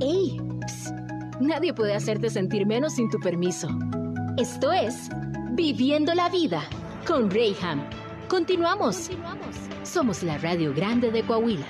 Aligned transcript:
¡Ey! 0.00 0.38
Psst. 0.66 0.94
Nadie 1.40 1.72
puede 1.72 1.94
hacerte 1.94 2.28
sentir 2.28 2.66
menos 2.66 2.94
sin 2.96 3.08
tu 3.08 3.18
permiso. 3.18 3.68
Esto 4.36 4.70
es 4.72 5.08
Viviendo 5.52 6.12
la 6.12 6.28
Vida 6.28 6.62
con 7.06 7.30
Rayham. 7.30 7.82
Continuamos. 8.28 9.10
Somos 9.84 10.22
la 10.22 10.36
Radio 10.36 10.74
Grande 10.74 11.10
de 11.10 11.22
Coahuila. 11.22 11.66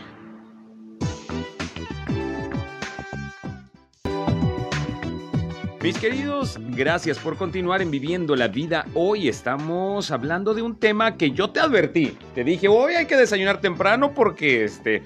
Mis 5.81 5.99
queridos, 5.99 6.59
gracias 6.71 7.21
por 7.21 7.37
continuar 7.37 7.81
en 7.81 7.93
Viviendo 7.93 8.35
la 8.35 8.49
Vida. 8.49 8.87
Hoy 8.95 9.29
estamos 9.29 10.11
hablando 10.11 10.53
de 10.53 10.63
un 10.63 10.81
tema 10.81 11.17
que 11.17 11.31
yo 11.31 11.51
te 11.51 11.61
advertí. 11.61 12.17
Te 12.35 12.43
dije, 12.43 12.67
hoy 12.67 12.95
hay 12.95 13.07
que 13.07 13.17
desayunar 13.17 13.61
temprano 13.61 14.15
porque 14.15 14.65
este. 14.65 15.05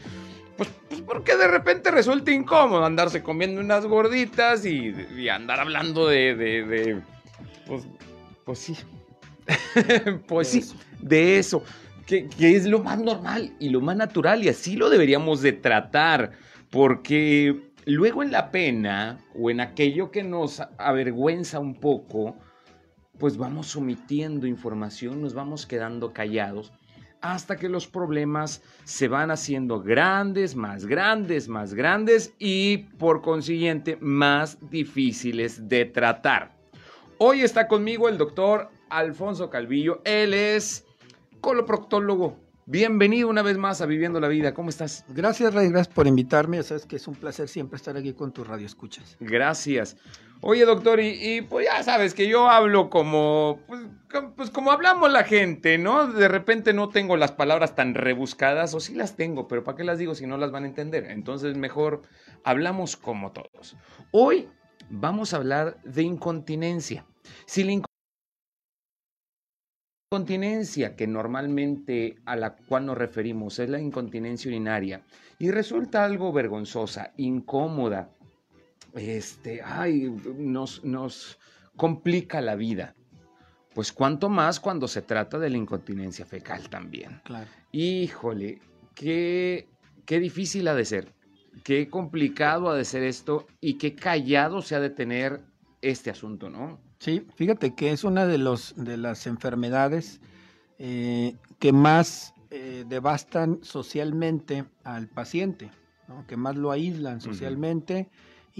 Pues, 0.61 0.69
pues 0.91 1.01
porque 1.01 1.39
de 1.39 1.49
repente 1.49 1.91
resulta 1.91 2.31
incómodo 2.31 2.85
andarse 2.85 3.23
comiendo 3.23 3.63
unas 3.63 3.87
gorditas 3.87 4.67
y, 4.67 4.95
y 5.17 5.31
andar 5.31 5.59
hablando 5.59 6.07
de. 6.07 6.35
de, 6.35 6.65
de 6.67 7.03
pues, 7.67 7.85
pues 8.45 8.59
sí. 8.59 8.77
pues 10.29 10.49
sí, 10.49 10.63
de 11.01 11.39
eso. 11.39 11.65
Que, 12.05 12.29
que 12.29 12.57
es 12.57 12.67
lo 12.67 12.81
más 12.81 12.99
normal 12.99 13.55
y 13.59 13.71
lo 13.71 13.81
más 13.81 13.97
natural 13.97 14.45
y 14.45 14.51
así 14.51 14.77
lo 14.77 14.91
deberíamos 14.91 15.41
de 15.41 15.55
tratar. 15.55 16.33
Porque 16.69 17.73
luego 17.87 18.23
en 18.23 18.31
la 18.31 18.51
pena 18.51 19.19
o 19.35 19.49
en 19.49 19.61
aquello 19.61 20.11
que 20.11 20.25
nos 20.25 20.61
avergüenza 20.77 21.59
un 21.59 21.81
poco, 21.81 22.37
pues 23.19 23.39
vamos 23.39 23.75
omitiendo 23.77 24.47
información, 24.47 25.23
nos 25.23 25.33
vamos 25.33 25.65
quedando 25.65 26.13
callados 26.13 26.71
hasta 27.21 27.57
que 27.57 27.69
los 27.69 27.87
problemas 27.87 28.63
se 28.85 29.09
van 29.09 29.31
haciendo 29.31 29.83
grandes, 29.83 30.57
más 30.57 30.87
grandes, 30.87 31.49
más 31.49 31.75
grandes 31.75 32.35
y 32.39 32.79
por 32.99 33.23
consiguiente 33.23 33.99
más 34.01 34.59
difíciles 34.71 35.69
de 35.69 35.85
tratar. 35.85 36.57
Hoy 37.19 37.43
está 37.43 37.69
conmigo 37.69 38.09
el 38.09 38.19
doctor 38.19 38.71
Alfonso 38.89 39.51
Calvillo. 39.51 40.01
Él 40.05 40.35
es 40.35 40.87
coloproctólogo, 41.41 42.37
Bienvenido 42.71 43.29
una 43.29 43.43
vez 43.43 43.59
más 43.59 43.81
a 43.81 43.87
Viviendo 43.87 44.21
la 44.21 44.29
Vida. 44.29 44.55
¿Cómo 44.55 44.69
estás? 44.69 45.05
Gracias, 45.09 45.53
Rey. 45.53 45.71
Gracias 45.71 45.93
por 45.93 46.07
invitarme. 46.07 46.59
Ya 46.59 46.63
sabes 46.63 46.87
que 46.87 46.95
es 46.95 47.09
un 47.09 47.17
placer 47.17 47.49
siempre 47.49 47.77
estar 47.77 47.97
aquí 47.97 48.13
con 48.13 48.31
tu 48.31 48.45
radio 48.45 48.65
escuchas. 48.65 49.17
Gracias. 49.19 49.97
Oye, 50.43 50.65
doctor, 50.65 51.01
y, 51.01 51.43
pues 51.43 51.67
ya 51.67 51.83
sabes 51.83 52.15
que 52.15 52.27
yo 52.27 52.49
hablo 52.49 52.89
como, 52.89 53.61
pues, 53.67 53.83
pues 54.37 54.51
como 54.51 54.73
hablamos 54.73 55.13
la 55.13 55.25
gente, 55.25 55.77
¿no? 55.77 56.07
De 56.07 56.29
repente 56.29 56.73
no 56.73 56.89
tengo 56.89 57.19
las 57.19 57.33
palabras 57.33 57.75
tan 57.75 57.95
rebuscadas, 57.95 58.73
o 58.75 58.81
sí 58.81 58.95
las 58.95 59.17
tengo, 59.17 59.49
pero 59.49 59.65
¿para 59.65 59.77
qué 59.77 59.85
las 59.85 59.99
digo 59.99 60.15
si 60.15 60.27
no 60.27 60.39
las 60.39 60.51
van 60.51 60.65
a 60.65 60.69
entender? 60.69 61.11
Entonces 61.11 61.59
mejor 61.59 62.03
hablamos 62.43 62.97
como 62.97 63.33
todos. 63.33 63.77
Hoy 64.13 64.49
vamos 64.89 65.35
a 65.35 65.37
hablar 65.37 65.79
de 65.83 66.03
incontinencia. 66.05 67.05
Si 67.45 67.63
la 67.63 67.73
incontinencia 70.13 70.97
que 70.97 71.07
normalmente 71.07 72.17
a 72.25 72.35
la 72.35 72.57
cual 72.57 72.87
nos 72.87 72.97
referimos 72.97 73.59
es 73.59 73.69
la 73.69 73.79
incontinencia 73.79 74.49
urinaria 74.49 75.05
y 75.39 75.51
resulta 75.51 76.03
algo 76.05 76.33
vergonzosa, 76.33 77.13
incómoda, 77.19 78.11
este, 78.95 79.63
ay, 79.63 80.15
nos, 80.37 80.85
nos 80.85 81.39
complica 81.77 82.41
la 82.41 82.57
vida. 82.57 82.95
Pues 83.75 83.93
cuanto 83.93 84.29
más 84.29 84.59
cuando 84.59 84.89
se 84.89 85.03
trata 85.03 85.39
de 85.39 85.51
la 85.51 85.57
incontinencia 85.57 86.27
fecal 86.27 86.69
también. 86.69 87.21
Claro. 87.25 87.49
Híjole, 87.73 88.61
qué, 88.95 89.69
qué 90.05 90.19
difícil 90.19 90.67
ha 90.69 90.75
de 90.75 90.85
ser, 90.85 91.15
qué 91.63 91.89
complicado 91.89 92.69
ha 92.69 92.75
de 92.75 92.85
ser 92.85 93.05
esto 93.05 93.47
y 93.61 93.75
qué 93.75 93.95
callado 93.95 94.61
se 94.61 94.75
ha 94.75 94.81
de 94.81 94.91
tener 94.91 95.41
este 95.83 96.11
asunto, 96.11 96.51
¿no? 96.51 96.81
Sí, 96.99 97.27
fíjate 97.35 97.75
que 97.75 97.93
es 97.93 98.05
una 98.05 98.27
de, 98.27 98.39
los, 98.39 98.75
de 98.77 98.97
las 98.97 99.27
enfermedades 99.27 100.21
eh, 100.79 101.37
que 101.59 101.73
más 101.73 102.35
eh, 102.51 102.85
devastan 102.89 103.61
socialmente 103.63 104.65
al 104.85 105.09
paciente, 105.09 105.71
¿no? 106.09 106.27
que 106.27 106.37
más 106.37 106.57
lo 106.57 106.73
aíslan 106.73 107.21
socialmente 107.21 108.11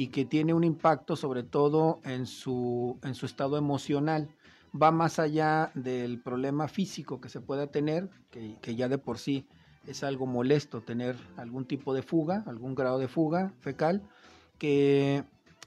y 0.01 0.07
que 0.07 0.25
tiene 0.25 0.55
un 0.55 0.65
impacto 0.65 1.15
sobre 1.15 1.43
todo 1.43 2.01
en 2.05 2.25
su, 2.25 2.99
en 3.03 3.15
su 3.15 3.27
estado 3.27 3.59
emocional. 3.59 4.31
Va 4.73 4.91
más 4.93 5.19
allá 5.19 5.73
del 5.75 6.19
problema 6.19 6.69
físico 6.69 7.21
que 7.21 7.29
se 7.29 7.43
pueda 7.43 7.67
tener, 7.67 8.09
que, 8.31 8.57
que 8.63 8.75
ya 8.77 8.89
de 8.89 8.97
por 8.97 9.19
sí 9.19 9.47
es 9.87 10.03
algo 10.03 10.25
molesto 10.25 10.81
tener 10.81 11.17
algún 11.37 11.67
tipo 11.67 11.93
de 11.93 12.01
fuga, 12.01 12.45
algún 12.47 12.75
grado 12.75 12.99
de 12.99 13.09
fuga 13.09 13.53
fecal, 13.61 14.01
que 14.57 15.23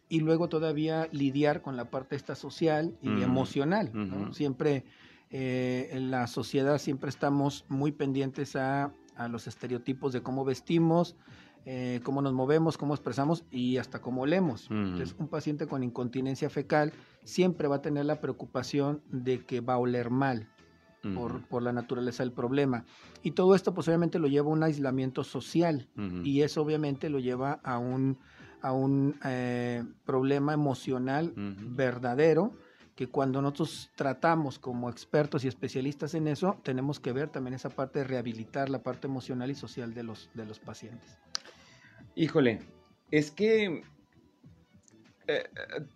y 0.09 0.21
luego 0.21 0.49
todavía 0.49 1.07
lidiar 1.11 1.61
con 1.61 1.77
la 1.77 1.85
parte 1.85 2.15
esta 2.15 2.33
social 2.33 2.97
y 3.03 3.21
emocional. 3.21 3.91
Siempre 4.31 4.83
eh, 5.29 5.89
en 5.91 6.09
la 6.09 6.25
sociedad 6.25 6.79
siempre 6.79 7.11
estamos 7.11 7.65
muy 7.69 7.91
pendientes 7.91 8.55
a, 8.55 8.93
a 9.15 9.27
los 9.27 9.45
estereotipos 9.45 10.11
de 10.11 10.23
cómo 10.23 10.43
vestimos, 10.43 11.15
eh, 11.65 12.01
cómo 12.03 12.21
nos 12.21 12.33
movemos, 12.33 12.77
cómo 12.77 12.93
expresamos 12.93 13.45
y 13.49 13.77
hasta 13.77 14.01
cómo 14.01 14.23
olemos. 14.23 14.67
Entonces, 14.69 15.15
un 15.17 15.27
paciente 15.27 15.67
con 15.67 15.83
incontinencia 15.83 16.49
fecal 16.49 16.91
siempre 17.23 17.67
va 17.67 17.77
a 17.77 17.81
tener 17.81 18.05
la 18.05 18.19
preocupación 18.19 19.01
de 19.09 19.45
que 19.45 19.61
va 19.61 19.75
a 19.75 19.77
oler 19.77 20.09
mal 20.09 20.49
por, 21.15 21.45
por 21.47 21.63
la 21.63 21.73
naturaleza 21.73 22.23
del 22.23 22.31
problema. 22.31 22.85
Y 23.23 23.31
todo 23.31 23.55
esto, 23.55 23.73
pues 23.73 23.87
obviamente 23.87 24.19
lo 24.19 24.27
lleva 24.27 24.49
a 24.49 24.53
un 24.53 24.63
aislamiento 24.63 25.23
social 25.23 25.87
y 26.23 26.41
eso 26.41 26.61
obviamente 26.61 27.09
lo 27.09 27.19
lleva 27.19 27.59
a 27.63 27.77
un, 27.77 28.17
a 28.61 28.71
un 28.71 29.15
eh, 29.25 29.83
problema 30.05 30.53
emocional 30.53 31.33
verdadero 31.35 32.53
que 32.95 33.07
cuando 33.07 33.41
nosotros 33.41 33.89
tratamos 33.95 34.59
como 34.59 34.89
expertos 34.89 35.43
y 35.43 35.47
especialistas 35.47 36.13
en 36.13 36.27
eso, 36.27 36.59
tenemos 36.63 36.99
que 36.99 37.11
ver 37.11 37.29
también 37.29 37.55
esa 37.55 37.69
parte 37.69 37.99
de 37.99 38.05
rehabilitar 38.05 38.69
la 38.69 38.83
parte 38.83 39.07
emocional 39.07 39.49
y 39.49 39.55
social 39.55 39.93
de 39.93 40.03
los, 40.03 40.29
de 40.33 40.45
los 40.45 40.59
pacientes. 40.59 41.17
Híjole, 42.15 42.59
es 43.11 43.31
que 43.31 43.83
eh, 45.27 45.43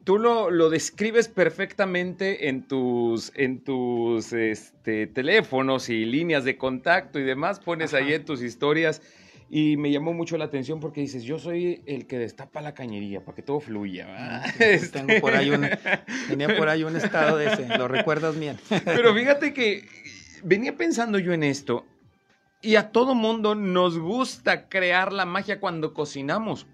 tú 0.04 0.18
lo, 0.18 0.50
lo 0.50 0.70
describes 0.70 1.28
perfectamente 1.28 2.48
en 2.48 2.68
tus, 2.68 3.32
en 3.36 3.64
tus 3.64 4.34
este, 4.34 5.08
teléfonos 5.08 5.90
y 5.90 6.06
líneas 6.06 6.44
de 6.44 6.58
contacto 6.58 7.20
y 7.20 7.24
demás, 7.24 7.60
pones 7.60 7.94
Ajá. 7.94 8.04
ahí 8.04 8.14
en 8.14 8.26
tus 8.26 8.42
historias 8.42 9.02
y 9.50 9.78
me 9.78 9.92
llamó 9.92 10.14
mucho 10.14 10.38
la 10.38 10.46
atención 10.46 10.80
porque 10.80 11.02
dices, 11.02 11.24
yo 11.24 11.40
soy 11.40 11.82
el 11.86 12.06
que 12.06 12.18
destapa 12.20 12.62
la 12.62 12.74
cañería 12.74 13.24
para 13.24 13.36
que 13.36 13.42
todo 13.42 13.60
fluya. 13.60 14.06
¿verdad? 14.06 14.46
Este, 14.60 15.00
Tengo 15.00 15.20
por 15.22 15.36
ahí 15.36 15.50
un, 15.50 15.68
tenía 16.28 16.56
por 16.58 16.70
ahí 16.70 16.84
un 16.84 16.96
estado 16.96 17.38
de 17.38 17.48
ese, 17.48 17.78
lo 17.78 17.88
recuerdas 17.88 18.38
bien. 18.40 18.58
Pero 18.86 19.14
fíjate 19.16 19.54
que 19.54 19.88
venía 20.44 20.76
pensando 20.76 21.20
yo 21.20 21.34
en 21.34 21.44
esto 21.44 21.86
y 22.62 22.76
a 22.76 22.92
todo 22.92 23.16
mundo 23.16 23.56
nos 23.56 23.98
gusta 23.98 24.68
crear 24.70 25.14
la 25.14 25.26
magia 25.26 25.60
cuando 25.60 25.94
cocinamos. 25.94 26.68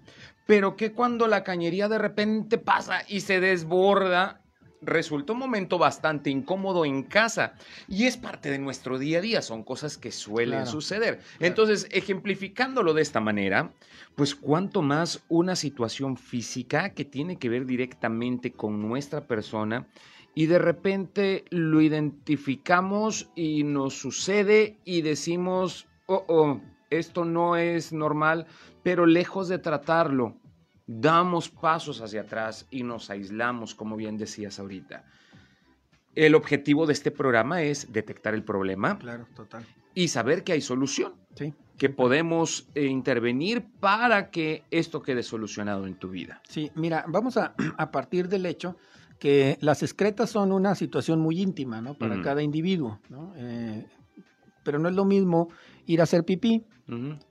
Pero 0.46 0.76
que 0.76 0.92
cuando 0.92 1.26
la 1.26 1.42
cañería 1.42 1.88
de 1.88 1.98
repente 1.98 2.58
pasa 2.58 3.02
y 3.08 3.20
se 3.20 3.40
desborda, 3.40 4.42
resulta 4.82 5.32
un 5.32 5.38
momento 5.38 5.78
bastante 5.78 6.28
incómodo 6.28 6.84
en 6.84 7.02
casa. 7.02 7.54
Y 7.88 8.04
es 8.04 8.18
parte 8.18 8.50
de 8.50 8.58
nuestro 8.58 8.98
día 8.98 9.18
a 9.18 9.22
día, 9.22 9.42
son 9.42 9.62
cosas 9.64 9.96
que 9.96 10.12
suelen 10.12 10.60
Claro. 10.60 10.70
suceder. 10.70 11.20
Entonces, 11.40 11.88
ejemplificándolo 11.90 12.92
de 12.92 13.00
esta 13.02 13.20
manera, 13.20 13.72
pues 14.14 14.34
cuanto 14.34 14.82
más 14.82 15.24
una 15.28 15.56
situación 15.56 16.16
física 16.18 16.90
que 16.90 17.06
tiene 17.06 17.38
que 17.38 17.48
ver 17.48 17.64
directamente 17.64 18.52
con 18.52 18.86
nuestra 18.86 19.26
persona 19.26 19.86
y 20.34 20.46
de 20.46 20.58
repente 20.58 21.44
lo 21.50 21.80
identificamos 21.80 23.30
y 23.36 23.62
nos 23.64 23.94
sucede 23.98 24.78
y 24.84 25.02
decimos, 25.02 25.86
oh, 26.06 26.24
oh, 26.28 26.60
esto 26.90 27.24
no 27.24 27.56
es 27.56 27.92
normal, 27.92 28.46
pero 28.82 29.06
lejos 29.06 29.48
de 29.48 29.58
tratarlo, 29.58 30.36
damos 30.86 31.48
pasos 31.48 32.00
hacia 32.00 32.22
atrás 32.22 32.66
y 32.70 32.82
nos 32.82 33.10
aislamos, 33.10 33.74
como 33.74 33.96
bien 33.96 34.18
decías 34.18 34.58
ahorita. 34.58 35.04
El 36.14 36.34
objetivo 36.34 36.86
de 36.86 36.92
este 36.92 37.10
programa 37.10 37.62
es 37.62 37.92
detectar 37.92 38.34
el 38.34 38.44
problema 38.44 38.98
Claro, 38.98 39.26
total. 39.34 39.64
y 39.94 40.08
saber 40.08 40.44
que 40.44 40.52
hay 40.52 40.60
solución, 40.60 41.14
Sí. 41.34 41.52
que 41.78 41.88
podemos 41.90 42.68
eh, 42.76 42.84
intervenir 42.84 43.64
para 43.80 44.30
que 44.30 44.62
esto 44.70 45.02
quede 45.02 45.24
solucionado 45.24 45.86
en 45.88 45.94
tu 45.96 46.10
vida. 46.10 46.40
Sí, 46.48 46.70
mira, 46.76 47.04
vamos 47.08 47.36
a, 47.36 47.54
a 47.78 47.90
partir 47.90 48.28
del 48.28 48.46
hecho 48.46 48.76
que 49.24 49.56
las 49.62 49.82
excretas 49.82 50.28
son 50.28 50.52
una 50.52 50.74
situación 50.74 51.18
muy 51.18 51.40
íntima, 51.40 51.80
¿no? 51.80 51.94
Para 51.94 52.20
cada 52.20 52.42
individuo, 52.42 53.00
¿no? 53.08 53.32
Eh, 53.36 53.86
pero 54.62 54.78
no 54.78 54.90
es 54.90 54.94
lo 54.94 55.06
mismo 55.06 55.48
ir 55.86 56.00
a 56.00 56.02
hacer 56.02 56.24
pipí 56.24 56.62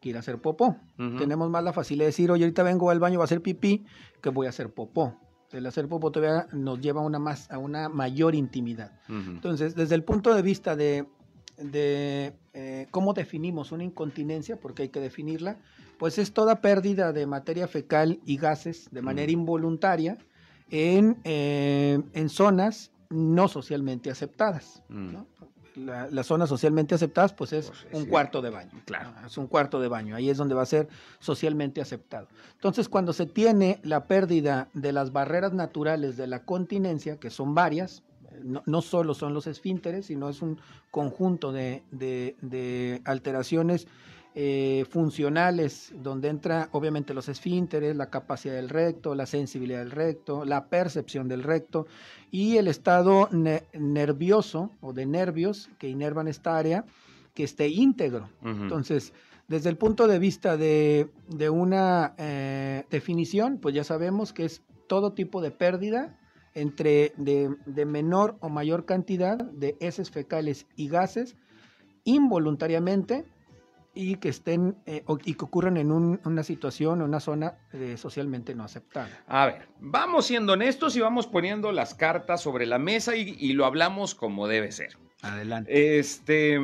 que 0.01 0.10
ir 0.10 0.16
a 0.16 0.22
hacer 0.22 0.40
popó. 0.40 0.75
Tenemos 0.98 1.51
más 1.51 1.63
la 1.63 1.72
facilidad 1.72 2.06
de 2.06 2.07
decir, 2.07 2.31
oye, 2.31 2.45
ahorita 2.45 2.63
vengo 2.63 2.90
al 2.90 3.00
baño 3.00 3.22
a 3.22 3.25
hacer 3.25 3.44
pipí, 3.44 3.86
que 4.24 4.30
voy 4.30 4.48
a 4.48 4.50
hacer 4.50 4.74
popó. 4.74 5.19
El 5.51 5.68
hacer 5.68 5.88
popó 5.88 6.12
todavía 6.12 6.48
nos 6.51 6.81
lleva 6.81 7.01
a 7.01 7.04
una, 7.04 7.19
más, 7.19 7.51
a 7.51 7.60
una 7.60 7.90
mayor 7.90 8.34
intimidad. 8.34 9.00
Entonces, 9.07 9.75
desde 9.75 9.94
el 9.94 10.04
punto 10.04 10.34
de 10.34 10.42
vista 10.42 10.75
de 10.75 11.06
de 11.57 12.34
eh, 12.56 12.88
cómo 12.90 13.13
definimos 13.13 13.72
una 13.72 13.84
incontinencia, 13.84 14.60
porque 14.60 14.81
hay 14.81 14.90
que 14.90 15.00
definirla, 15.00 15.60
pues 16.00 16.18
es 16.18 16.34
toda 16.34 16.60
pérdida 16.60 17.13
de 17.13 17.28
materia 17.28 17.68
fecal 17.68 18.19
y 18.25 18.38
gases 18.38 18.90
de 18.90 19.04
manera 19.04 19.31
involuntaria 19.31 20.18
en, 20.73 21.19
eh, 21.23 22.01
en 22.13 22.29
zonas 22.29 22.91
no 23.09 23.47
socialmente 23.47 24.09
aceptadas. 24.09 24.81
¿no? 24.89 25.27
las 25.75 26.27
zonas 26.27 26.49
socialmente 26.49 26.93
aceptadas, 26.93 27.33
pues 27.33 27.51
es 27.53 27.67
pues, 27.67 28.03
un 28.03 28.05
cuarto 28.05 28.41
de 28.41 28.51
baño. 28.51 28.71
Claro. 28.85 29.11
Es 29.25 29.37
un 29.37 29.47
cuarto 29.47 29.79
de 29.79 29.87
baño. 29.87 30.15
Ahí 30.15 30.29
es 30.29 30.37
donde 30.37 30.53
va 30.53 30.61
a 30.61 30.67
ser 30.67 30.87
socialmente 31.19 31.81
aceptado. 31.81 32.27
Entonces, 32.53 32.89
cuando 32.89 33.11
se 33.11 33.25
tiene 33.25 33.79
la 33.83 34.05
pérdida 34.05 34.69
de 34.73 34.91
las 34.91 35.11
barreras 35.11 35.53
naturales 35.53 36.15
de 36.17 36.27
la 36.27 36.43
continencia, 36.43 37.19
que 37.19 37.31
son 37.31 37.55
varias, 37.55 38.03
no, 38.43 38.61
no 38.65 38.81
solo 38.81 39.13
son 39.15 39.33
los 39.33 39.47
esfínteres, 39.47 40.07
sino 40.07 40.29
es 40.29 40.41
un 40.41 40.59
conjunto 40.91 41.51
de, 41.51 41.83
de, 41.91 42.35
de 42.41 43.01
alteraciones 43.05 43.87
eh, 44.35 44.85
funcionales, 44.89 45.94
donde 46.01 46.30
entra 46.30 46.68
obviamente 46.71 47.13
los 47.13 47.30
esfínteres, 47.30 47.95
la 47.95 48.09
capacidad 48.09 48.56
del 48.56 48.69
recto, 48.69 49.13
la 49.13 49.27
sensibilidad 49.27 49.77
del 49.77 49.91
recto, 49.91 50.44
la 50.44 50.69
percepción 50.69 51.27
del 51.27 51.44
recto 51.44 51.85
y 52.31 52.57
el 52.57 52.68
estado 52.68 53.30
nervioso 53.31 54.71
o 54.81 54.91
de 54.91 55.06
nervios 55.06 55.69
que 55.77 55.88
inervan 55.88 56.27
esta 56.27 56.57
área, 56.57 56.83
que 57.35 57.44
esté 57.44 57.68
íntegro. 57.68 58.27
Entonces, 58.44 59.13
desde 59.47 59.69
el 59.69 59.77
punto 59.77 60.07
de 60.07 60.18
vista 60.18 60.57
de, 60.57 61.09
una 61.51 62.15
eh, 62.18 62.85
definición, 62.89 63.59
pues 63.59 63.75
ya 63.75 63.83
sabemos 63.83 64.33
que 64.33 64.45
es 64.45 64.63
todo 64.88 65.13
tipo 65.13 65.41
de 65.41 65.51
pérdida 65.51 66.18
entre 66.56 67.13
de, 67.18 67.56
de 67.68 67.85
menor 67.85 68.38
o 68.39 68.50
mayor 68.50 68.85
cantidad 68.85 69.38
de 69.38 69.77
heces 69.80 70.09
fecales 70.09 70.65
y 70.75 70.88
gases 70.88 71.35
involuntariamente 72.03 73.25
y 73.94 74.16
que 74.16 74.30
estén 74.30 74.75
eh, 74.86 75.04
y 75.24 75.36
que 75.36 75.45
ocurran 75.45 75.78
en 75.78 75.92
una 75.92 76.44
situación 76.44 77.01
o 77.01 77.06
una 77.06 77.19
zona 77.19 77.57
eh, 77.74 77.95
socialmente 77.98 78.56
no 78.56 78.63
aceptada. 78.63 79.24
A 79.28 79.45
ver, 79.45 79.68
vamos 79.80 80.25
siendo 80.25 80.54
honestos 80.54 80.95
y 80.95 81.00
vamos 81.00 81.28
poniendo 81.28 81.72
las 81.72 81.94
cartas 81.94 82.42
sobre 82.42 82.66
la 82.66 82.80
mesa 82.80 83.16
y, 83.16 83.54
lo 83.54 83.66
hablamos 83.66 84.16
como 84.16 84.48
debe 84.48 84.72
ser. 84.72 84.98
Adelante. 85.22 86.00
Este, 86.00 86.60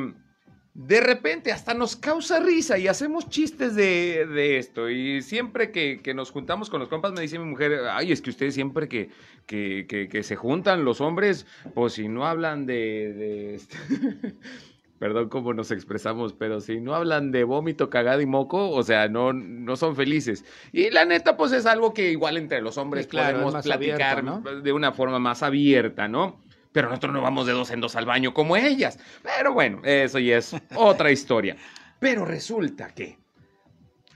de 0.74 1.00
repente 1.00 1.52
hasta 1.52 1.72
nos 1.72 1.94
causa 1.94 2.40
risa 2.40 2.78
y 2.78 2.88
hacemos 2.88 3.28
chistes 3.28 3.76
de, 3.76 4.58
esto. 4.58 4.90
Y 4.90 5.22
siempre 5.22 5.70
que, 5.70 6.00
nos 6.14 6.32
juntamos 6.32 6.68
con 6.68 6.80
los 6.80 6.88
compas 6.88 7.12
me 7.12 7.20
dice 7.20 7.38
mi 7.38 7.44
mujer, 7.44 7.80
ay, 7.92 8.10
es 8.10 8.20
que 8.20 8.30
ustedes 8.30 8.54
siempre 8.54 8.88
que, 8.88 9.10
que, 9.46 10.22
se 10.24 10.34
juntan 10.34 10.84
los 10.84 11.00
hombres, 11.00 11.46
pues 11.74 11.92
si 11.92 12.08
no 12.08 12.26
hablan 12.26 12.66
de... 12.66 13.12
de 13.12 13.54
este, 13.54 13.76
perdón 15.00 15.30
cómo 15.30 15.54
nos 15.54 15.70
expresamos, 15.70 16.34
pero 16.34 16.60
si 16.60 16.78
no 16.78 16.94
hablan 16.94 17.32
de 17.32 17.42
vómito, 17.44 17.88
cagada 17.88 18.20
y 18.20 18.26
moco, 18.26 18.70
o 18.70 18.82
sea, 18.82 19.08
no, 19.08 19.32
no 19.32 19.74
son 19.76 19.96
felices. 19.96 20.44
Y 20.72 20.90
la 20.90 21.06
neta, 21.06 21.38
pues 21.38 21.52
es 21.52 21.64
algo 21.64 21.94
que 21.94 22.10
igual 22.10 22.36
entre 22.36 22.60
los 22.60 22.76
hombres 22.76 23.06
podemos 23.06 23.54
platicar 23.64 24.22
de 24.62 24.72
una 24.72 24.92
forma 24.92 25.18
más 25.18 25.42
abierta, 25.42 26.06
¿no? 26.06 26.38
Pero 26.72 26.88
nosotros 26.90 27.14
no 27.14 27.22
vamos 27.22 27.46
de 27.46 27.54
dos 27.54 27.70
en 27.70 27.80
dos 27.80 27.96
al 27.96 28.04
baño 28.04 28.34
como 28.34 28.58
ellas. 28.58 28.98
Pero 29.22 29.54
bueno, 29.54 29.80
eso 29.84 30.18
ya 30.18 30.36
es 30.36 30.54
otra 30.76 31.10
historia. 31.10 31.56
Pero 31.98 32.26
resulta 32.26 32.90
que 32.94 33.18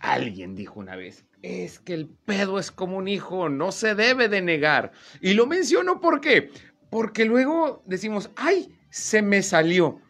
alguien 0.00 0.54
dijo 0.54 0.78
una 0.78 0.96
vez, 0.96 1.24
es 1.40 1.80
que 1.80 1.94
el 1.94 2.08
pedo 2.08 2.58
es 2.58 2.70
como 2.70 2.98
un 2.98 3.08
hijo, 3.08 3.48
no 3.48 3.72
se 3.72 3.94
debe 3.94 4.28
de 4.28 4.42
negar. 4.42 4.92
Y 5.22 5.32
lo 5.32 5.46
menciono 5.46 6.02
¿por 6.02 6.20
qué? 6.20 6.50
Porque 6.90 7.24
luego 7.24 7.82
decimos, 7.86 8.30
ay, 8.36 8.68
se 8.90 9.22
me 9.22 9.42
salió 9.42 10.03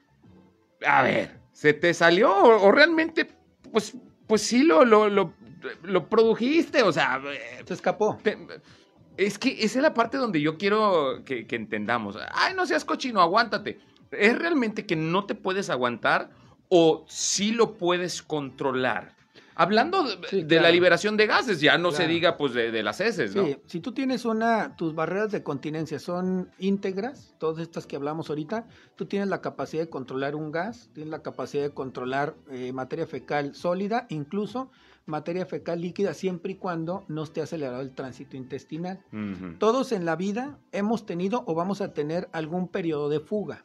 a 0.86 1.02
ver, 1.02 1.38
¿se 1.52 1.72
te 1.72 1.94
salió 1.94 2.32
o, 2.34 2.70
realmente, 2.72 3.28
pues, 3.72 3.96
pues 4.26 4.42
sí 4.42 4.62
lo, 4.62 4.84
lo, 4.84 5.08
lo, 5.08 6.08
produjiste? 6.08 6.82
O 6.82 6.92
sea, 6.92 7.20
se 7.64 7.74
escapó. 7.74 8.18
es 9.16 9.38
que 9.38 9.50
esa 9.64 9.78
es 9.78 9.82
la 9.82 9.94
parte 9.94 10.16
donde 10.16 10.40
yo 10.40 10.58
quiero 10.58 11.22
que, 11.24 11.46
que 11.46 11.56
entendamos. 11.56 12.18
Ay, 12.32 12.54
no 12.54 12.66
seas 12.66 12.84
cochino, 12.84 13.20
aguántate. 13.20 13.78
¿Es 14.10 14.38
realmente 14.38 14.86
que 14.86 14.96
no 14.96 15.24
te 15.24 15.34
puedes 15.34 15.70
aguantar 15.70 16.30
o 16.68 17.04
sí 17.08 17.52
lo 17.52 17.74
puedes 17.74 18.22
controlar? 18.22 19.14
Hablando 19.56 20.04
de, 20.32 20.60
la 20.60 20.70
liberación 20.70 21.16
de 21.16 21.26
gases, 21.26 21.60
ya 21.60 21.78
no 21.78 21.92
se 21.92 22.06
diga 22.06 22.36
pues 22.36 22.54
de, 22.54 22.82
las 22.82 23.00
heces, 23.00 23.34
¿no? 23.34 23.44
Sí, 23.44 23.56
si 23.66 23.80
tú 23.80 23.92
tienes 23.92 24.24
una, 24.24 24.76
tus 24.76 24.94
barreras 24.94 25.30
de 25.30 25.42
continencia 25.42 25.98
son 25.98 26.50
íntegras, 26.58 27.34
todas 27.38 27.62
estas 27.62 27.86
que 27.86 27.96
hablamos 27.96 28.30
ahorita, 28.30 28.66
tú 28.96 29.06
tienes 29.06 29.28
la 29.28 29.40
capacidad 29.40 29.82
de 29.82 29.90
controlar 29.90 30.34
un 30.34 30.50
gas, 30.50 30.90
tienes 30.92 31.10
la 31.10 31.22
capacidad 31.22 31.62
de 31.62 31.70
controlar 31.70 32.34
eh, 32.50 32.72
materia 32.72 33.06
fecal 33.06 33.54
sólida, 33.54 34.06
incluso 34.08 34.70
materia 35.06 35.44
fecal 35.46 35.80
líquida, 35.80 36.14
siempre 36.14 36.52
y 36.52 36.54
cuando 36.56 37.04
no 37.08 37.22
esté 37.24 37.42
acelerado 37.42 37.82
el 37.82 37.92
tránsito 37.92 38.36
intestinal. 38.36 39.00
Todos 39.58 39.92
en 39.92 40.04
la 40.04 40.16
vida 40.16 40.58
hemos 40.72 41.06
tenido 41.06 41.44
o 41.46 41.54
vamos 41.54 41.80
a 41.80 41.92
tener 41.92 42.28
algún 42.32 42.68
periodo 42.68 43.08
de 43.08 43.20
fuga, 43.20 43.62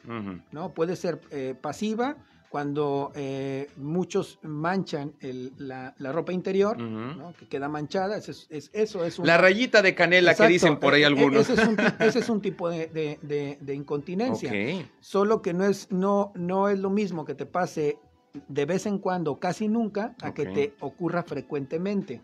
¿no? 0.52 0.74
Puede 0.74 0.96
ser 0.96 1.20
eh, 1.30 1.54
pasiva, 1.60 2.16
cuando 2.50 3.12
eh, 3.14 3.68
muchos 3.76 4.40
manchan 4.42 5.14
la, 5.56 5.94
ropa 6.12 6.32
interior, 6.32 6.76
que 7.38 7.46
queda 7.46 7.68
manchada, 7.68 8.16
es, 8.16 8.48
eso 8.50 9.04
es 9.04 9.20
La 9.20 9.38
rayita 9.38 9.82
de 9.82 9.94
canela 9.94 10.34
que 10.34 10.48
dicen 10.48 10.78
por 10.78 10.94
ahí 10.94 11.02
e, 11.02 11.04
e, 11.04 11.06
algunos. 11.06 11.48
Ese 11.48 12.18
es 12.18 12.28
un, 12.28 12.40
tipo 12.42 12.68
de, 12.68 13.58
incontinencia. 13.72 14.52
Solo 14.98 15.42
que 15.42 15.54
no 15.54 15.64
es, 15.64 15.92
no, 15.92 16.32
no 16.34 16.68
es 16.68 16.80
lo 16.80 16.90
mismo 16.90 17.24
que 17.24 17.36
te 17.36 17.46
pase 17.46 17.98
de 18.48 18.64
vez 18.66 18.84
en 18.84 18.98
cuando, 18.98 19.38
casi 19.38 19.68
nunca, 19.68 20.16
a 20.20 20.34
que 20.34 20.46
te 20.46 20.74
ocurra 20.80 21.22
frecuentemente. 21.22 22.20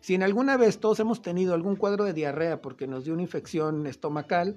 Si 0.00 0.14
en 0.14 0.22
alguna 0.22 0.56
vez 0.56 0.78
todos 0.78 1.00
hemos 1.00 1.20
tenido 1.20 1.52
algún 1.52 1.76
cuadro 1.76 2.04
de 2.04 2.14
diarrea 2.14 2.62
porque 2.62 2.86
nos 2.86 3.04
dio 3.04 3.12
una 3.12 3.22
infección 3.22 3.86
estomacal, 3.86 4.56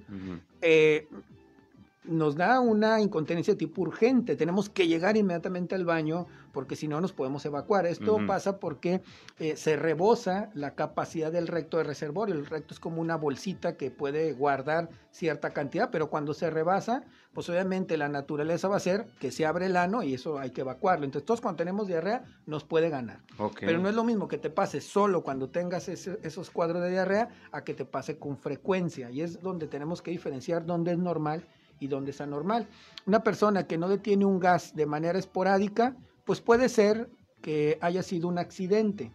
nos 2.09 2.35
da 2.35 2.59
una 2.59 2.99
incontinencia 3.01 3.55
tipo 3.55 3.83
urgente. 3.83 4.35
Tenemos 4.35 4.69
que 4.69 4.87
llegar 4.87 5.15
inmediatamente 5.15 5.75
al 5.75 5.85
baño 5.85 6.25
porque 6.51 6.75
si 6.75 6.87
no 6.87 6.99
nos 6.99 7.13
podemos 7.13 7.45
evacuar. 7.45 7.85
Esto 7.85 8.17
pasa 8.25 8.59
porque 8.59 9.01
eh, 9.37 9.55
se 9.55 9.75
rebosa 9.75 10.49
la 10.55 10.73
capacidad 10.73 11.31
del 11.31 11.47
recto 11.47 11.77
de 11.77 11.83
reservorio. 11.83 12.35
El 12.35 12.47
recto 12.47 12.73
es 12.73 12.79
como 12.79 12.99
una 12.99 13.15
bolsita 13.15 13.77
que 13.77 13.91
puede 13.91 14.33
guardar 14.33 14.89
cierta 15.11 15.51
cantidad, 15.51 15.91
pero 15.91 16.09
cuando 16.09 16.33
se 16.33 16.49
rebasa, 16.49 17.03
pues 17.33 17.47
obviamente 17.49 17.95
la 17.97 18.09
naturaleza 18.09 18.67
va 18.67 18.77
a 18.77 18.81
ser 18.81 19.07
que 19.19 19.31
se 19.31 19.45
abre 19.45 19.67
el 19.67 19.77
ano 19.77 20.01
y 20.01 20.15
eso 20.15 20.39
hay 20.39 20.49
que 20.49 20.61
evacuarlo. 20.61 21.05
Entonces, 21.05 21.25
todos 21.25 21.41
cuando 21.41 21.57
tenemos 21.57 21.87
diarrea 21.87 22.23
nos 22.47 22.63
puede 22.63 22.89
ganar. 22.89 23.21
Pero 23.59 23.77
no 23.77 23.87
es 23.87 23.95
lo 23.95 24.03
mismo 24.03 24.27
que 24.27 24.39
te 24.39 24.49
pase 24.49 24.81
solo 24.81 25.23
cuando 25.23 25.49
tengas 25.49 25.87
esos 25.87 26.49
cuadros 26.49 26.81
de 26.81 26.89
diarrea 26.89 27.29
a 27.51 27.63
que 27.63 27.75
te 27.75 27.85
pase 27.85 28.17
con 28.17 28.37
frecuencia. 28.37 29.11
Y 29.11 29.21
es 29.21 29.39
donde 29.41 29.67
tenemos 29.67 30.01
que 30.01 30.11
diferenciar 30.11 30.65
dónde 30.65 30.93
es 30.93 30.97
normal 30.97 31.45
y 31.79 31.87
donde 31.87 32.11
es 32.11 32.21
anormal. 32.21 32.67
Una 33.05 33.23
persona 33.23 33.67
que 33.67 33.77
no 33.77 33.87
detiene 33.87 34.25
un 34.25 34.39
gas 34.39 34.75
de 34.75 34.85
manera 34.85 35.19
esporádica, 35.19 35.95
pues 36.25 36.41
puede 36.41 36.69
ser 36.69 37.09
que 37.41 37.77
haya 37.81 38.03
sido 38.03 38.27
un 38.27 38.37
accidente, 38.37 39.11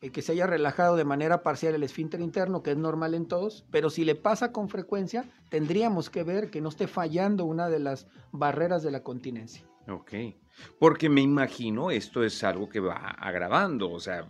eh, 0.00 0.10
que 0.10 0.22
se 0.22 0.32
haya 0.32 0.46
relajado 0.46 0.96
de 0.96 1.04
manera 1.04 1.42
parcial 1.42 1.74
el 1.74 1.82
esfínter 1.82 2.20
interno, 2.20 2.62
que 2.62 2.72
es 2.72 2.76
normal 2.76 3.14
en 3.14 3.26
todos, 3.26 3.64
pero 3.70 3.90
si 3.90 4.04
le 4.04 4.14
pasa 4.14 4.52
con 4.52 4.68
frecuencia, 4.68 5.24
tendríamos 5.48 6.10
que 6.10 6.22
ver 6.22 6.50
que 6.50 6.60
no 6.60 6.68
esté 6.68 6.86
fallando 6.86 7.44
una 7.44 7.68
de 7.68 7.80
las 7.80 8.06
barreras 8.32 8.82
de 8.82 8.90
la 8.90 9.02
continencia. 9.02 9.64
Ok, 9.88 10.12
porque 10.78 11.08
me 11.08 11.22
imagino 11.22 11.90
esto 11.90 12.22
es 12.22 12.44
algo 12.44 12.68
que 12.68 12.80
va 12.80 12.94
agravando, 12.94 13.90
o 13.90 14.00
sea, 14.00 14.26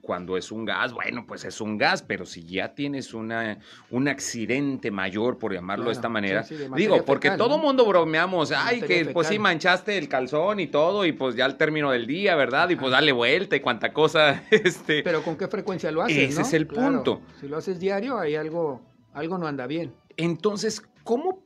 cuando 0.00 0.36
es 0.36 0.50
un 0.52 0.64
gas, 0.64 0.92
bueno, 0.92 1.24
pues 1.26 1.44
es 1.44 1.60
un 1.60 1.78
gas, 1.78 2.02
pero 2.02 2.26
si 2.26 2.44
ya 2.44 2.74
tienes 2.74 3.14
una, 3.14 3.58
un 3.90 4.08
accidente 4.08 4.90
mayor, 4.90 5.38
por 5.38 5.52
llamarlo 5.52 5.86
de 5.86 5.92
esta 5.92 6.08
manera, 6.08 6.44
digo, 6.76 7.04
porque 7.04 7.30
todo 7.32 7.58
mundo 7.58 7.84
bromeamos, 7.86 8.52
ay, 8.52 8.80
que 8.80 9.06
pues 9.06 9.28
sí 9.28 9.38
manchaste 9.38 9.98
el 9.98 10.08
calzón 10.08 10.60
y 10.60 10.66
todo, 10.66 11.04
y 11.04 11.12
pues 11.12 11.36
ya 11.36 11.44
al 11.44 11.56
término 11.56 11.90
del 11.90 12.06
día, 12.06 12.36
¿verdad? 12.36 12.68
Y 12.70 12.76
pues 12.76 12.92
dale 12.92 13.12
vuelta 13.12 13.56
y 13.56 13.60
cuánta 13.60 13.92
cosa, 13.92 14.44
este... 14.50 15.02
Pero 15.02 15.22
¿con 15.22 15.36
qué 15.36 15.48
frecuencia 15.48 15.90
lo 15.90 16.02
haces, 16.02 16.30
Ese 16.30 16.42
es 16.42 16.52
el 16.54 16.66
punto. 16.66 17.22
Si 17.40 17.48
lo 17.48 17.56
haces 17.56 17.78
diario, 17.78 18.18
hay 18.18 18.34
algo, 18.36 18.82
algo 19.12 19.38
no 19.38 19.46
anda 19.46 19.66
bien. 19.66 19.94
Entonces, 20.16 20.82
¿cómo 21.02 21.43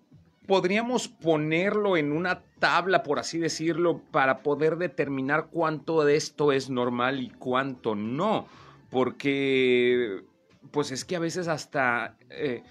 podríamos 0.48 1.08
ponerlo 1.08 1.98
en 1.98 2.10
una 2.10 2.42
tabla, 2.58 3.02
por 3.02 3.18
así 3.18 3.38
decirlo, 3.38 4.00
para 4.10 4.42
poder 4.42 4.78
determinar 4.78 5.48
cuánto 5.52 6.04
de 6.04 6.16
esto 6.16 6.52
es 6.52 6.70
normal 6.70 7.20
y 7.20 7.28
cuánto 7.28 7.94
no. 7.94 8.48
Porque, 8.88 10.22
pues 10.70 10.90
es 10.90 11.04
que 11.04 11.16
a 11.16 11.18
veces 11.18 11.48
hasta 11.48 12.16
eh, 12.30 12.62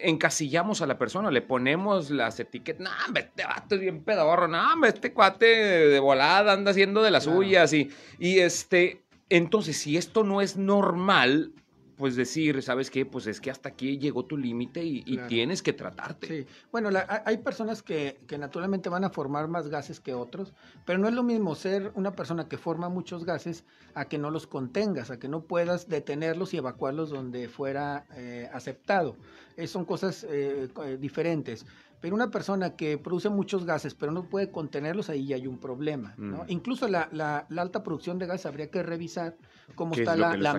encasillamos 0.00 0.80
a 0.80 0.86
la 0.86 0.96
persona, 0.96 1.30
le 1.30 1.42
ponemos 1.42 2.08
las 2.08 2.40
etiquetas, 2.40 2.80
no, 2.80 2.90
este 3.14 3.44
vato 3.44 3.74
es 3.74 3.82
bien 3.82 4.02
pedorro, 4.02 4.48
no, 4.48 4.86
este 4.86 5.12
cuate 5.12 5.44
de 5.44 6.00
volada 6.00 6.54
anda 6.54 6.70
haciendo 6.70 7.02
de 7.02 7.10
las 7.10 7.24
suyas 7.24 7.70
y, 7.74 7.90
y 8.18 8.38
este, 8.38 9.02
entonces 9.28 9.76
si 9.76 9.98
esto 9.98 10.24
no 10.24 10.40
es 10.40 10.56
normal, 10.56 11.52
pues 11.98 12.14
decir, 12.14 12.62
¿sabes 12.62 12.90
qué? 12.90 13.04
Pues 13.04 13.26
es 13.26 13.40
que 13.40 13.50
hasta 13.50 13.70
aquí 13.70 13.98
llegó 13.98 14.24
tu 14.24 14.36
límite 14.36 14.84
y, 14.84 15.18
tienes 15.28 15.62
que 15.62 15.72
tratarte. 15.72 16.26
Sí, 16.28 16.46
bueno, 16.70 16.90
hay 17.24 17.38
personas 17.38 17.82
que, 17.82 18.20
que, 18.28 18.38
naturalmente 18.38 18.88
van 18.88 19.04
a 19.04 19.10
formar 19.10 19.48
más 19.48 19.68
gases 19.68 19.98
que 19.98 20.14
otros, 20.14 20.54
pero 20.86 20.98
no 20.98 21.08
es 21.08 21.14
lo 21.14 21.24
mismo 21.24 21.56
ser 21.56 21.90
una 21.96 22.12
persona 22.12 22.48
que 22.48 22.56
forma 22.56 22.88
muchos 22.88 23.24
gases 23.24 23.64
a 23.94 24.04
que 24.04 24.16
no 24.16 24.30
los 24.30 24.46
contengas, 24.46 25.10
a 25.10 25.18
que 25.18 25.28
no 25.28 25.42
puedas 25.42 25.88
detenerlos 25.88 26.54
y 26.54 26.58
evacuarlos 26.58 27.10
donde 27.10 27.48
fuera 27.48 28.06
eh, 28.14 28.48
aceptado. 28.52 29.16
son 29.66 29.84
cosas 29.84 30.24
eh, 30.30 30.68
diferentes. 31.00 31.66
Pero 32.00 32.14
una 32.14 32.30
persona 32.30 32.76
que 32.76 32.98
produce 32.98 33.28
muchos 33.28 33.64
gases, 33.64 33.94
pero 33.94 34.12
no 34.12 34.28
puede 34.28 34.50
contenerlos, 34.50 35.10
ahí 35.10 35.26
ya 35.26 35.36
hay 35.36 35.46
un 35.46 35.58
problema. 35.58 36.14
¿no? 36.16 36.44
Mm. 36.44 36.46
Incluso 36.48 36.86
la, 36.88 37.08
la, 37.12 37.46
alta 37.56 37.82
producción 37.82 38.18
de 38.18 38.26
gases 38.26 38.46
habría 38.46 38.70
que 38.70 38.82
revisar 38.82 39.36
cómo 39.74 39.94
está 39.94 40.16
la, 40.16 40.36
la, 40.36 40.52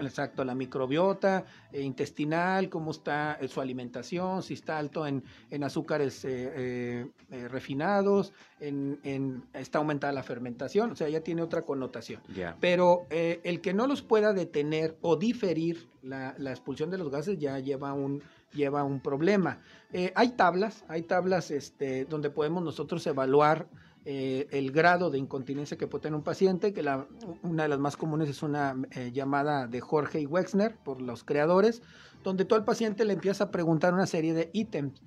exacto, 0.00 0.44
la 0.44 0.54
microbiota 0.54 1.44
eh, 1.72 1.82
intestinal, 1.82 2.68
cómo 2.68 2.90
está 2.90 3.38
eh, 3.40 3.48
su 3.48 3.60
alimentación, 3.60 4.42
si 4.42 4.54
está 4.54 4.78
alto 4.78 5.06
en, 5.06 5.24
en 5.50 5.64
azúcares 5.64 6.24
eh, 6.24 7.06
refinados, 7.30 8.32
en, 8.60 9.00
en, 9.02 9.44
está 9.54 9.78
aumentada 9.78 10.12
la 10.12 10.22
fermentación, 10.22 10.92
o 10.92 10.96
sea, 10.96 11.08
ya 11.08 11.20
tiene 11.20 11.42
otra 11.42 11.62
connotación. 11.62 12.20
Pero 12.60 13.06
el 13.10 13.60
que 13.60 13.72
no 13.72 13.86
los 13.86 14.02
pueda 14.02 14.32
detener 14.32 14.96
o 15.00 15.16
diferir 15.16 15.88
la, 16.02 16.34
la 16.38 16.50
expulsión 16.50 16.90
de 16.90 16.98
los 16.98 17.10
gases 17.10 17.38
ya 17.38 17.58
lleva 17.58 17.92
un 17.92 18.22
lleva 18.52 18.84
un 18.84 19.00
problema. 19.00 19.58
Eh, 19.92 20.12
hay 20.14 20.30
tablas, 20.30 20.84
hay 20.88 21.02
tablas 21.02 21.50
este, 21.50 22.04
donde 22.04 22.30
podemos 22.30 22.62
nosotros 22.62 23.06
evaluar 23.06 23.66
eh, 24.04 24.48
el 24.50 24.72
grado 24.72 25.10
de 25.10 25.18
incontinencia 25.18 25.76
que 25.76 25.86
puede 25.86 26.02
tener 26.02 26.16
un 26.16 26.24
paciente, 26.24 26.72
que 26.72 26.82
la, 26.82 27.06
una 27.42 27.64
de 27.64 27.68
las 27.68 27.78
más 27.78 27.96
comunes 27.96 28.28
es 28.28 28.42
una 28.42 28.74
eh, 28.90 29.10
llamada 29.12 29.66
de 29.66 29.80
Jorge 29.80 30.20
y 30.20 30.26
Wexner 30.26 30.76
por 30.76 31.00
los 31.00 31.24
creadores, 31.24 31.82
donde 32.22 32.44
todo 32.44 32.58
el 32.58 32.64
paciente 32.64 33.04
le 33.04 33.12
empieza 33.12 33.44
a 33.44 33.50
preguntar 33.50 33.94
una 33.94 34.06
serie 34.06 34.34
de 34.34 34.50
ítems 34.52 35.02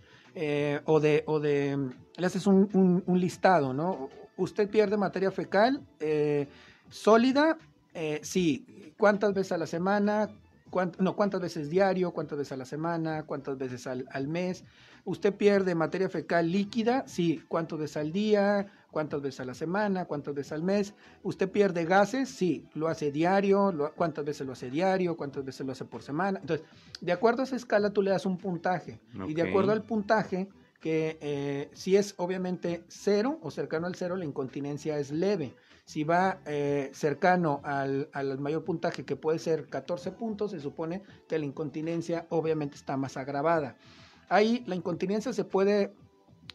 o, 0.86 1.00
de, 1.00 1.24
o 1.28 1.40
de, 1.40 1.92
le 2.18 2.26
haces 2.26 2.46
un, 2.46 3.04
un, 3.06 3.20
listado, 3.20 3.74
¿no? 3.74 4.10
Usted 4.36 4.70
pierde 4.70 4.98
materia 4.98 5.32
fecal 5.32 5.82
sólida, 6.90 7.58
sí, 8.22 8.94
¿cuántas 8.98 9.34
veces 9.34 9.54
a 9.54 9.58
la 9.58 9.66
semana? 9.66 10.30
No, 11.00 11.16
cuántas 11.16 11.42
veces 11.42 11.70
diario, 11.70 12.12
cuántas 12.12 12.38
veces 12.38 12.52
a 12.52 12.58
la 12.58 12.66
semana, 12.66 13.24
cuántas 13.26 13.58
veces 13.58 13.88
al, 13.88 14.28
mes. 14.28 14.64
Usted 15.04 15.34
pierde 15.34 15.76
materia 15.76 16.10
fecal 16.10 16.52
líquida, 16.52 17.04
sí, 17.08 17.44
cuántas 17.48 17.80
veces 17.80 17.98
al 17.98 18.12
día, 18.12 18.68
cuántas 18.92 19.22
veces 19.22 19.40
a 19.42 19.46
la 19.46 19.54
semana, 19.54 20.06
cuántas 20.06 20.34
veces 20.34 20.52
al 20.52 20.64
mes. 20.64 20.94
Usted 21.24 21.50
pierde 21.50 21.86
gases, 21.86 22.30
sí, 22.30 22.68
lo 22.74 22.88
hace 22.88 23.12
diario, 23.12 23.94
cuántas 23.96 24.26
veces 24.26 24.46
lo 24.46 24.54
hace 24.54 24.70
diario, 24.70 25.16
cuántas 25.16 25.46
veces 25.46 25.66
lo 25.66 25.72
hace 25.72 25.86
por 25.86 26.02
semana. 26.02 26.40
Entonces, 26.40 26.66
de 27.02 27.12
acuerdo 27.12 27.42
a 27.42 27.46
esa 27.46 27.56
escala, 27.56 27.92
tú 27.92 28.02
le 28.02 28.12
das 28.12 28.26
un 28.26 28.38
puntaje. 28.38 29.00
Y 29.28 29.34
de 29.34 29.44
acuerdo 29.44 29.72
al 29.72 29.84
puntaje, 29.84 30.50
que 30.80 31.18
eh, 31.22 31.70
si 31.74 31.96
es 31.96 32.14
obviamente 32.18 32.84
cero 32.88 33.40
o 33.42 33.50
cercano 33.50 33.88
al 33.88 33.96
cero, 33.96 34.16
la 34.16 34.26
incontinencia 34.26 35.00
es 35.00 35.12
leve. 35.12 35.56
Si 35.86 36.04
va 36.04 36.40
eh, 36.46 36.90
cercano 36.94 37.62
al, 37.64 38.10
mayor 38.40 38.64
puntaje, 38.64 39.06
que 39.06 39.16
puede 39.16 39.40
ser 39.40 39.68
14 39.70 40.12
puntos, 40.12 40.52
se 40.52 40.60
supone 40.60 41.04
que 41.28 41.38
la 41.38 41.46
incontinencia 41.46 42.26
obviamente 42.30 42.76
está 42.76 42.98
más 42.98 43.18
agravada. 43.18 43.78
Ahí 44.28 44.64
la 44.66 44.76
incontinencia 44.76 45.32
se 45.32 45.44
puede 45.44 45.94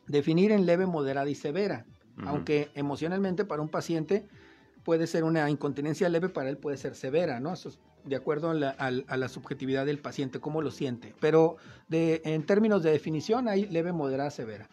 definir 0.08 0.50
en 0.50 0.66
leve, 0.66 0.87
moderada 0.87 1.30
y 1.30 1.37
severa, 1.37 1.87
aunque 2.26 2.70
emocionalmente 2.75 3.44
para 3.44 3.62
un 3.62 3.68
paciente 3.68 4.26
puede 4.84 5.06
ser 5.06 5.25
una 5.25 5.49
incontinencia 5.49 6.08
leve, 6.08 6.28
para 6.28 6.50
él 6.50 6.56
puede 6.56 6.76
ser 6.76 6.94
severa, 6.94 7.38
¿no? 7.40 7.52
Eso 7.52 7.68
es 7.68 7.78
de 8.04 8.16
acuerdo 8.16 8.50
a 8.50 8.54
la, 8.90 9.28
subjetividad 9.28 9.87
del 9.87 9.99
paciente, 9.99 10.40
cómo 10.40 10.62
lo 10.62 10.70
siente. 10.70 11.14
Pero 11.20 11.56
de, 11.88 12.22
en 12.25 12.44
términos 12.44 12.82
de 12.82 12.90
definición 12.90 13.49
hay 13.49 13.66
leve, 13.66 13.92
moderada, 13.92 14.30
severa. 14.30 14.68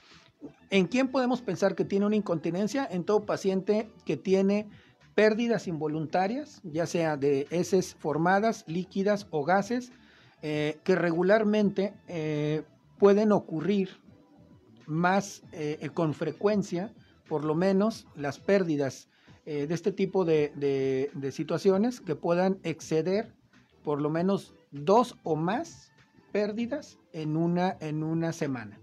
¿En 0.70 0.88
quién 0.88 1.10
podemos 1.10 1.42
pensar 1.42 1.76
que 1.76 1.86
tiene 1.86 2.06
una 2.06 2.16
incontinencia? 2.16 2.88
En 2.90 3.04
todo 3.04 3.26
paciente 3.26 3.90
que 4.06 4.18
tiene 4.18 4.70
pérdidas 5.16 5.68
involuntarias, 5.68 6.62
ya 6.64 6.86
sea 6.86 7.18
de 7.18 7.48
heces 7.50 7.96
formadas, 7.96 8.66
líquidas 8.68 9.28
o 9.32 9.44
gases, 9.44 9.92
eh, 10.44 10.80
que 10.84 10.96
regularmente 10.96 11.94
eh, 12.08 12.64
pueden 13.00 13.32
ocurrir 13.32 13.90
más 14.86 15.44
eh, 15.54 15.90
con 15.94 16.14
frecuencia, 16.14 16.94
por 17.28 17.44
lo 17.44 17.56
menos 17.56 18.08
las 18.16 18.40
pérdidas 18.40 19.10
de 19.46 19.74
este 19.74 19.94
tipo 19.94 20.26
de, 20.26 20.52
de, 21.14 21.32
situaciones 21.32 22.02
que 22.02 22.16
puedan 22.16 22.60
exceder 22.64 23.34
por 23.82 24.02
lo 24.02 24.10
menos 24.10 24.54
dos 24.72 25.16
o 25.24 25.38
más 25.38 25.94
pérdidas 26.34 27.00
en 27.14 27.38
una, 27.38 27.78
en 27.80 28.04
una 28.04 28.34
semana 28.34 28.78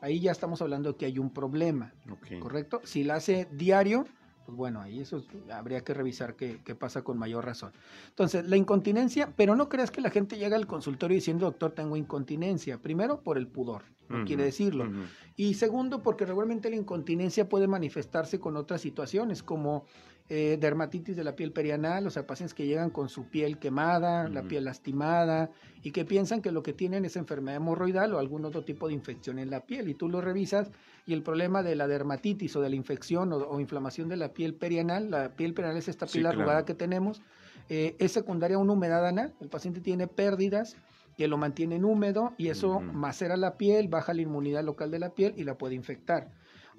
ahí 0.00 0.20
ya 0.20 0.32
estamos 0.32 0.62
hablando 0.62 0.96
que 0.96 1.06
hay 1.06 1.18
un 1.18 1.30
problema, 1.30 1.92
¿correcto? 2.40 2.80
Si 2.84 3.04
la 3.04 3.16
hace 3.16 3.48
diario, 3.52 4.06
pues 4.44 4.56
bueno, 4.56 4.80
ahí 4.80 5.00
eso 5.00 5.24
habría 5.52 5.82
que 5.82 5.94
revisar 5.94 6.34
qué, 6.34 6.58
pasa 6.74 7.02
con 7.02 7.18
mayor 7.18 7.44
razón. 7.44 7.72
Entonces, 8.08 8.48
la 8.48 8.56
incontinencia, 8.56 9.32
pero 9.36 9.54
no 9.54 9.68
creas 9.68 9.90
que 9.90 10.00
la 10.00 10.10
gente 10.10 10.38
llega 10.38 10.56
al 10.56 10.66
consultorio 10.66 11.14
diciendo, 11.14 11.46
doctor, 11.46 11.72
tengo 11.72 11.96
incontinencia. 11.96 12.78
Primero, 12.78 13.20
por 13.20 13.38
el 13.38 13.46
pudor, 13.46 13.82
no 14.08 14.24
quiere 14.24 14.44
decirlo. 14.44 14.90
Y 15.36 15.54
segundo, 15.54 16.02
porque 16.02 16.26
regularmente 16.26 16.68
la 16.68 16.76
incontinencia 16.76 17.48
puede 17.48 17.68
manifestarse 17.68 18.40
con 18.40 18.56
otras 18.56 18.80
situaciones, 18.80 19.42
como 19.42 19.86
eh, 20.32 20.58
dermatitis 20.60 21.16
de 21.16 21.24
la 21.24 21.34
piel 21.34 21.50
perianal, 21.50 22.06
o 22.06 22.10
sea, 22.10 22.24
pacientes 22.24 22.54
que 22.54 22.64
llegan 22.64 22.90
con 22.90 23.08
su 23.08 23.24
piel 23.24 23.58
quemada, 23.58 24.28
la 24.28 24.44
piel 24.44 24.64
lastimada, 24.64 25.50
y 25.82 25.90
que 25.90 26.04
piensan 26.04 26.40
que 26.40 26.52
lo 26.52 26.62
que 26.62 26.72
tienen 26.72 27.04
es 27.04 27.16
enfermedad 27.16 27.56
hemorroidal 27.56 28.14
o 28.14 28.20
algún 28.20 28.44
otro 28.44 28.62
tipo 28.62 28.86
de 28.86 28.94
infección 28.94 29.40
en 29.40 29.50
la 29.50 29.66
piel. 29.66 29.88
Y 29.88 29.94
tú 29.94 30.08
lo 30.08 30.20
revisas 30.20 30.70
y 31.04 31.14
el 31.14 31.24
problema 31.24 31.64
de 31.64 31.74
la 31.74 31.88
dermatitis 31.88 32.54
o 32.54 32.60
de 32.60 32.70
la 32.70 32.76
infección 32.76 33.32
o, 33.32 33.58
inflamación 33.58 34.08
de 34.08 34.18
la 34.18 34.32
piel 34.32 34.54
perianal, 34.54 35.10
la 35.10 35.30
piel 35.30 35.52
perianal 35.52 35.78
es 35.78 35.88
esta 35.88 36.06
piel 36.06 36.26
arrugada 36.26 36.64
que 36.64 36.74
tenemos, 36.74 37.22
eh, 37.68 37.96
es 37.98 38.12
secundaria 38.12 38.56
a 38.56 38.60
una 38.60 38.74
humedad 38.74 39.04
anal. 39.04 39.34
El 39.40 39.48
paciente 39.48 39.80
tiene 39.80 40.06
pérdidas 40.06 40.76
que 41.16 41.26
lo 41.26 41.38
mantienen 41.38 41.84
húmedo 41.84 42.34
y 42.38 42.50
eso 42.50 42.78
macera 42.78 43.36
la 43.36 43.56
piel, 43.56 43.88
baja 43.88 44.14
la 44.14 44.22
inmunidad 44.22 44.62
local 44.62 44.92
de 44.92 45.00
la 45.00 45.10
piel 45.10 45.34
y 45.36 45.42
la 45.42 45.58
puede 45.58 45.74
infectar. 45.74 46.30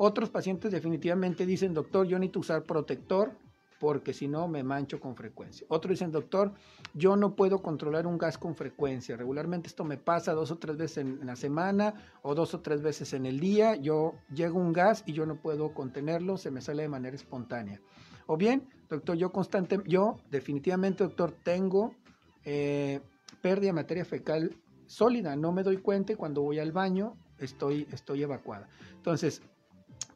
Otros 0.04 0.32
pacientes 0.32 0.72
definitivamente 0.72 1.46
dicen, 1.46 1.76
doctor, 1.76 2.08
yo 2.08 2.18
necesito 2.18 2.40
usar 2.40 2.64
protector 2.64 3.34
porque 3.80 4.14
si 4.14 4.28
no 4.28 4.48
me 4.48 4.64
mancho 4.64 5.00
con 5.00 5.16
frecuencia. 5.16 5.68
Otros 5.70 5.92
dicen, 5.92 6.12
doctor, 6.12 6.54
yo 6.96 7.16
no 7.16 7.36
puedo 7.36 7.62
controlar 7.62 8.08
un 8.08 8.18
gas 8.18 8.40
con 8.40 8.56
frecuencia. 8.56 9.16
Regularmente 9.16 9.68
esto 9.68 9.84
me 9.84 9.98
pasa 9.98 10.34
dos 10.34 10.50
o 10.50 10.58
tres 10.58 10.76
veces 10.76 10.98
en 11.06 11.24
la 11.24 11.36
semana 11.36 11.94
o 12.24 12.34
dos 12.34 12.56
o 12.56 12.62
tres 12.62 12.82
veces 12.82 13.14
en 13.14 13.28
el 13.28 13.40
día. 13.40 13.76
Yo 13.76 14.16
llego 14.34 14.58
un 14.58 14.74
gas 14.74 15.04
y 15.06 15.14
yo 15.14 15.28
no 15.28 15.36
puedo 15.36 15.72
contenerlo, 15.76 16.36
se 16.36 16.50
me 16.50 16.62
sale 16.62 16.82
de 16.82 16.90
manera 16.90 17.16
espontánea. 17.16 17.80
O 18.26 18.38
bien, 18.38 18.68
doctor, 18.90 19.16
yo 19.18 19.32
constante, 19.32 19.78
yo 19.86 20.18
definitivamente, 20.32 21.04
doctor, 21.04 21.32
tengo 21.44 21.94
eh, 22.44 23.02
pérdida 23.44 23.68
de 23.68 23.74
materia 23.74 24.06
fecal 24.06 24.58
sólida, 24.88 25.36
no 25.36 25.52
me 25.52 25.62
doy 25.62 25.78
cuenta 25.78 26.14
y 26.14 26.16
cuando 26.16 26.42
voy 26.42 26.58
al 26.58 26.72
baño 26.72 27.18
estoy, 27.38 27.88
estoy 27.92 28.24
evacuada. 28.24 28.68
Entonces, 28.96 29.44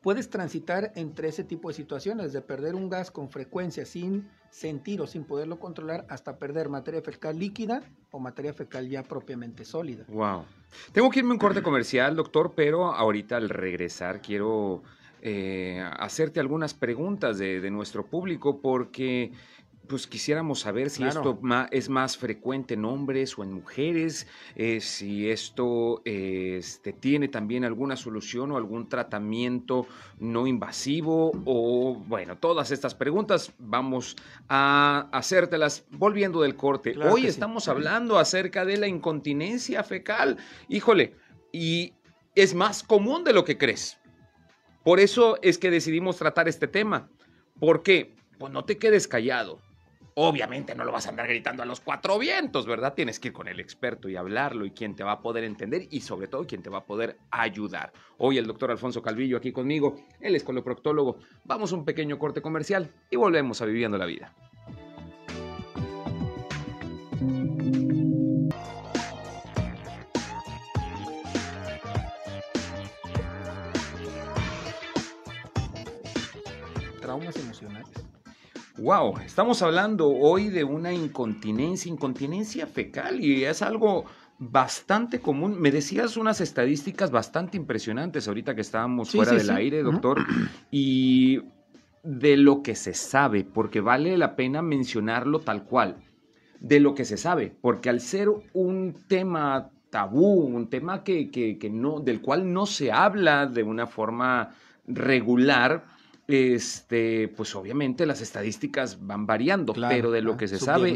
puedes 0.05 0.29
transitar 0.29 0.91
entre 0.93 1.29
ese 1.29 1.43
tipo 1.43 1.69
de 1.69 1.73
situaciones, 1.73 2.31
de 2.31 2.39
perder 2.39 2.75
un 2.75 2.91
gas 2.91 3.09
con 3.09 3.27
frecuencia 3.27 3.87
sin 3.87 4.29
sentir 4.51 5.01
o 5.01 5.07
sin 5.07 5.23
poderlo 5.23 5.57
controlar, 5.57 6.05
hasta 6.09 6.37
perder 6.37 6.69
materia 6.69 7.01
fecal 7.01 7.39
líquida 7.39 7.81
o 8.11 8.19
materia 8.19 8.53
fecal 8.53 8.87
ya 8.87 9.01
propiamente 9.01 9.65
sólida. 9.65 10.05
Wow. 10.07 10.45
Tengo 10.91 11.09
que 11.09 11.21
irme 11.21 11.31
a 11.31 11.33
un 11.33 11.39
corte 11.39 11.63
comercial, 11.63 12.15
doctor, 12.15 12.53
pero 12.55 12.93
ahorita 12.93 13.37
al 13.37 13.49
regresar 13.49 14.21
quiero 14.21 14.83
eh, 15.23 15.83
hacerte 15.97 16.39
algunas 16.39 16.75
preguntas 16.75 17.39
de, 17.39 17.59
de 17.59 17.71
nuestro 17.71 18.05
público 18.05 18.61
porque 18.61 19.31
pues 19.87 20.07
quisiéramos 20.07 20.59
saber 20.61 20.89
si 20.89 21.03
esto 21.03 21.39
es 21.71 21.89
más 21.89 22.17
frecuente 22.17 22.73
en 22.73 22.85
hombres 22.85 23.37
o 23.37 23.43
en 23.43 23.53
mujeres, 23.53 24.27
eh, 24.55 24.81
si 24.81 25.29
esto 25.29 26.01
este, 26.05 26.93
tiene 26.93 27.27
también 27.27 27.63
alguna 27.63 27.95
solución 27.95 28.51
o 28.51 28.57
algún 28.57 28.89
tratamiento 28.89 29.87
no 30.19 30.47
invasivo 30.47 31.31
o 31.45 31.95
bueno, 32.07 32.37
todas 32.37 32.71
estas 32.71 32.95
preguntas 32.95 33.51
vamos 33.59 34.15
a 34.49 35.09
hacértelas 35.11 35.85
volviendo 35.91 36.41
del 36.41 36.55
corte. 36.55 36.95
Hoy 36.97 37.25
estamos 37.25 37.67
hablando 37.67 38.17
acerca 38.17 38.65
de 38.65 38.77
la 38.77 38.87
incontinencia 38.87 39.83
fecal. 39.83 40.37
Híjole, 40.69 41.15
y 41.51 41.93
es 42.33 42.53
más 42.53 42.83
común 42.83 43.23
de 43.23 43.33
lo 43.33 43.45
que 43.45 43.57
crees. 43.57 43.97
Por 44.83 44.99
eso 44.99 45.37
es 45.41 45.57
que 45.57 45.71
decidimos 45.71 46.17
tratar 46.17 46.47
este 46.47 46.67
tema. 46.67 47.09
¿Por 47.59 47.81
qué? 47.81 48.15
Pues 48.37 48.51
no 48.51 48.65
te 48.65 48.77
quedes 48.77 49.07
callado 49.07 49.59
Obviamente 50.17 50.75
no 50.75 50.85
lo 50.85 50.93
vas 50.93 51.07
a 51.07 51.09
andar 51.09 51.27
gritando 51.27 51.61
a 51.61 51.65
los 51.65 51.81
cuatro 51.81 52.17
vientos, 52.17 52.65
¿verdad? 52.65 52.93
Tienes 52.93 53.19
que 53.19 53.27
ir 53.27 53.33
con 53.33 53.49
el 53.49 53.59
experto 53.59 54.07
y 54.07 54.15
hablarlo 54.15 54.65
y 54.65 54.71
quien 54.71 54.95
te 54.95 55.03
va 55.03 55.11
a 55.11 55.21
poder 55.21 55.43
entender 55.43 55.89
y 55.91 55.99
sobre 55.99 56.29
todo 56.29 56.47
quien 56.47 56.63
te 56.63 56.69
va 56.69 56.77
a 56.77 56.85
poder 56.85 57.17
ayudar. 57.31 57.91
Hoy 58.17 58.37
el 58.37 58.47
doctor 58.47 58.71
Alfonso 58.71 59.01
Calvillo 59.01 59.35
aquí 59.35 59.51
conmigo, 59.51 59.97
él 60.21 60.37
es 60.37 60.45
coloproctólogo. 60.45 61.17
Vamos 61.43 61.73
a 61.73 61.75
un 61.75 61.83
pequeño 61.83 62.17
corte 62.17 62.41
comercial 62.41 62.93
y 63.09 63.17
volvemos 63.17 63.61
a 63.61 63.65
Viviendo 63.65 63.97
la 63.97 64.05
Vida. 64.05 64.33
Wow, 78.85 79.17
estamos 79.25 79.63
hablando 79.63 80.09
hoy 80.09 80.49
de 80.49 80.63
una 80.63 80.93
incontinencia, 80.93 81.91
incontinencia 81.91 82.67
fecal 82.67 83.19
y 83.19 83.43
es 83.43 83.63
algo 83.63 84.05
bastante 84.37 85.19
común. 85.19 85.59
Me 85.59 85.71
decías 85.71 86.17
unas 86.17 86.39
estadísticas 86.39 87.09
bastante 87.09 87.57
impresionantes 87.57 88.27
ahorita 88.27 88.53
que 88.53 88.61
estábamos 88.61 89.09
fuera 89.09 89.31
del 89.31 89.49
aire, 89.49 89.81
doctor, 89.81 90.23
y 90.69 91.41
de 92.03 92.37
lo 92.37 92.61
que 92.61 92.75
se 92.75 92.93
sabe, 92.93 93.43
porque 93.43 93.81
vale 93.81 94.15
la 94.19 94.35
pena 94.35 94.61
mencionarlo 94.61 95.39
tal 95.39 95.63
cual, 95.63 95.97
de 96.59 96.79
lo 96.79 96.93
que 96.93 97.05
se 97.05 97.17
sabe, 97.17 97.55
porque 97.59 97.89
al 97.89 97.99
ser 97.99 98.29
un 98.53 98.93
tema 99.07 99.71
tabú, 99.89 100.41
un 100.41 100.69
tema 100.69 101.03
que, 101.03 101.31
que, 101.31 101.69
no, 101.71 102.01
del 102.01 102.21
cual 102.21 102.53
no 102.53 102.67
se 102.67 102.91
habla 102.91 103.47
de 103.47 103.63
una 103.63 103.87
forma 103.87 104.51
regular, 104.85 105.94
este, 106.27 107.27
pues 107.29 107.55
obviamente 107.55 108.05
las 108.05 108.21
estadísticas 108.21 109.05
van 109.05 109.25
variando, 109.25 109.73
pero 109.73 110.11
de 110.11 110.21
lo 110.21 110.37
que 110.37 110.47
se 110.47 110.57
sabe, 110.57 110.95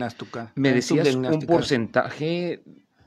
me 0.55 0.73
decías 0.73 1.13
un 1.15 1.41
porcentaje 1.41 2.63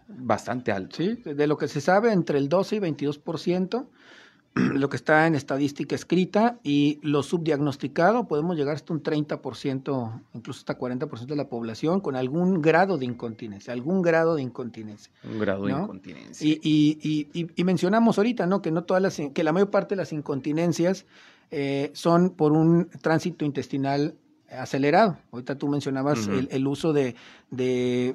bastante 0.08 0.72
alto. 0.72 0.96
Sí, 0.96 1.16
de 1.24 1.46
lo 1.46 1.56
que 1.56 1.68
se 1.68 1.80
sabe, 1.80 2.12
entre 2.12 2.38
el 2.38 2.48
12 2.48 2.76
y 2.76 2.78
22%, 2.80 3.86
lo 4.54 4.88
que 4.88 4.96
está 4.96 5.26
en 5.26 5.34
estadística 5.34 5.94
escrita, 5.94 6.58
y 6.62 7.00
lo 7.02 7.22
subdiagnosticado, 7.22 8.28
podemos 8.28 8.56
llegar 8.56 8.76
hasta 8.76 8.92
un 8.92 9.02
30%, 9.02 10.22
incluso 10.34 10.58
hasta 10.60 10.78
40% 10.78 11.26
de 11.26 11.36
la 11.36 11.48
población 11.48 12.00
con 12.00 12.14
algún 12.14 12.60
grado 12.60 12.98
de 12.98 13.06
incontinencia, 13.06 13.72
algún 13.72 14.02
grado 14.02 14.34
de 14.36 14.42
incontinencia. 14.42 15.12
Un 15.24 15.38
grado 15.38 15.64
de 15.64 15.72
incontinencia. 15.72 16.46
Y, 16.46 16.60
y, 16.62 17.28
y, 17.32 17.50
y, 17.56 17.64
mencionamos 17.64 18.18
ahorita, 18.18 18.46
¿no? 18.46 18.62
Que 18.62 18.70
no 18.70 18.84
todas 18.84 19.02
las, 19.02 19.20
que 19.32 19.44
la 19.44 19.52
mayor 19.52 19.70
parte 19.70 19.94
de 19.94 20.02
las 20.02 20.12
incontinencias 20.12 21.06
eh, 21.54 21.90
son 21.92 22.30
por 22.30 22.52
un 22.52 22.88
tránsito 23.02 23.44
intestinal 23.44 24.16
acelerado. 24.58 25.18
Ahorita 25.32 25.56
tú 25.56 25.68
mencionabas 25.68 26.28
el, 26.28 26.66
uso 26.66 26.92
de, 26.92 27.14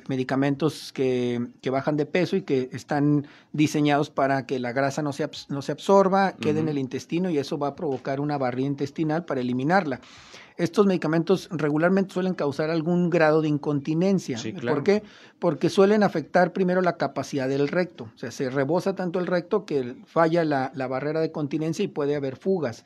medicamentos 0.07 0.91
que, 0.91 1.47
bajan 1.71 1.97
de 1.97 2.05
peso 2.05 2.35
y 2.35 2.41
que 2.41 2.69
están 2.71 3.27
diseñados 3.53 4.09
para 4.09 4.45
que 4.45 4.59
la 4.59 4.71
grasa 4.71 5.01
no 5.01 5.13
se, 5.13 5.29
no 5.49 5.61
se 5.61 5.71
absorba, 5.71 6.33
quede 6.33 6.59
en 6.59 6.69
el 6.69 6.77
intestino 6.77 7.29
y 7.29 7.37
eso 7.37 7.57
va 7.57 7.69
a 7.69 7.75
provocar 7.75 8.19
una 8.19 8.37
barrera 8.37 8.67
intestinal 8.67 9.25
para 9.25 9.41
eliminarla. 9.41 10.01
Estos 10.57 10.87
medicamentos 10.87 11.49
regularmente 11.51 12.15
suelen 12.15 12.33
causar 12.33 12.71
algún 12.71 13.11
grado 13.11 13.43
de 13.43 13.49
incontinencia. 13.49 14.39
¿Por 14.59 14.83
qué? 14.83 15.03
Porque 15.37 15.69
suelen 15.69 16.01
afectar 16.01 16.51
primero 16.51 16.81
la 16.81 16.97
capacidad 16.97 17.47
del 17.47 17.67
recto. 17.67 18.09
O 18.15 18.17
sea, 18.17 18.31
se 18.31 18.49
rebosa 18.49 18.95
tanto 18.95 19.19
el 19.19 19.27
recto 19.27 19.65
que 19.65 19.97
falla 20.07 20.43
la, 20.43 20.71
la 20.73 20.87
barrera 20.87 21.21
de 21.21 21.31
continencia 21.31 21.85
y 21.85 21.87
puede 21.87 22.15
haber 22.15 22.37
fugas. 22.37 22.85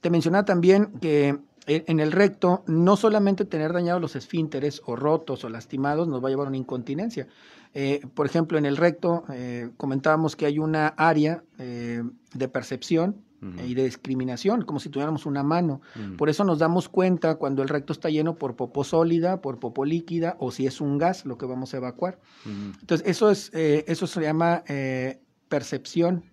Te 0.00 0.10
mencionaba 0.10 0.44
también 0.44 0.92
que 1.00 1.38
en 1.66 2.00
el 2.00 2.12
recto, 2.12 2.64
no 2.66 2.96
solamente 2.96 3.44
tener 3.44 3.72
dañados 3.72 4.00
los 4.00 4.16
esfínteres 4.16 4.82
o 4.86 4.96
rotos 4.96 5.44
o 5.44 5.48
lastimados 5.48 6.08
nos 6.08 6.22
va 6.22 6.28
a 6.28 6.30
llevar 6.30 6.46
a 6.46 6.48
una 6.48 6.56
incontinencia. 6.56 7.28
Eh, 7.74 8.00
por 8.14 8.26
ejemplo, 8.26 8.58
en 8.58 8.66
el 8.66 8.76
recto 8.76 9.24
eh, 9.32 9.70
comentábamos 9.76 10.34
que 10.34 10.46
hay 10.46 10.58
una 10.58 10.88
área 10.88 11.44
eh, 11.58 12.02
de 12.34 12.48
percepción 12.48 13.22
y 13.66 13.72
de 13.72 13.84
discriminación, 13.84 14.66
como 14.66 14.80
si 14.80 14.90
tuviéramos 14.90 15.24
una 15.24 15.42
mano. 15.42 15.80
Por 16.18 16.28
eso 16.28 16.44
nos 16.44 16.58
damos 16.58 16.90
cuenta 16.90 17.36
cuando 17.36 17.62
el 17.62 17.70
recto 17.70 17.94
está 17.94 18.10
lleno 18.10 18.34
por 18.34 18.54
popo 18.54 18.84
sólida, 18.84 19.40
por 19.40 19.58
popo 19.58 19.86
líquida 19.86 20.36
o 20.40 20.50
si 20.50 20.66
es 20.66 20.78
un 20.82 20.98
gas 20.98 21.24
lo 21.24 21.38
que 21.38 21.46
vamos 21.46 21.72
a 21.72 21.78
evacuar. 21.78 22.18
Entonces, 22.44 23.08
eso, 23.08 23.30
es, 23.30 23.50
eso 23.54 24.06
se 24.06 24.20
llama 24.20 24.62
percepción 25.48 26.24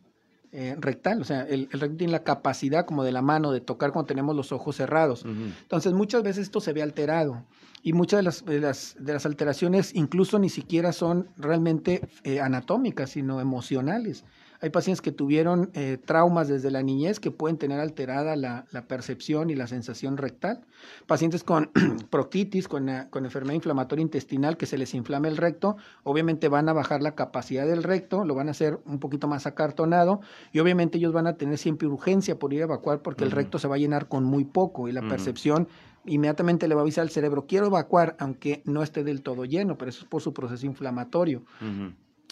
eh, 0.52 0.76
rectal, 0.80 1.22
o 1.22 1.26
sea, 1.26 1.42
el, 1.42 1.68
el, 1.72 1.80
recto 1.80 1.98
tiene 1.98 2.14
la 2.14 2.24
capacidad 2.24 2.86
como 2.86 3.04
de 3.04 3.12
la 3.12 3.22
mano 3.22 3.52
de 3.52 3.62
tocar 3.62 3.92
cuando 3.92 4.08
tenemos 4.08 4.36
los 4.36 4.52
ojos 4.52 4.76
cerrados. 4.76 5.26
Entonces, 5.26 5.94
muchas 5.94 6.24
veces 6.24 6.44
esto 6.44 6.62
se 6.62 6.74
ve 6.74 6.82
alterado 6.82 7.44
y 7.84 7.94
muchas 7.94 8.20
de 8.20 8.24
las, 8.24 8.46
de 8.46 8.60
las, 8.60 8.96
de 9.00 9.14
las 9.14 9.26
alteraciones 9.26 9.94
incluso 9.96 10.40
ni 10.40 10.50
siquiera 10.50 10.94
son 10.94 11.30
realmente 11.38 12.08
eh, 12.24 12.40
anatómicas, 12.40 13.12
sino 13.12 13.40
emocionales. 13.42 14.26
Hay 14.62 14.70
pacientes 14.70 15.02
que 15.02 15.12
tuvieron 15.12 15.70
eh, 15.74 15.98
traumas 16.04 16.48
desde 16.48 16.72
la 16.72 16.82
niñez 16.82 17.20
que 17.20 17.32
pueden 17.32 17.58
tener 17.58 17.80
alterada 17.80 18.36
la, 18.36 18.66
percepción 18.88 19.50
y 19.50 19.56
la 19.56 19.68
sensación 19.68 20.18
rectal. 20.18 20.62
Pacientes 21.06 21.44
con 21.44 21.72
proctitis, 22.10 22.68
con, 22.68 22.90
eh, 22.90 23.08
con, 23.10 23.26
enfermedad 23.26 23.56
inflamatoria 23.56 24.02
intestinal, 24.02 24.58
que 24.58 24.66
se 24.66 24.78
les 24.78 24.94
inflame 24.94 25.28
el 25.28 25.38
recto, 25.38 25.78
obviamente 26.04 26.48
van 26.48 26.70
a 26.70 26.74
bajar 26.74 27.02
la 27.02 27.16
capacidad 27.16 27.68
del 27.68 27.84
recto, 27.84 28.26
lo 28.26 28.36
van 28.36 28.48
a 28.48 28.52
hacer 28.52 28.80
un 28.86 29.00
poquito 29.00 29.28
más 29.28 29.46
acartonado 29.46 30.22
y 30.52 30.60
obviamente 30.60 30.98
ellos 30.98 31.14
van 31.14 31.28
a 31.28 31.38
tener 31.38 31.58
siempre 31.58 31.88
urgencia 31.88 32.40
por 32.40 32.54
ir 32.54 32.62
a 32.62 32.66
evacuar 32.66 33.02
porque 33.02 33.24
el 33.24 33.32
recto 33.32 33.60
se 33.60 33.68
va 33.68 33.76
a 33.76 33.80
llenar 33.80 34.08
con 34.08 34.24
muy 34.24 34.46
poco 34.46 34.88
y 34.88 34.92
la 34.92 35.02
percepción 35.02 35.68
inmediatamente 36.08 36.68
le 36.68 36.76
va 36.76 36.82
a 36.82 36.84
avisar 36.84 37.04
al 37.04 37.10
cerebro, 37.10 37.46
quiero 37.48 37.68
evacuar, 37.68 38.16
aunque 38.20 38.62
no 38.66 38.82
esté 38.82 39.04
del 39.04 39.22
todo 39.22 39.46
lleno, 39.46 39.78
pero 39.78 39.90
eso 39.90 40.02
es 40.04 40.08
por 40.08 40.22
su 40.22 40.34
proceso 40.34 40.66
inflamatorio. 40.66 41.44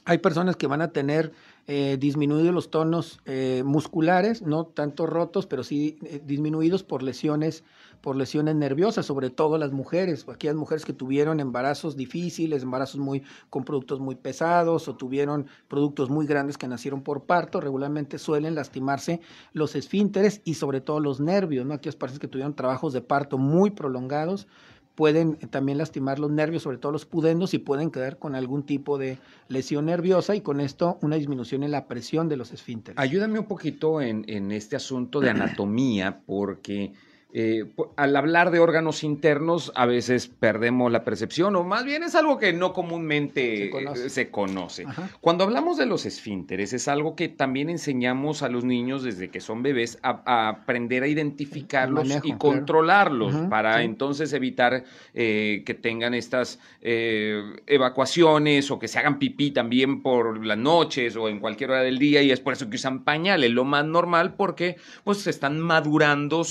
Hay 0.06 0.20
personas 0.20 0.56
que 0.56 0.68
van 0.68 0.82
a 0.82 0.92
tener 0.92 1.34
eh, 1.68 1.98
disminuidos 2.00 2.54
los 2.54 2.70
tonos 2.70 3.20
eh, 3.26 3.64
musculares, 3.66 4.44
no 4.44 4.68
tanto 4.68 5.08
rotos, 5.08 5.48
pero 5.48 5.64
sí 5.64 5.98
eh, 6.04 6.22
disminuidos 6.24 6.84
por 6.84 7.02
lesiones, 7.02 7.64
por 8.02 8.16
lesiones 8.16 8.56
nerviosas, 8.56 9.08
sobre 9.08 9.32
todo 9.32 9.58
las 9.58 9.72
mujeres, 9.72 10.28
aquellas 10.30 10.56
mujeres 10.56 10.86
que 10.86 10.94
tuvieron 10.94 11.40
embarazos 11.40 11.98
difíciles, 11.98 12.62
embarazos 12.62 13.00
muy 13.00 13.24
con 13.50 13.64
productos 13.64 14.00
muy 14.00 14.14
pesados 14.14 14.88
o 14.88 14.96
tuvieron 14.96 15.48
productos 15.68 16.12
muy 16.12 16.28
grandes 16.28 16.60
que 16.60 16.68
nacieron 16.68 17.02
por 17.02 17.24
parto, 17.24 17.60
regularmente 17.60 18.20
suelen 18.20 18.54
lastimarse 18.54 19.22
los 19.52 19.76
esfínteres 19.76 20.42
y 20.44 20.54
sobre 20.54 20.82
todo 20.82 21.00
los 21.00 21.20
nervios, 21.20 21.66
¿no? 21.66 21.74
Aquellas 21.74 21.96
personas 21.96 22.20
que 22.20 22.28
tuvieron 22.28 22.56
trabajos 22.56 22.94
de 22.94 23.02
parto 23.02 23.40
muy 23.40 23.72
prolongados 23.72 24.48
pueden 24.96 25.36
también 25.36 25.78
lastimar 25.78 26.20
los 26.20 26.32
nervios, 26.32 26.64
sobre 26.64 26.78
todo 26.78 26.92
los 26.92 27.06
pudendos, 27.06 27.54
y 27.54 27.60
pueden 27.60 27.92
quedar 27.92 28.18
con 28.18 28.34
algún 28.34 28.64
tipo 28.64 28.98
de 28.98 29.20
lesión 29.50 29.86
nerviosa 29.86 30.36
y 30.36 30.42
con 30.42 30.60
esto 30.62 30.98
una 31.02 31.18
disminución 31.18 31.64
en 31.64 31.72
la 31.72 31.88
presión 31.88 32.30
de 32.30 32.38
los 32.38 32.52
esfínteres. 32.52 32.98
Ayúdame 32.98 33.40
un 33.40 33.46
poquito 33.46 34.02
en, 34.02 34.26
en 34.28 34.52
este 34.52 34.76
asunto 34.76 35.20
de 35.20 35.30
anatomía, 35.30 36.22
porque 36.26 36.94
eh, 37.38 37.66
al 37.98 38.16
hablar 38.16 38.50
de 38.50 38.60
órganos 38.60 39.04
internos 39.04 39.74
a 39.76 39.86
veces 39.86 40.28
perdemos 40.28 40.90
la 40.90 41.04
percepción 41.04 41.58
o 41.58 41.66
más 41.66 41.84
bien 41.84 42.02
es 42.04 42.16
algo 42.16 42.38
que 42.38 42.54
no 42.54 42.72
comúnmente 42.72 43.70
se 44.08 44.32
conoce. 44.32 44.86
Cuando 45.20 45.44
hablamos 45.44 45.76
de 45.76 45.86
los 45.86 46.06
esfínteres 46.06 46.72
es 46.72 46.88
algo 46.88 47.18
que 47.18 47.28
también 47.28 47.70
enseñamos 47.70 48.42
a 48.42 48.48
los 48.48 48.64
niños 48.64 49.04
desde 49.04 49.32
que 49.32 49.42
son 49.42 49.64
bebés 49.64 50.00
a, 50.02 50.48
aprender 50.48 51.04
a 51.04 51.08
identificarlos 51.10 52.08
y 52.24 52.32
controlarlos 52.38 53.36
para 53.50 53.84
entonces 53.84 54.32
evitar 54.32 54.86
eh, 55.14 55.64
que 55.66 55.74
tengan 55.74 56.14
estas 56.14 56.62
eh, 56.80 57.44
evacuaciones 57.68 58.72
o 58.72 58.80
que 58.80 58.88
se 58.88 58.98
hagan 58.98 59.20
pipí 59.20 59.52
también 59.52 60.02
por 60.02 60.46
las 60.46 60.58
noches 60.58 61.18
o 61.18 61.28
en 61.28 61.42
cualquier 61.42 61.72
hora 61.72 61.82
del 61.82 62.00
día 62.00 62.22
y 62.22 62.32
es 62.32 62.40
por 62.40 62.54
eso 62.54 62.70
que 62.70 62.78
usan 62.78 63.04
pañales, 63.04 63.52
lo 63.52 63.66
más 63.66 63.84
normal 63.84 64.36
porque 64.36 64.78
pues 65.04 65.18
se 65.18 65.32
están 65.32 65.60
madurando 65.60 66.46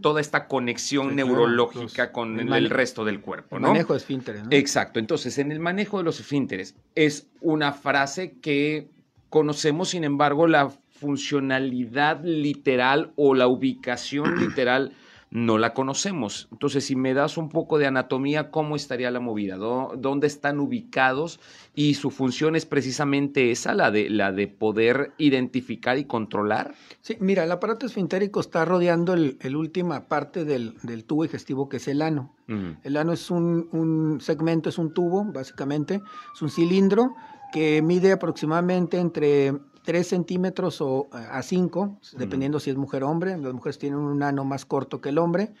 todos 0.00 0.11
toda 0.12 0.20
esta 0.20 0.46
conexión 0.46 1.16
neurológica 1.16 2.12
con 2.12 2.38
el, 2.38 2.68
resto 2.68 3.02
del 3.02 3.22
cuerpo. 3.22 3.56
El 3.56 3.62
manejo 3.62 3.94
de 3.94 3.98
esfínteres. 3.98 4.42
Exacto. 4.50 5.00
Entonces, 5.00 5.38
en 5.38 5.50
el 5.50 5.58
manejo 5.58 5.96
de 5.96 6.04
los 6.04 6.20
esfínteres 6.20 6.76
es 6.94 7.30
una 7.40 7.72
frase 7.72 8.34
que 8.42 8.90
conocemos, 9.30 9.88
sin 9.88 10.04
embargo, 10.04 10.46
la 10.46 10.68
funcionalidad 10.68 12.22
literal 12.22 13.14
o 13.16 13.34
la 13.34 13.46
ubicación 13.48 14.36
literal 14.38 14.92
no 15.32 15.56
la 15.56 15.72
conocemos. 15.72 16.46
Entonces, 16.52 16.84
si 16.84 16.94
me 16.94 17.14
das 17.14 17.38
un 17.38 17.48
poco 17.48 17.78
de 17.78 17.86
anatomía, 17.86 18.50
¿cómo 18.50 18.76
estaría 18.76 19.10
la 19.10 19.18
movida? 19.18 19.56
¿Dónde 19.56 20.26
están 20.26 20.60
ubicados? 20.60 21.40
Y 21.74 21.94
su 21.94 22.10
función 22.10 22.54
es 22.54 22.66
precisamente 22.66 23.50
esa, 23.50 23.74
la 23.74 23.90
de, 23.90 24.10
la 24.10 24.30
de 24.30 24.46
poder 24.46 25.14
identificar 25.16 25.96
y 25.96 26.04
controlar. 26.04 26.74
Sí, 27.00 27.16
mira, 27.18 27.44
el 27.44 27.52
aparato 27.52 27.86
esfintérico 27.86 28.40
está 28.40 28.66
rodeando 28.66 29.14
el, 29.14 29.56
última 29.56 30.06
parte 30.06 30.44
del, 30.44 30.74
tubo 31.06 31.22
digestivo 31.22 31.66
que 31.66 31.78
es 31.78 31.88
el 31.88 32.02
ano. 32.02 32.34
El 32.82 32.98
ano 32.98 33.14
es 33.14 33.30
un, 33.30 33.70
un 33.72 34.20
segmento, 34.20 34.68
es 34.68 34.76
un 34.76 34.92
tubo, 34.92 35.24
básicamente, 35.24 36.02
es 36.34 36.42
un 36.42 36.50
cilindro 36.50 37.14
que 37.50 37.80
mide 37.80 38.12
aproximadamente 38.12 38.98
entre 38.98 39.54
3 39.84 40.06
centímetros 40.06 40.80
o 40.80 41.08
eh, 41.12 41.16
a 41.30 41.42
5, 41.42 41.98
dependiendo 42.16 42.60
si 42.60 42.70
es 42.70 42.76
mujer 42.76 43.04
o 43.04 43.10
hombre. 43.10 43.36
Las 43.36 43.52
mujeres 43.52 43.78
tienen 43.78 43.98
un 43.98 44.22
ano 44.22 44.44
más 44.44 44.64
corto 44.64 45.00
que 45.00 45.10
el 45.10 45.18
hombre. 45.18 45.52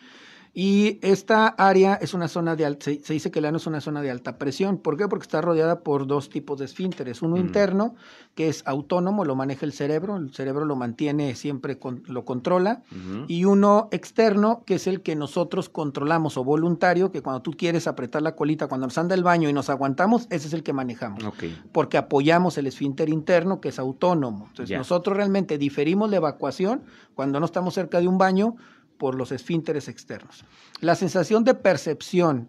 Y 0.54 0.98
esta 1.00 1.46
área 1.46 1.94
es 1.94 2.12
una 2.12 2.28
zona 2.28 2.56
de 2.56 2.66
alta, 2.66 2.84
se, 2.84 3.12
dice 3.14 3.30
que 3.30 3.38
el 3.38 3.46
ano 3.46 3.56
es 3.56 3.66
una 3.66 3.80
zona 3.80 4.02
de 4.02 4.10
alta 4.10 4.36
presión. 4.36 4.76
¿Por 4.76 4.98
qué? 4.98 5.08
Porque 5.08 5.22
está 5.22 5.40
rodeada 5.40 5.80
por 5.80 6.06
dos 6.06 6.28
tipos 6.28 6.58
de 6.58 6.66
esfínteres. 6.66 7.22
Uno 7.22 7.38
interno, 7.38 7.94
que 8.34 8.48
es 8.48 8.62
autónomo, 8.66 9.24
lo 9.24 9.34
maneja 9.34 9.64
el 9.64 9.72
cerebro, 9.72 10.16
el 10.16 10.34
cerebro 10.34 10.66
lo 10.66 10.76
mantiene 10.76 11.34
siempre, 11.36 11.78
lo 12.06 12.24
controla. 12.26 12.82
Y 13.28 13.46
uno 13.46 13.88
externo, 13.92 14.62
que 14.66 14.74
es 14.74 14.86
el 14.86 15.00
que 15.00 15.16
nosotros 15.16 15.70
controlamos, 15.70 16.36
o 16.36 16.44
voluntario, 16.44 17.10
que 17.10 17.22
cuando 17.22 17.40
tú 17.40 17.52
quieres 17.52 17.86
apretar 17.86 18.20
la 18.20 18.36
colita, 18.36 18.66
cuando 18.66 18.86
nos 18.86 18.98
anda 18.98 19.14
el 19.14 19.22
baño 19.22 19.48
y 19.48 19.54
nos 19.54 19.70
aguantamos, 19.70 20.26
ese 20.28 20.48
es 20.48 20.52
el 20.52 20.62
que 20.62 20.74
manejamos. 20.74 21.24
Porque 21.72 21.96
apoyamos 21.96 22.58
el 22.58 22.66
esfínter 22.66 23.08
interno, 23.08 23.58
que 23.62 23.70
es 23.70 23.78
autónomo. 23.78 24.48
Entonces, 24.48 24.76
nosotros 24.76 25.16
realmente 25.16 25.56
diferimos 25.56 26.10
la 26.10 26.16
evacuación 26.16 26.82
cuando 27.14 27.40
no 27.40 27.46
estamos 27.46 27.72
cerca 27.72 28.00
de 28.00 28.08
un 28.08 28.18
baño 28.18 28.56
por 29.02 29.16
los 29.16 29.32
esfínteres 29.32 29.88
externos. 29.88 30.44
La 30.80 30.94
sensación 30.94 31.42
de 31.42 31.54
percepción 31.54 32.48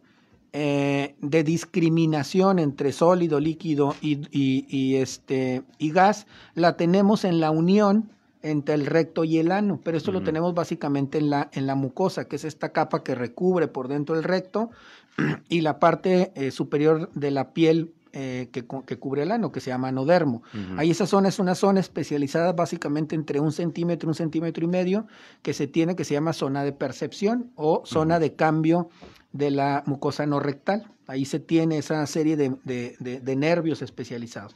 eh, 0.52 1.16
de 1.20 1.44
discriminación 1.44 2.60
entre 2.60 2.92
sólido, 2.92 3.40
líquido 3.40 3.96
y, 4.02 4.96
este, 4.98 5.64
y 5.80 5.90
gas 5.90 6.28
la 6.54 6.78
tenemos 6.78 7.26
en 7.26 7.40
la 7.40 7.50
unión 7.50 8.12
entre 8.44 8.76
el 8.76 8.86
recto 8.86 9.24
y 9.24 9.40
el 9.40 9.52
ano, 9.52 9.80
pero 9.84 9.98
esto 9.98 10.12
lo 10.12 10.22
tenemos 10.22 10.54
básicamente 10.54 11.18
en 11.18 11.32
la, 11.32 11.50
en 11.54 11.66
la 11.66 11.74
mucosa, 11.74 12.26
que 12.26 12.36
es 12.36 12.44
esta 12.44 12.70
capa 12.70 13.04
que 13.04 13.16
recubre 13.16 13.68
por 13.68 13.88
dentro 13.88 14.16
el 14.16 14.24
recto 14.24 14.70
y 15.50 15.62
la 15.62 15.80
parte 15.80 16.34
eh, 16.36 16.52
superior 16.52 17.10
de 17.14 17.32
la 17.32 17.52
piel 17.54 17.96
eh, 18.16 18.50
que, 18.52 18.64
cubre 18.64 19.24
el 19.24 19.32
ano, 19.32 19.52
que 19.52 19.60
se 19.60 19.72
llama 19.72 19.88
anodermo. 19.88 20.44
Ahí 20.78 20.92
esa 20.92 21.08
zona 21.08 21.30
es 21.30 21.40
una 21.40 21.56
zona 21.56 21.80
especializada 21.80 22.54
básicamente 22.54 23.16
entre 23.16 23.40
un 23.40 23.52
centímetro, 23.52 24.08
un 24.08 24.14
centímetro 24.14 24.64
y 24.64 24.68
medio, 24.68 25.08
que 25.42 25.54
se 25.54 25.66
tiene, 25.66 25.96
que 25.96 26.06
se 26.06 26.14
llama 26.14 26.34
zona 26.34 26.64
de 26.64 26.74
percepción 26.74 27.52
o 27.56 27.82
zona 27.86 28.20
de 28.20 28.36
cambio 28.36 28.90
de 29.32 29.50
la 29.50 29.82
mucosa 29.88 30.28
no 30.28 30.40
rectal. 30.40 30.93
Ahí 31.08 31.26
se 31.26 31.40
tiene 31.40 31.78
esa 31.78 32.06
serie 32.06 32.38
de, 32.38 33.36
nervios 33.36 33.82
especializados. 33.82 34.54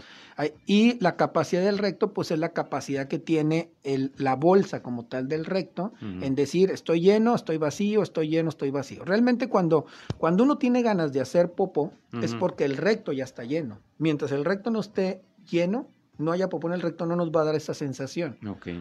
Y 0.66 0.98
la 1.00 1.16
capacidad 1.16 1.64
del 1.64 1.78
recto, 1.78 2.14
pues 2.14 2.32
es 2.32 2.40
la 2.40 2.50
capacidad 2.50 3.08
que 3.08 3.20
tiene 3.20 3.72
el, 3.84 4.14
la 4.18 4.36
bolsa 4.36 4.82
como 4.82 5.06
tal 5.06 5.28
del 5.28 5.46
recto 5.46 5.94
en 6.02 6.36
decir 6.36 6.72
estoy 6.72 7.02
lleno, 7.02 7.36
estoy 7.36 7.58
vacío, 7.58 8.02
estoy 8.02 8.30
lleno, 8.30 8.50
estoy 8.50 8.72
vacío. 8.72 9.04
Realmente 9.04 9.50
cuando, 9.50 9.86
cuando 10.18 10.44
uno 10.44 10.58
tiene 10.58 10.82
ganas 10.82 11.12
de 11.12 11.22
hacer 11.22 11.52
popo, 11.52 11.92
es 12.22 12.36
porque 12.36 12.66
el 12.66 12.78
recto 12.78 13.12
ya 13.12 13.24
está 13.24 13.44
lleno. 13.44 13.80
Mientras 13.98 14.32
el 14.32 14.46
recto 14.46 14.70
no 14.70 14.80
esté 14.80 15.22
lleno, 15.50 15.90
no 16.18 16.32
haya 16.32 16.50
popó 16.50 16.68
en 16.68 16.74
el 16.74 16.82
recto, 16.82 17.06
no 17.06 17.16
nos 17.16 17.32
va 17.32 17.42
a 17.42 17.46
dar 17.46 17.56
esa 17.56 17.74
sensación. 17.74 18.38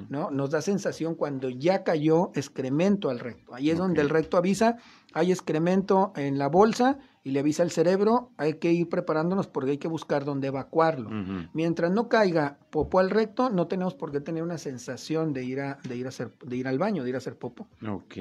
¿no? 0.08 0.30
Nos 0.30 0.50
da 0.50 0.62
sensación 0.62 1.14
cuando 1.14 1.48
ya 1.50 1.84
cayó 1.84 2.30
excremento 2.34 3.10
al 3.10 3.18
recto. 3.18 3.54
Ahí 3.54 3.70
es 3.70 3.78
donde 3.78 4.00
el 4.00 4.08
recto 4.08 4.36
avisa, 4.36 4.76
hay 5.12 5.32
excremento 5.32 6.12
en 6.16 6.38
la 6.38 6.48
bolsa 6.48 6.98
y 7.26 7.32
le 7.32 7.40
avisa 7.40 7.64
al 7.64 7.72
cerebro, 7.72 8.30
hay 8.36 8.54
que 8.54 8.70
ir 8.70 8.88
preparándonos 8.88 9.48
porque 9.48 9.72
hay 9.72 9.78
que 9.78 9.88
buscar 9.88 10.24
dónde 10.24 10.46
evacuarlo. 10.46 11.10
Mientras 11.54 11.90
no 11.90 12.08
caiga 12.08 12.56
popó 12.70 13.00
al 13.00 13.10
recto, 13.10 13.50
no 13.50 13.66
tenemos 13.66 13.94
por 13.94 14.12
qué 14.12 14.20
tener 14.20 14.44
una 14.44 14.58
sensación 14.58 15.32
de 15.32 15.42
ir, 15.42 15.60
a, 15.60 15.78
de 15.88 15.96
ir, 15.96 16.06
a 16.06 16.10
hacer, 16.10 16.30
de 16.44 16.56
ir 16.56 16.68
al 16.68 16.78
baño, 16.78 17.02
de 17.02 17.08
ir 17.08 17.16
a 17.16 17.18
hacer 17.18 17.34
popo. 17.36 17.66
Ok. 17.84 18.14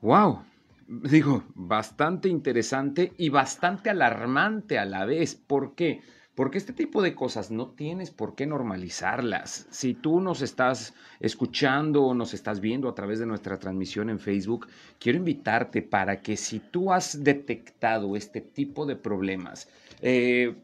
Wow. 0.00 0.44
Digo, 0.88 1.44
bastante 1.54 2.30
interesante 2.30 3.12
y 3.18 3.28
bastante 3.28 3.90
alarmante 3.90 4.78
a 4.78 4.86
la 4.86 5.04
vez. 5.04 5.34
¿Por 5.34 5.74
qué? 5.74 6.00
Porque 6.00 6.13
este 6.58 6.72
tipo 6.72 7.02
de 7.02 7.14
cosas 7.14 7.50
no 7.50 7.68
tienes 7.68 8.10
por 8.10 8.34
qué 8.34 8.46
normalizarlas. 8.46 9.66
Si 9.70 9.94
tú 9.94 10.20
nos 10.20 10.42
estás 10.42 10.94
escuchando 11.20 12.04
o 12.04 12.14
nos 12.14 12.34
estás 12.34 12.60
viendo 12.60 12.88
a 12.88 12.94
través 12.94 13.18
de 13.18 13.26
nuestra 13.26 13.58
transmisión 13.58 14.10
en 14.10 14.18
Facebook, 14.18 14.66
quiero 14.98 15.18
invitarte 15.18 15.82
para 15.82 16.20
que 16.20 16.36
si 16.36 16.58
tú 16.58 16.92
has 16.92 17.22
detectado 17.22 18.16
este 18.16 18.40
tipo 18.40 18.84
de 18.84 18.96
problemas, 18.96 19.68
eh, 20.02 20.54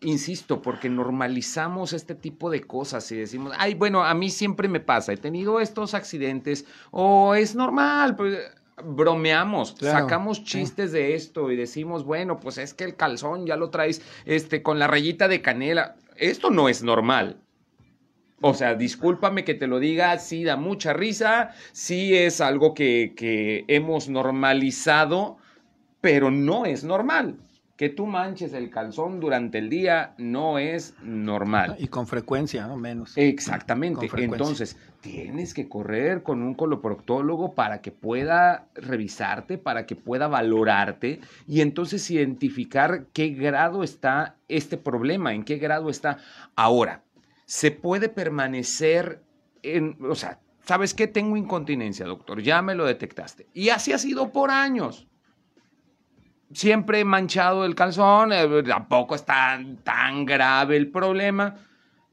insisto, 0.00 0.62
porque 0.62 0.88
normalizamos 0.88 1.92
este 1.92 2.14
tipo 2.14 2.50
de 2.50 2.62
cosas 2.62 3.10
y 3.12 3.16
decimos, 3.16 3.52
ay, 3.58 3.74
bueno, 3.74 4.04
a 4.04 4.14
mí 4.14 4.30
siempre 4.30 4.68
me 4.68 4.80
pasa, 4.80 5.12
he 5.12 5.16
tenido 5.16 5.60
estos 5.60 5.94
accidentes 5.94 6.66
o 6.90 7.34
es 7.34 7.54
normal. 7.54 8.16
Pues, 8.16 8.38
bromeamos, 8.82 9.76
sacamos 9.78 10.44
chistes 10.44 10.92
de 10.92 11.14
esto 11.14 11.50
y 11.50 11.56
decimos, 11.56 12.04
bueno, 12.04 12.40
pues 12.40 12.58
es 12.58 12.74
que 12.74 12.84
el 12.84 12.96
calzón 12.96 13.46
ya 13.46 13.56
lo 13.56 13.70
traes 13.70 14.02
este, 14.24 14.62
con 14.62 14.78
la 14.78 14.86
rayita 14.86 15.28
de 15.28 15.42
canela. 15.42 15.96
Esto 16.16 16.50
no 16.50 16.68
es 16.68 16.82
normal. 16.82 17.40
O 18.40 18.52
sea, 18.52 18.74
discúlpame 18.74 19.44
que 19.44 19.54
te 19.54 19.66
lo 19.66 19.78
diga, 19.78 20.18
sí 20.18 20.44
da 20.44 20.56
mucha 20.56 20.92
risa, 20.92 21.50
sí 21.72 22.14
es 22.14 22.40
algo 22.40 22.74
que, 22.74 23.14
que 23.16 23.64
hemos 23.68 24.08
normalizado, 24.08 25.38
pero 26.00 26.30
no 26.30 26.66
es 26.66 26.84
normal 26.84 27.38
que 27.76 27.88
tú 27.88 28.06
manches 28.06 28.52
el 28.52 28.70
calzón 28.70 29.18
durante 29.18 29.58
el 29.58 29.68
día 29.68 30.14
no 30.16 30.58
es 30.58 30.94
normal. 31.02 31.76
Y 31.78 31.88
con 31.88 32.06
frecuencia, 32.06 32.66
¿no? 32.66 32.76
Menos. 32.76 33.16
Exactamente. 33.16 34.08
Entonces, 34.16 34.76
tienes 35.00 35.54
que 35.54 35.68
correr 35.68 36.22
con 36.22 36.42
un 36.42 36.54
coloproctólogo 36.54 37.54
para 37.54 37.80
que 37.80 37.90
pueda 37.90 38.68
revisarte, 38.74 39.58
para 39.58 39.86
que 39.86 39.96
pueda 39.96 40.28
valorarte 40.28 41.20
y 41.48 41.62
entonces 41.62 42.08
identificar 42.10 43.06
qué 43.12 43.30
grado 43.30 43.82
está 43.82 44.36
este 44.48 44.76
problema, 44.76 45.34
en 45.34 45.44
qué 45.44 45.56
grado 45.56 45.90
está. 45.90 46.18
Ahora, 46.54 47.02
se 47.44 47.72
puede 47.72 48.08
permanecer 48.08 49.20
en, 49.62 49.96
o 50.08 50.14
sea, 50.14 50.38
¿sabes 50.64 50.94
qué? 50.94 51.08
Tengo 51.08 51.36
incontinencia, 51.36 52.06
doctor, 52.06 52.40
ya 52.40 52.62
me 52.62 52.76
lo 52.76 52.84
detectaste. 52.86 53.48
Y 53.52 53.70
así 53.70 53.92
ha 53.92 53.98
sido 53.98 54.30
por 54.30 54.52
años 54.52 55.08
siempre 56.54 57.04
manchado 57.04 57.64
el 57.64 57.74
calzón, 57.74 58.32
eh, 58.32 58.62
tampoco 58.62 59.14
es 59.14 59.24
tan, 59.24 59.76
tan 59.78 60.24
grave 60.24 60.76
el 60.76 60.90
problema, 60.90 61.56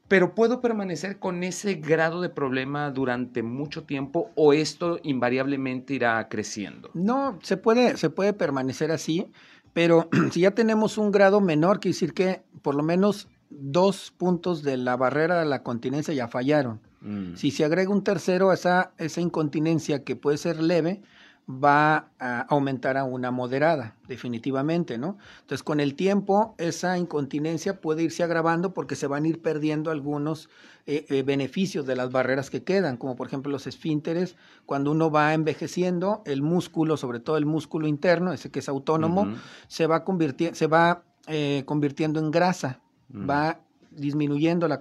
pero 0.08 0.34
puedo 0.34 0.60
permanecer 0.60 1.18
con 1.18 1.42
ese 1.42 1.74
grado 1.74 2.20
de 2.20 2.28
problema 2.28 2.90
durante 2.90 3.42
mucho 3.42 3.84
tiempo 3.84 4.30
o 4.34 4.52
esto 4.52 4.98
invariablemente 5.02 5.94
irá 5.94 6.28
creciendo. 6.28 6.90
No, 6.92 7.38
se 7.42 7.56
puede, 7.56 7.96
se 7.96 8.10
puede 8.10 8.34
permanecer 8.34 8.90
así, 8.90 9.30
pero 9.72 10.10
si 10.32 10.40
ya 10.40 10.50
tenemos 10.50 10.98
un 10.98 11.12
grado 11.12 11.40
menor, 11.40 11.80
quiere 11.80 11.94
decir 11.94 12.12
que 12.12 12.42
por 12.60 12.74
lo 12.74 12.82
menos 12.82 13.28
dos 13.48 14.12
puntos 14.16 14.62
de 14.62 14.76
la 14.76 14.96
barrera 14.96 15.38
de 15.38 15.46
la 15.46 15.62
continencia 15.62 16.12
ya 16.12 16.28
fallaron. 16.28 16.80
Mm. 17.00 17.36
Si 17.36 17.50
se 17.50 17.64
agrega 17.64 17.90
un 17.90 18.04
tercero, 18.04 18.52
esa, 18.52 18.92
esa 18.98 19.20
incontinencia 19.20 20.04
que 20.04 20.16
puede 20.16 20.36
ser 20.36 20.62
leve, 20.62 21.02
va 21.48 22.08
a 22.18 22.40
aumentar 22.42 22.96
a 22.96 23.04
una 23.04 23.30
moderada, 23.30 23.96
definitivamente, 24.06 24.96
¿no? 24.96 25.18
Entonces, 25.40 25.62
con 25.62 25.80
el 25.80 25.94
tiempo, 25.94 26.54
esa 26.58 26.98
incontinencia 26.98 27.80
puede 27.80 28.04
irse 28.04 28.22
agravando 28.22 28.72
porque 28.72 28.94
se 28.94 29.06
van 29.06 29.24
a 29.24 29.28
ir 29.28 29.42
perdiendo 29.42 29.90
algunos 29.90 30.48
eh, 30.86 31.04
eh, 31.08 31.22
beneficios 31.22 31.86
de 31.86 31.96
las 31.96 32.12
barreras 32.12 32.48
que 32.48 32.62
quedan, 32.62 32.96
como 32.96 33.16
por 33.16 33.26
ejemplo 33.26 33.50
los 33.50 33.66
esfínteres. 33.66 34.36
Cuando 34.66 34.92
uno 34.92 35.10
va 35.10 35.34
envejeciendo, 35.34 36.22
el 36.26 36.42
músculo, 36.42 36.96
sobre 36.96 37.20
todo 37.20 37.36
el 37.36 37.46
músculo 37.46 37.88
interno, 37.88 38.32
ese 38.32 38.50
que 38.50 38.60
es 38.60 38.68
autónomo, 38.68 39.34
se 39.66 39.86
va, 39.86 40.04
se 40.52 40.66
va 40.66 41.02
eh, 41.26 41.64
convirtiendo 41.66 42.20
en 42.20 42.30
grasa, 42.30 42.80
va 43.12 43.60
disminuyendo 43.96 44.68
la, 44.68 44.80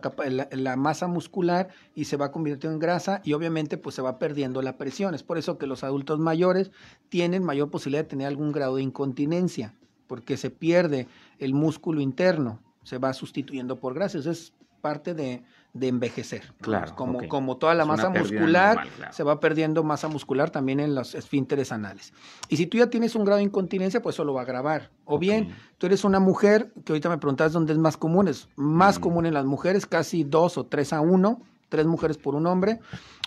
la, 0.52 0.76
masa 0.76 1.08
muscular 1.08 1.70
y 1.96 2.06
se 2.06 2.18
va 2.18 2.32
convirtiendo 2.32 2.76
en 2.76 2.80
grasa 2.80 3.22
y 3.24 3.34
obviamente 3.34 3.78
pues 3.78 3.96
se 3.96 4.02
va 4.02 4.20
perdiendo 4.20 4.62
la 4.62 4.78
presión. 4.78 5.14
Es 5.14 5.24
por 5.24 5.38
eso 5.38 5.58
que 5.58 5.68
los 5.68 5.84
adultos 5.84 6.20
mayores 6.20 6.72
tienen 7.10 7.44
mayor 7.44 7.70
posibilidad 7.70 8.04
de 8.04 8.10
tener 8.10 8.28
algún 8.28 8.52
grado 8.52 8.76
de 8.76 8.84
incontinencia, 8.84 9.74
porque 10.08 10.38
se 10.38 10.50
pierde 10.50 11.08
el 11.40 11.54
músculo 11.54 12.02
interno, 12.02 12.60
se 12.84 12.98
va 12.98 13.14
sustituyendo 13.14 13.80
por 13.80 13.94
grasa. 13.94 14.18
Eso 14.18 14.32
es 14.32 14.54
parte 14.82 15.14
de, 15.14 15.44
de 15.74 15.88
envejecer. 15.88 16.54
Claro. 16.60 16.96
Como, 16.96 17.28
como 17.28 17.58
toda 17.58 17.74
la 17.74 17.86
masa 17.86 18.10
muscular, 18.10 18.88
se 19.12 19.24
va 19.24 19.40
perdiendo 19.40 19.84
masa 19.84 20.08
muscular 20.08 20.50
también 20.50 20.80
en 20.80 20.96
los 20.96 21.16
esfínteres 21.16 21.72
anales. 21.72 22.14
Y 22.50 22.58
si 22.58 22.68
tú 22.68 22.78
ya 22.78 22.90
tienes 22.90 23.16
un 23.16 23.24
grado 23.24 23.38
de 23.38 23.44
incontinencia, 23.44 24.02
pues 24.02 24.16
eso 24.16 24.26
lo 24.26 24.34
va 24.34 24.42
a 24.42 24.44
agravar. 24.44 24.90
O 25.06 25.18
bien, 25.18 25.56
tú 25.78 25.86
eres 25.88 26.04
una 26.04 26.20
mujer, 26.20 26.72
que 26.84 26.94
ahorita 26.94 27.10
me 27.10 27.18
preguntas 27.18 27.54
dónde 27.54 27.74
es 27.74 27.80
más 27.80 27.98
común, 27.98 28.28
es 28.28 28.50
más 28.56 29.00
mm. 29.00 29.02
común 29.02 29.26
en 29.26 29.34
las 29.34 29.46
mujeres, 29.46 29.86
casi 29.86 30.24
dos 30.24 30.58
o 30.58 30.66
tres 30.66 30.92
a 30.94 31.02
uno, 31.02 31.40
tres 31.70 31.86
mujeres 31.86 32.18
por 32.18 32.36
un 32.36 32.48
hombre. 32.48 32.80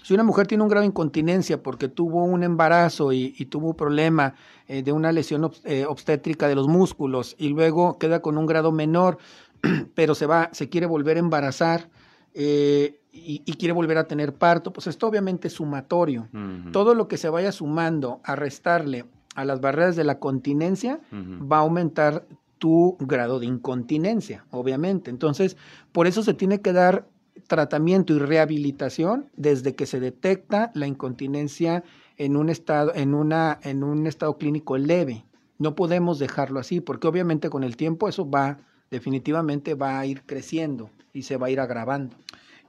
Si 0.02 0.12
una 0.12 0.22
mujer 0.22 0.46
tiene 0.46 0.62
un 0.62 0.68
grado 0.68 0.82
de 0.82 0.88
incontinencia 0.88 1.62
porque 1.62 1.88
tuvo 1.88 2.24
un 2.24 2.42
embarazo 2.42 3.10
y, 3.12 3.30
tuvo 3.46 3.68
un 3.68 3.74
problema 3.74 4.34
eh, 4.68 4.82
de 4.82 4.92
una 4.92 5.12
lesión 5.12 5.50
eh, 5.64 5.86
obstétrica 5.86 6.46
de 6.46 6.54
los 6.54 6.68
músculos 6.68 7.34
y 7.38 7.48
luego 7.48 7.98
queda 7.98 8.20
con 8.20 8.36
un 8.36 8.44
grado 8.44 8.70
menor, 8.70 9.16
pero 9.94 10.14
se 10.14 10.26
va, 10.26 10.50
se 10.52 10.68
quiere 10.68 10.86
volver 10.86 11.16
a 11.16 11.20
embarazar, 11.20 11.88
eh, 12.34 13.00
y, 13.12 13.38
quiere 13.54 13.72
volver 13.72 13.96
a 13.96 14.08
tener 14.08 14.34
parto, 14.34 14.72
pues 14.72 14.88
esto 14.88 15.06
obviamente 15.06 15.48
es 15.48 15.54
sumatorio. 15.54 16.28
Todo 16.72 16.94
lo 16.94 17.06
que 17.06 17.16
se 17.16 17.28
vaya 17.28 17.52
sumando 17.52 18.20
a 18.24 18.34
restarle 18.34 19.04
a 19.36 19.44
las 19.44 19.60
barreras 19.60 19.94
de 19.94 20.04
la 20.04 20.18
continencia 20.18 21.00
va 21.12 21.58
a 21.58 21.60
aumentar 21.60 22.26
tu 22.58 22.96
grado 22.98 23.38
de 23.38 23.46
incontinencia, 23.46 24.46
obviamente. 24.50 25.10
Entonces, 25.10 25.56
por 25.92 26.06
eso 26.06 26.22
se 26.22 26.34
tiene 26.34 26.60
que 26.60 26.72
dar 26.72 27.06
tratamiento 27.46 28.14
y 28.14 28.18
rehabilitación 28.18 29.30
desde 29.36 29.74
que 29.74 29.86
se 29.86 30.00
detecta 30.00 30.70
la 30.74 30.86
incontinencia 30.86 31.84
en 32.16 32.36
un 32.36 32.48
estado, 32.48 32.92
en 32.94 33.14
una, 33.14 33.58
en 33.62 33.84
un 33.84 34.06
estado 34.06 34.38
clínico 34.38 34.76
leve. 34.78 35.24
No 35.58 35.74
podemos 35.74 36.18
dejarlo 36.18 36.58
así, 36.58 36.80
porque 36.80 37.06
obviamente 37.06 37.50
con 37.50 37.64
el 37.64 37.76
tiempo 37.76 38.08
eso 38.08 38.28
va, 38.28 38.58
definitivamente 38.90 39.74
va 39.74 39.98
a 39.98 40.06
ir 40.06 40.22
creciendo 40.22 40.90
y 41.12 41.22
se 41.22 41.36
va 41.36 41.46
a 41.46 41.50
ir 41.50 41.60
agravando. 41.60 42.16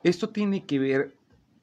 Esto 0.06 0.30
tiene 0.30 0.66
que 0.66 0.78
ver 0.78 1.16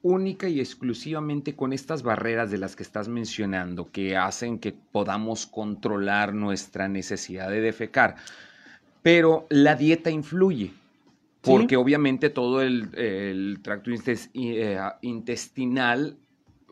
única 0.02 0.48
y 0.48 0.58
exclusivamente 0.58 1.54
con 1.54 1.72
estas 1.72 2.02
barreras 2.02 2.50
de 2.50 2.58
las 2.58 2.74
que 2.74 2.82
estás 2.82 3.06
mencionando, 3.06 3.92
que 3.92 4.16
hacen 4.16 4.58
que 4.58 4.72
podamos 4.72 5.46
controlar 5.46 6.34
nuestra 6.34 6.88
necesidad 6.88 7.48
de 7.50 7.60
defecar. 7.60 8.16
Pero 9.00 9.46
la 9.48 9.76
dieta 9.76 10.10
influye, 10.10 10.72
porque 11.40 11.76
obviamente 11.76 12.30
todo 12.30 12.62
el, 12.62 13.60
tracto 13.62 13.92
eh, 14.34 14.80
intestinal 15.02 16.16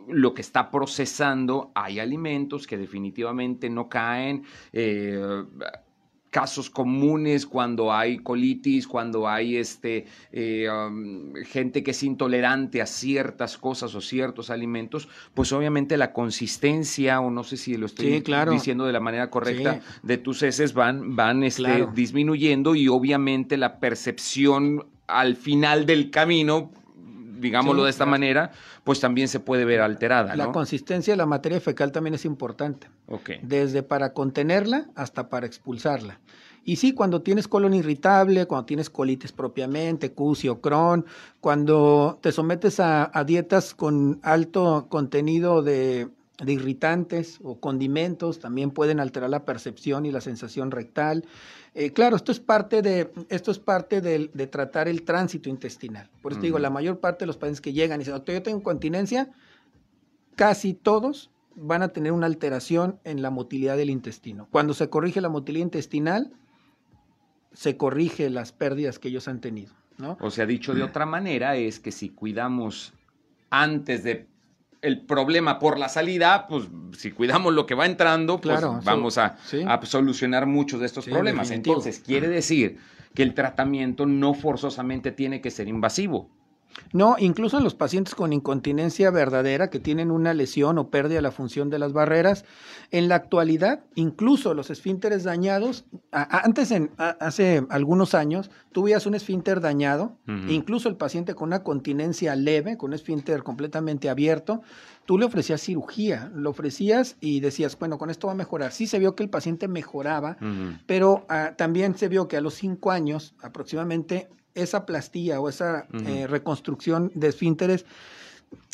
lo 0.08 0.34
que 0.34 0.40
está 0.40 0.72
procesando, 0.72 1.70
hay 1.76 2.00
alimentos 2.00 2.66
que 2.66 2.78
definitivamente 2.78 3.70
no 3.70 3.88
caen. 3.88 4.42
Eh, 4.72 5.44
casos 6.30 6.70
comunes 6.70 7.44
cuando 7.44 7.92
hay 7.92 8.18
colitis, 8.18 8.86
cuando 8.86 9.28
hay 9.28 9.56
este, 9.56 10.06
eh, 10.32 10.68
um, 10.70 11.34
gente 11.44 11.82
que 11.82 11.90
es 11.90 12.02
intolerante 12.02 12.80
a 12.80 12.86
ciertas 12.86 13.58
cosas 13.58 13.94
o 13.94 14.00
ciertos 14.00 14.50
alimentos, 14.50 15.08
pues 15.34 15.52
obviamente 15.52 15.96
la 15.96 16.12
consistencia, 16.12 17.20
o 17.20 17.30
no 17.30 17.42
sé 17.42 17.56
si 17.56 17.76
lo 17.76 17.86
estoy 17.86 18.22
diciendo 18.50 18.86
de 18.86 18.92
la 18.92 19.00
manera 19.00 19.28
correcta, 19.28 19.80
de 20.02 20.18
tus 20.18 20.42
heces 20.42 20.72
van, 20.72 21.16
van 21.16 21.42
este, 21.42 21.86
disminuyendo 21.94 22.74
y 22.74 22.88
obviamente 22.88 23.56
la 23.56 23.80
percepción 23.80 24.86
al 25.08 25.34
final 25.36 25.86
del 25.86 26.10
camino 26.10 26.70
digámoslo 27.40 27.84
de 27.84 27.90
esta 27.90 28.06
manera, 28.06 28.52
pues 28.84 29.00
también 29.00 29.28
se 29.28 29.40
puede 29.40 29.64
ver 29.64 29.80
alterada. 29.80 30.36
La 30.36 30.52
consistencia 30.52 31.12
de 31.12 31.16
la 31.16 31.26
materia 31.26 31.60
fecal 31.60 31.92
también 31.92 32.14
es 32.14 32.24
importante. 32.24 32.88
Desde 33.42 33.82
para 33.82 34.12
contenerla 34.12 34.86
hasta 34.94 35.28
para 35.28 35.46
expulsarla. 35.46 36.20
Y 36.62 36.76
sí, 36.76 36.92
cuando 36.92 37.22
tienes 37.22 37.48
colon 37.48 37.72
irritable, 37.72 38.46
cuando 38.46 38.66
tienes 38.66 38.90
colitis 38.90 39.32
propiamente, 39.32 40.12
CUSI 40.12 40.48
o 40.48 40.60
Crohn, 40.60 41.06
cuando 41.40 42.18
te 42.20 42.32
sometes 42.32 42.80
a 42.80 43.24
dietas 43.26 43.74
con 43.74 44.20
alto 44.22 44.86
contenido 44.90 45.62
de 45.62 46.10
de 46.44 46.52
irritantes 46.52 47.38
o 47.42 47.60
condimentos 47.60 48.40
también 48.40 48.70
pueden 48.70 49.00
alterar 49.00 49.30
la 49.30 49.44
percepción 49.44 50.06
y 50.06 50.10
la 50.10 50.20
sensación 50.20 50.70
rectal. 50.70 51.24
Eh, 51.74 51.92
claro, 51.92 52.16
esto 52.16 52.32
es 52.32 52.40
parte, 52.40 52.82
de, 52.82 53.12
esto 53.28 53.50
es 53.50 53.58
parte 53.58 54.00
de, 54.00 54.28
tratar 54.46 54.88
el 54.88 55.02
tránsito 55.02 55.48
intestinal. 55.48 56.10
Por 56.22 56.32
eso 56.32 56.40
digo, 56.40 56.58
la 56.58 56.70
mayor 56.70 56.98
parte 56.98 57.20
de 57.20 57.26
los 57.26 57.36
pacientes 57.36 57.60
que 57.60 57.72
llegan 57.72 58.00
y 58.00 58.04
dicen, 58.04 58.22
yo 58.26 58.42
tengo 58.42 58.62
continencia, 58.62 59.30
casi 60.34 60.74
todos 60.74 61.30
van 61.54 61.82
a 61.82 61.88
tener 61.88 62.12
una 62.12 62.26
alteración 62.26 62.98
en 63.04 63.22
la 63.22 63.30
motilidad 63.30 63.76
del 63.76 63.90
intestino. 63.90 64.48
Cuando 64.50 64.72
se 64.74 64.88
corrige 64.88 65.20
la 65.20 65.28
motilidad 65.28 65.64
intestinal, 65.64 66.32
se 67.52 67.76
corrige 67.76 68.30
las 68.30 68.52
pérdidas 68.52 68.98
que 68.98 69.08
ellos 69.08 69.28
han 69.28 69.40
tenido. 69.40 69.74
¿no? 69.98 70.16
O 70.20 70.30
sea, 70.30 70.46
dicho 70.46 70.72
de 70.74 70.82
otra 70.82 71.04
manera, 71.04 71.56
es 71.56 71.78
que 71.78 71.92
si 71.92 72.08
cuidamos 72.08 72.94
antes 73.50 74.04
de 74.04 74.29
el 74.82 75.00
problema 75.00 75.58
por 75.58 75.78
la 75.78 75.88
salida, 75.88 76.46
pues 76.48 76.68
si 76.96 77.12
cuidamos 77.12 77.54
lo 77.54 77.66
que 77.66 77.74
va 77.74 77.86
entrando, 77.86 78.40
pues 78.40 78.60
vamos 78.84 79.18
a, 79.18 79.36
solucionar 79.82 80.46
muchos 80.46 80.80
de 80.80 80.86
estos 80.86 81.06
problemas. 81.06 81.50
Entonces, 81.50 82.00
quiere 82.00 82.28
decir 82.28 82.78
que 83.14 83.22
el 83.22 83.34
tratamiento 83.34 84.06
no 84.06 84.34
forzosamente 84.34 85.12
tiene 85.12 85.40
que 85.40 85.50
ser 85.50 85.68
invasivo. 85.68 86.30
No, 86.92 87.16
incluso 87.18 87.58
en 87.58 87.64
los 87.64 87.74
pacientes 87.74 88.14
con 88.14 88.32
incontinencia 88.32 89.10
verdadera 89.10 89.70
que 89.70 89.78
tienen 89.78 90.10
una 90.10 90.34
lesión 90.34 90.78
o 90.78 90.90
pérdida 90.90 91.16
de 91.16 91.22
la 91.22 91.30
función 91.30 91.70
de 91.70 91.78
las 91.78 91.92
barreras, 91.92 92.44
en 92.90 93.08
la 93.08 93.14
actualidad, 93.14 93.84
incluso 93.94 94.54
los 94.54 94.70
esfínteres 94.70 95.24
dañados, 95.24 95.84
antes, 96.10 96.70
en, 96.72 96.90
hace 96.98 97.64
algunos 97.70 98.14
años, 98.14 98.50
tú 98.72 98.84
veías 98.84 99.06
un 99.06 99.14
esfínter 99.14 99.60
dañado, 99.60 100.16
incluso 100.48 100.88
el 100.88 100.96
paciente 100.96 101.34
con 101.34 101.48
una 101.48 101.62
continencia 101.62 102.34
leve, 102.34 102.76
con 102.76 102.90
un 102.90 102.94
esfínter 102.94 103.42
completamente 103.42 104.08
abierto, 104.08 104.62
tú 105.06 105.18
le 105.18 105.24
ofrecías 105.24 105.60
cirugía, 105.60 106.30
lo 106.34 106.50
ofrecías 106.50 107.16
y 107.20 107.40
decías, 107.40 107.78
bueno, 107.78 107.98
con 107.98 108.10
esto 108.10 108.26
va 108.26 108.32
a 108.32 108.36
mejorar. 108.36 108.72
Sí 108.72 108.86
se 108.86 108.98
vio 108.98 109.14
que 109.14 109.22
el 109.22 109.30
paciente 109.30 109.68
mejoraba, 109.68 110.36
pero 110.86 111.24
ah, 111.28 111.54
también 111.56 111.96
se 111.96 112.08
vio 112.08 112.28
que 112.28 112.36
a 112.36 112.40
los 112.40 112.54
cinco 112.54 112.90
años 112.90 113.34
aproximadamente 113.42 114.28
esa 114.54 114.86
plastilla 114.86 115.40
o 115.40 115.48
esa 115.48 115.86
eh, 116.06 116.26
reconstrucción 116.26 117.10
de 117.14 117.28
esfínteres 117.28 117.86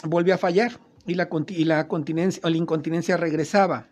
volvió 0.04 0.34
a 0.34 0.38
fallar 0.38 0.78
y 1.06 1.14
la, 1.14 1.28
y 1.48 1.64
la 1.64 1.88
continencia 1.88 2.40
o 2.44 2.50
la 2.50 2.56
incontinencia 2.56 3.16
regresaba. 3.16 3.86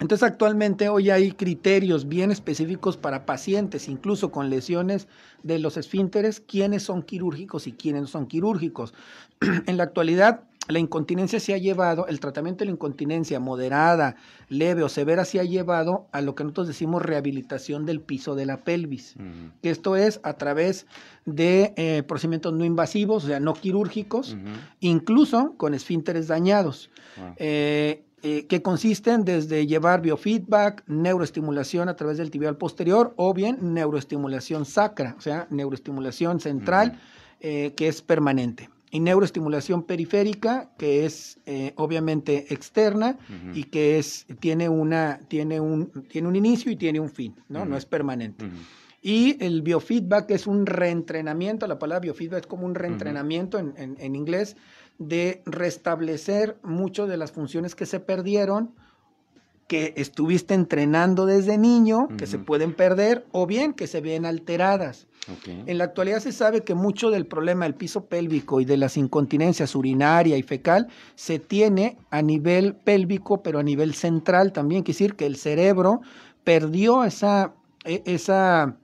Entonces 0.00 0.22
actualmente 0.22 0.88
hoy 0.88 1.10
hay 1.10 1.32
criterios 1.32 2.06
bien 2.06 2.30
específicos 2.30 2.96
para 2.96 3.26
pacientes, 3.26 3.88
incluso 3.88 4.30
con 4.30 4.48
lesiones 4.48 5.08
de 5.42 5.58
los 5.58 5.76
esfínteres, 5.76 6.40
quiénes 6.40 6.84
son 6.84 7.02
quirúrgicos 7.02 7.66
y 7.66 7.72
quiénes 7.72 8.02
no 8.02 8.06
son 8.06 8.26
quirúrgicos. 8.26 8.94
en 9.66 9.76
la 9.76 9.82
actualidad 9.82 10.42
la 10.68 10.78
incontinencia 10.78 11.40
se 11.40 11.54
ha 11.54 11.58
llevado, 11.58 12.06
el 12.08 12.20
tratamiento 12.20 12.60
de 12.60 12.66
la 12.66 12.72
incontinencia 12.72 13.40
moderada, 13.40 14.16
leve 14.48 14.82
o 14.82 14.88
severa 14.88 15.24
se 15.24 15.40
ha 15.40 15.44
llevado 15.44 16.06
a 16.12 16.20
lo 16.20 16.34
que 16.34 16.44
nosotros 16.44 16.68
decimos 16.68 17.02
rehabilitación 17.02 17.86
del 17.86 18.00
piso 18.00 18.34
de 18.34 18.46
la 18.46 18.58
pelvis. 18.58 19.14
Esto 19.62 19.96
es 19.96 20.20
a 20.22 20.34
través 20.34 20.86
de 21.24 21.72
eh, 21.76 22.02
procedimientos 22.06 22.52
no 22.52 22.64
invasivos, 22.66 23.24
o 23.24 23.26
sea, 23.28 23.40
no 23.40 23.54
quirúrgicos, 23.54 24.36
incluso 24.80 25.54
con 25.56 25.72
esfínteres 25.74 26.28
dañados. 26.28 26.90
Eh, 27.36 28.04
eh, 28.20 28.46
que 28.48 28.62
consisten 28.62 29.24
desde 29.24 29.68
llevar 29.68 30.02
biofeedback, 30.02 30.82
neuroestimulación 30.88 31.88
a 31.88 31.94
través 31.94 32.18
del 32.18 32.32
tibial 32.32 32.56
posterior 32.56 33.14
o 33.16 33.32
bien 33.32 33.58
neuroestimulación 33.60 34.64
sacra, 34.64 35.14
o 35.16 35.20
sea, 35.20 35.46
neuroestimulación 35.50 36.40
central, 36.40 36.98
que 37.40 37.74
es 37.78 38.02
permanente 38.02 38.68
y 38.90 39.00
neuroestimulación 39.00 39.82
periférica, 39.82 40.70
que 40.78 41.04
es 41.04 41.38
eh, 41.46 41.72
obviamente 41.76 42.52
externa 42.52 43.18
y 43.54 43.64
que 43.64 43.98
es, 43.98 44.26
tiene, 44.40 44.68
una, 44.68 45.20
tiene, 45.28 45.60
un, 45.60 45.90
tiene 46.08 46.28
un 46.28 46.36
inicio 46.36 46.72
y 46.72 46.76
tiene 46.76 47.00
un 47.00 47.10
fin, 47.10 47.34
¿no? 47.48 47.64
No 47.64 47.76
es 47.76 47.84
permanente. 47.84 48.48
Y 49.02 49.42
el 49.44 49.62
biofeedback 49.62 50.30
es 50.30 50.46
un 50.46 50.66
reentrenamiento, 50.66 51.66
la 51.66 51.78
palabra 51.78 52.00
biofeedback 52.00 52.40
es 52.40 52.46
como 52.46 52.66
un 52.66 52.74
reentrenamiento 52.74 53.58
en, 53.58 53.74
en, 53.76 53.96
en, 53.98 54.16
inglés, 54.16 54.56
de 54.98 55.42
restablecer 55.46 56.56
muchas 56.62 57.08
de 57.08 57.16
las 57.16 57.30
funciones 57.30 57.74
que 57.74 57.86
se 57.86 58.00
perdieron 58.00 58.74
que 59.68 59.92
estuviste 59.98 60.54
entrenando 60.54 61.26
desde 61.26 61.58
niño, 61.58 62.08
que 62.16 62.26
se 62.26 62.38
pueden 62.38 62.72
perder, 62.72 63.26
o 63.32 63.46
bien 63.46 63.74
que 63.74 63.86
se 63.86 64.00
ven 64.00 64.24
alteradas. 64.24 65.07
En 65.44 65.78
la 65.78 65.84
actualidad 65.84 66.20
se 66.20 66.32
sabe 66.32 66.62
que 66.62 66.74
mucho 66.74 67.10
del 67.10 67.26
problema 67.26 67.64
del 67.64 67.74
piso 67.74 68.06
pélvico 68.06 68.60
y 68.60 68.64
de 68.64 68.76
las 68.76 68.96
incontinencias 68.96 69.74
urinaria 69.74 70.36
y 70.36 70.42
fecal 70.42 70.88
se 71.14 71.38
tiene 71.38 71.98
a 72.10 72.22
nivel 72.22 72.74
pélvico, 72.74 73.42
pero 73.42 73.58
a 73.58 73.62
nivel 73.62 73.94
central 73.94 74.52
también. 74.52 74.82
Quiere 74.82 74.96
decir 74.96 75.14
que 75.16 75.26
el 75.26 75.36
cerebro 75.36 76.00
perdió 76.44 77.04
esa, 77.04 77.54
e, 77.84 78.02
esa, 78.06 78.76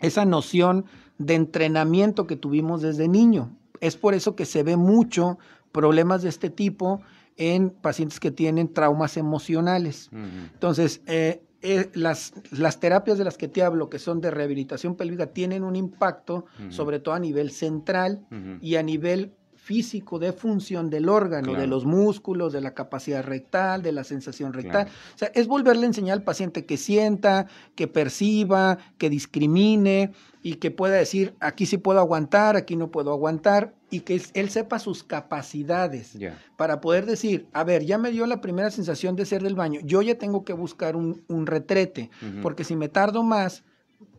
esa 0.00 0.24
noción 0.24 0.86
de 1.18 1.34
entrenamiento 1.34 2.26
que 2.26 2.36
tuvimos 2.36 2.82
desde 2.82 3.08
niño. 3.08 3.56
Es 3.80 3.96
por 3.96 4.14
eso 4.14 4.34
que 4.34 4.44
se 4.44 4.62
ve 4.62 4.76
mucho 4.76 5.38
problemas 5.72 6.22
de 6.22 6.30
este 6.30 6.50
tipo 6.50 7.00
en 7.36 7.70
pacientes 7.70 8.18
que 8.18 8.30
tienen 8.30 8.72
traumas 8.72 9.16
emocionales. 9.16 10.10
Entonces, 10.54 11.02
eh, 11.06 11.42
eh, 11.62 11.90
las, 11.94 12.34
las, 12.50 12.80
terapias 12.80 13.18
de 13.18 13.24
las 13.24 13.36
que 13.36 13.48
te 13.48 13.62
hablo, 13.62 13.88
que 13.88 13.98
son 13.98 14.20
de 14.20 14.30
rehabilitación 14.30 14.94
pélvica, 14.94 15.26
tienen 15.28 15.64
un 15.64 15.76
impacto, 15.76 16.46
sobre 16.68 17.00
todo 17.00 17.14
a 17.14 17.18
nivel 17.18 17.50
central 17.50 18.26
y 18.60 18.76
a 18.76 18.82
nivel 18.82 19.32
físico 19.66 20.20
de 20.20 20.32
función 20.32 20.90
del 20.90 21.08
órgano, 21.08 21.54
de 21.54 21.66
los 21.66 21.84
músculos, 21.84 22.52
de 22.52 22.60
la 22.60 22.72
capacidad 22.72 23.24
rectal, 23.24 23.82
de 23.82 23.90
la 23.90 24.04
sensación 24.04 24.52
rectal. 24.52 24.86
O 25.16 25.18
sea, 25.18 25.32
es 25.34 25.48
volverle 25.48 25.82
a 25.82 25.86
enseñar 25.86 26.18
al 26.18 26.22
paciente 26.22 26.64
que 26.64 26.76
sienta, 26.76 27.48
que 27.74 27.88
perciba, 27.88 28.78
que 28.96 29.10
discrimine 29.10 30.12
y 30.40 30.54
que 30.54 30.70
pueda 30.70 30.94
decir, 30.94 31.34
aquí 31.40 31.66
sí 31.66 31.78
puedo 31.78 31.98
aguantar, 31.98 32.54
aquí 32.54 32.76
no 32.76 32.92
puedo 32.92 33.10
aguantar, 33.10 33.74
y 33.90 34.00
que 34.00 34.20
él 34.34 34.50
sepa 34.50 34.78
sus 34.78 35.04
capacidades 35.04 36.18
para 36.56 36.80
poder 36.80 37.06
decir, 37.06 37.46
a 37.52 37.64
ver, 37.64 37.84
ya 37.84 37.98
me 37.98 38.10
dio 38.10 38.26
la 38.26 38.40
primera 38.40 38.70
sensación 38.70 39.14
de 39.16 39.26
ser 39.26 39.42
del 39.42 39.54
baño, 39.54 39.80
yo 39.84 40.02
ya 40.02 40.18
tengo 40.18 40.44
que 40.44 40.52
buscar 40.52 40.96
un, 40.96 41.46
retrete, 41.46 42.10
porque 42.42 42.64
si 42.64 42.74
me 42.76 42.88
tardo 42.88 43.22
más, 43.22 43.62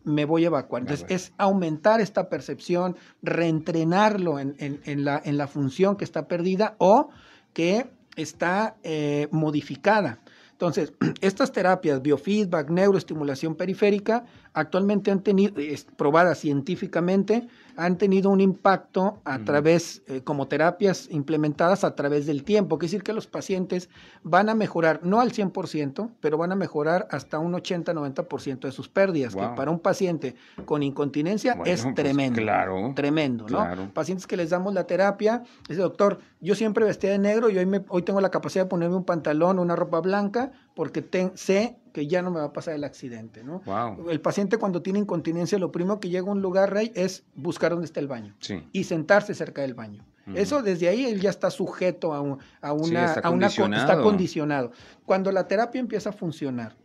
me 0.04 0.24
voy 0.24 0.44
a 0.44 0.46
evacuar. 0.46 0.82
Entonces, 0.82 1.06
es 1.10 1.32
aumentar 1.36 2.00
esta 2.00 2.28
percepción, 2.28 2.96
reentrenarlo 3.22 4.38
en, 4.38 4.54
en, 4.58 5.04
la, 5.04 5.20
en, 5.22 5.36
la, 5.36 5.46
función 5.46 5.96
que 5.96 6.04
está 6.04 6.26
perdida 6.26 6.74
o 6.78 7.10
que 7.52 7.90
está 8.16 8.76
eh, 8.82 9.28
modificada. 9.30 10.20
Entonces, 10.52 10.92
estas 11.20 11.52
terapias, 11.52 12.02
biofeedback, 12.02 12.70
neuroestimulación 12.70 13.54
periférica, 13.54 14.24
actualmente 14.52 15.10
han 15.10 15.22
tenido, 15.22 15.54
probadas 15.96 16.38
científicamente, 16.38 17.46
han 17.78 17.96
tenido 17.96 18.28
un 18.30 18.40
impacto 18.40 19.20
a 19.24 19.38
través, 19.38 20.02
eh, 20.08 20.22
como 20.22 20.48
terapias 20.48 21.06
implementadas 21.12 21.84
a 21.84 21.94
través 21.94 22.26
del 22.26 22.42
tiempo. 22.42 22.76
Quiere 22.76 22.90
decir 22.90 23.02
que 23.04 23.12
los 23.12 23.28
pacientes 23.28 23.88
van 24.24 24.48
a 24.48 24.56
mejorar, 24.56 24.98
no 25.04 25.20
al 25.20 25.30
100%, 25.30 26.10
pero 26.18 26.36
van 26.36 26.50
a 26.50 26.56
mejorar 26.56 27.06
hasta 27.12 27.38
un 27.38 27.52
80-90% 27.52 28.66
de 28.66 28.72
sus 28.72 28.88
pérdidas, 28.88 29.36
que 29.36 29.46
para 29.54 29.70
un 29.70 29.78
paciente 29.78 30.34
con 30.64 30.82
incontinencia 30.82 31.56
es 31.64 31.82
pues, 31.82 31.94
tremendo. 31.94 32.40
claro. 32.40 32.92
Tremendo, 32.96 33.46
¿no? 33.48 33.92
Pacientes 33.94 34.26
que 34.26 34.36
les 34.36 34.50
damos 34.50 34.74
la 34.74 34.84
terapia, 34.84 35.44
dice, 35.68 35.80
doctor, 35.80 36.18
yo 36.40 36.56
siempre 36.56 36.84
vestía 36.84 37.10
de 37.10 37.18
negro 37.20 37.48
y 37.48 37.58
hoy, 37.58 37.66
me, 37.66 37.84
hoy 37.90 38.02
tengo 38.02 38.20
la 38.20 38.30
capacidad 38.30 38.64
de 38.64 38.70
ponerme 38.70 38.96
un 38.96 39.04
pantalón, 39.04 39.60
una 39.60 39.76
ropa 39.76 40.00
blanca, 40.00 40.50
porque 40.74 41.08
sé 41.34 41.76
que 41.98 42.06
ya 42.06 42.22
no 42.22 42.30
me 42.30 42.38
va 42.38 42.46
a 42.46 42.52
pasar 42.52 42.74
el 42.74 42.84
accidente, 42.84 43.42
¿no? 43.42 43.60
El 44.08 44.20
paciente 44.20 44.56
cuando 44.56 44.82
tiene 44.82 45.00
incontinencia, 45.00 45.58
lo 45.58 45.72
primero 45.72 45.98
que 45.98 46.08
llega 46.08 46.28
a 46.28 46.30
un 46.30 46.40
lugar, 46.40 46.72
Rey, 46.72 46.92
es 46.94 47.24
buscar 47.34 47.72
dónde 47.72 47.86
está 47.86 47.98
el 47.98 48.06
baño 48.06 48.36
y 48.70 48.84
sentarse 48.84 49.34
cerca 49.34 49.62
del 49.62 49.74
baño. 49.74 50.04
Eso 50.32 50.62
desde 50.62 50.86
ahí 50.86 51.06
él 51.06 51.20
ya 51.20 51.30
está 51.30 51.50
sujeto 51.50 52.14
a, 52.14 52.18
a 52.60 52.72
una, 52.72 53.06
está 53.06 53.20
a 53.20 53.30
una 53.30 53.46
condicionado. 53.46 53.82
está 53.82 54.00
condicionado. 54.00 54.72
Cuando 55.06 55.32
la 55.32 55.48
terapia 55.48 55.80
empieza 55.80 56.10
a 56.10 56.12
funcionar, 56.12 56.76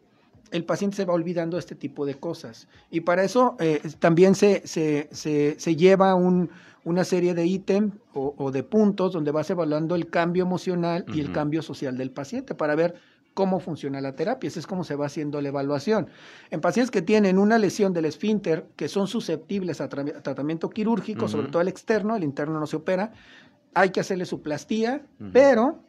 el 0.49 0.65
paciente 0.65 0.97
se 0.97 1.05
va 1.05 1.13
olvidando 1.13 1.57
de 1.57 1.59
este 1.59 1.75
tipo 1.75 2.07
de 2.07 2.15
cosas. 2.15 2.67
Y 2.89 3.01
para 3.01 3.23
eso 3.23 3.55
eh, 3.59 3.81
también 3.99 4.33
se, 4.33 4.65
se, 4.65 5.09
se, 5.11 5.59
se 5.59 5.75
lleva 5.75 6.15
un, 6.15 6.49
una 6.85 7.03
serie 7.03 7.35
de 7.35 7.45
ítems 7.45 7.93
o, 8.15 8.33
o, 8.35 8.49
de 8.49 8.63
puntos 8.63 9.13
donde 9.13 9.29
vas 9.29 9.47
evaluando 9.51 9.93
el 9.93 10.09
cambio 10.09 10.43
emocional 10.43 11.05
y 11.13 11.19
el 11.19 11.31
cambio 11.31 11.61
social 11.61 11.97
del 11.97 12.09
paciente 12.09 12.55
para 12.55 12.73
ver 12.73 12.95
cómo 13.33 13.59
funciona 13.59 13.99
la 14.01 14.15
terapia. 14.15 14.47
Esa 14.47 14.59
es 14.59 14.67
cómo 14.67 14.83
se 14.83 14.95
va 14.95 15.07
haciendo 15.07 15.41
la 15.41 15.47
evaluación. 15.49 16.07
En 16.51 16.61
pacientes 16.61 16.91
que 16.91 17.01
tienen 17.01 17.37
una 17.37 17.57
lesión 17.57 17.93
del 17.93 18.05
esfínter, 18.05 18.67
que 18.75 18.87
son 18.87 19.07
susceptibles 19.07 19.81
a, 19.81 19.89
tra- 19.89 20.15
a 20.17 20.21
tratamiento 20.21 20.69
quirúrgico, 20.69 21.27
sobre 21.27 21.47
todo 21.47 21.61
el 21.61 21.67
externo, 21.67 22.15
el 22.15 22.23
interno 22.23 22.59
no 22.59 22.67
se 22.67 22.75
opera, 22.75 23.11
hay 23.73 23.89
que 23.89 23.99
hacerle 23.99 24.25
su 24.25 24.41
plastía, 24.41 25.01
pero 25.31 25.79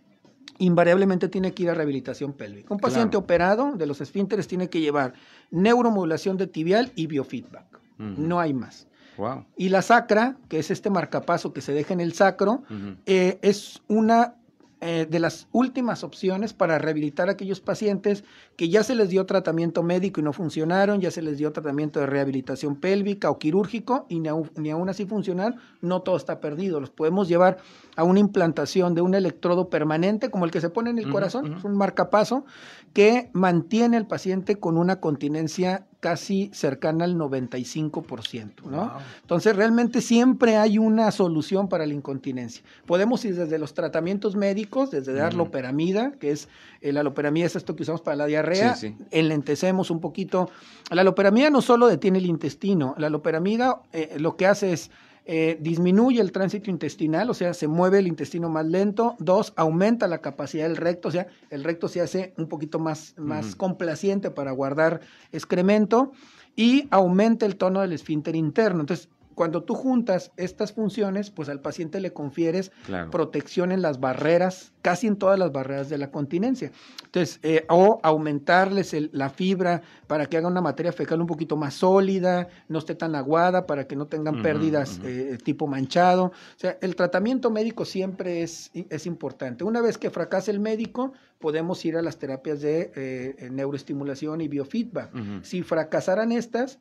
invariablemente 0.59 1.29
tiene 1.29 1.53
que 1.53 1.65
ir 1.65 1.71
a 1.71 1.75
rehabilitación 1.75 2.33
pélvica. 2.33 2.73
Un 2.73 2.81
paciente 2.81 3.11
Claro. 3.11 3.25
operado 3.25 3.73
de 3.77 3.87
los 3.87 4.01
esfínteres 4.01 4.47
tiene 4.47 4.69
que 4.71 4.81
llevar 4.81 5.15
neuromodulación 5.51 6.37
de 6.37 6.47
tibial 6.47 6.93
y 6.95 7.07
biofeedback. 7.07 7.81
No 7.99 8.41
hay 8.41 8.55
más. 8.55 8.87
Wow. 9.17 9.45
Y 9.57 9.69
la 9.69 9.83
sacra, 9.83 10.37
que 10.49 10.59
es 10.59 10.71
este 10.73 10.91
marcapaso 10.91 11.53
que 11.53 11.61
se 11.61 11.73
deja 11.73 11.93
en 11.95 12.01
el 12.01 12.13
sacro, 12.15 12.63
eh, 13.07 13.39
es 13.43 13.81
una 13.87 14.35
eh, 14.81 15.07
de 15.09 15.19
las 15.19 15.49
últimas 15.53 16.05
opciones 16.05 16.53
para 16.53 16.79
rehabilitar 16.79 17.29
a 17.29 17.33
aquellos 17.33 17.61
pacientes 17.61 18.25
que 18.57 18.69
ya 18.69 18.83
se 18.83 18.95
les 18.95 19.09
dio 19.09 19.25
tratamiento 19.25 19.83
médico 19.83 20.21
y 20.21 20.25
no 20.25 20.33
funcionaron, 20.33 21.01
ya 21.01 21.11
se 21.11 21.23
les 21.23 21.39
dio 21.39 21.53
tratamiento 21.53 22.01
de 22.01 22.07
rehabilitación 22.07 22.77
pélvica 22.77 23.31
o 23.31 23.39
quirúrgico 23.39 24.07
y 24.09 24.21
ni, 24.21 24.29
aun- 24.29 24.51
ni 24.57 24.71
aún 24.71 24.89
así 24.89 25.07
funcionar, 25.07 25.57
no 25.81 26.03
todo 26.03 26.17
está 26.17 26.41
perdido. 26.41 26.81
Los 26.81 26.91
podemos 26.91 27.29
llevar 27.29 27.57
a 27.97 28.05
una 28.05 28.21
implantación 28.21 28.95
de 28.95 29.01
un 29.01 29.15
electrodo 29.15 29.71
permanente 29.71 30.31
como 30.31 30.45
el 30.45 30.51
que 30.51 30.61
se 30.61 30.71
pone 30.71 30.91
en 30.91 30.99
el 30.99 31.11
corazón, 31.11 31.55
es 31.59 31.65
un 31.65 31.77
marcapaso 31.77 32.45
que 32.93 33.31
mantiene 33.33 33.97
al 33.97 34.07
paciente 34.07 34.57
con 34.57 34.77
una 34.77 35.01
continencia 35.01 35.87
casi 36.05 36.51
cercana 36.53 37.07
al 37.07 37.17
95%, 37.17 38.65
¿no? 38.67 38.77
Wow. 38.77 38.91
Entonces, 39.23 39.57
realmente 39.57 40.03
siempre 40.03 40.59
hay 40.59 40.77
una 40.77 41.11
solución 41.11 41.67
para 41.67 41.87
la 41.87 41.95
incontinencia. 41.95 42.63
Podemos 42.85 43.25
ir 43.25 43.35
desde 43.35 43.59
los 43.59 43.73
tratamientos 43.73 44.37
médicos, 44.37 44.91
desde 44.91 45.15
dar 45.15 45.33
loperamida, 45.33 46.13
que 46.21 46.31
es 46.31 46.51
eh, 46.83 46.93
la 46.93 47.03
loperamida 47.03 47.47
es 47.47 47.57
esto 47.57 47.75
que 47.75 47.85
usamos 47.85 48.03
para 48.03 48.17
la 48.17 48.27
diarrea, 48.27 48.77
Sí, 48.77 48.89
sí. 48.89 48.97
enlentecemos 49.13 49.91
un 49.91 50.01
poquito. 50.01 50.51
La 50.91 51.05
loperamida 51.05 51.49
no 51.49 51.63
solo 51.63 51.87
detiene 51.87 52.19
el 52.19 52.27
intestino, 52.27 52.95
la 52.99 53.09
loperamida 53.09 53.81
eh, 53.95 54.17
lo 54.19 54.37
que 54.37 54.47
hace 54.47 54.75
es 54.75 54.91
eh, 55.27 55.57
disminuye 55.61 56.21
el 56.21 56.33
tránsito 56.33 56.71
intestinal, 56.71 57.31
o 57.31 57.35
sea, 57.35 57.55
se 57.55 57.67
mueve 57.67 57.99
el 57.99 58.07
intestino 58.07 58.51
más 58.51 58.67
lento. 58.67 59.17
Dos, 59.19 59.55
aumenta 59.57 60.07
la 60.07 60.19
capacidad 60.19 60.69
del 60.69 60.77
recto, 60.77 61.09
o 61.09 61.11
sea, 61.11 61.29
el 61.51 61.65
recto 61.65 61.89
se 61.89 62.03
hace 62.03 62.35
un 62.37 62.47
poquito 62.47 62.79
más, 62.79 63.15
más 63.17 63.57
complaciente 63.57 64.31
para 64.31 64.53
guardar 64.53 65.01
excremento 65.33 66.13
y 66.57 66.87
aumenta 66.91 67.47
el 67.47 67.57
tono 67.57 67.81
del 67.81 67.93
esfínter 67.93 68.37
interno. 68.37 68.81
Entonces, 68.81 69.09
cuando 69.35 69.63
tú 69.65 69.75
juntas 69.75 70.33
estas 70.37 70.73
funciones, 70.73 71.31
pues 71.31 71.49
al 71.49 71.61
paciente 71.61 72.01
le 72.01 72.13
confieres 72.13 72.71
Claro. 72.87 73.11
protección 73.11 73.73
en 73.73 73.83
las 73.83 74.01
barreras, 74.01 74.73
casi 74.83 75.07
en 75.07 75.17
todas 75.17 75.39
las 75.39 75.51
barreras 75.53 75.89
de 75.89 75.99
la 75.99 76.11
continencia. 76.11 76.71
Entonces, 77.05 77.39
eh, 77.43 77.65
o 77.69 78.01
aumentarles 78.03 78.95
el- 78.95 79.11
la 79.13 79.31
fibra 79.31 79.83
para 80.07 80.27
que 80.27 80.37
haga 80.37 80.49
una 80.49 80.61
materia 80.61 80.93
fecal 80.93 81.21
un 81.21 81.27
poquito 81.27 81.57
más 81.57 81.75
sólida, 81.75 82.49
no 82.69 82.79
esté 82.79 82.95
tan 82.95 83.15
aguada, 83.15 83.67
para 83.67 83.87
que 83.87 83.97
no 83.97 84.07
tengan 84.07 84.43
pérdidas 84.43 85.01
eh, 85.05 85.39
tipo 85.43 85.67
manchado. 85.67 86.25
O 86.27 86.33
sea, 86.59 86.77
el 86.81 86.97
tratamiento 86.97 87.51
médico 87.51 87.85
siempre 87.85 88.43
es, 88.43 88.71
es 88.75 89.07
importante. 89.07 89.65
Una 89.65 89.81
vez 89.81 89.99
que 89.99 90.11
fracasa 90.11 90.51
el 90.51 90.61
médico, 90.61 91.13
podemos 91.39 91.85
ir 91.85 91.97
a 91.97 92.03
las 92.03 92.19
terapias 92.19 92.61
de 92.61 92.93
eh, 92.97 93.49
neuroestimulación 93.51 94.41
y 94.41 94.49
biofeedback. 94.49 95.11
Si 95.43 95.63
fracasaran 95.63 96.33
estas, 96.33 96.79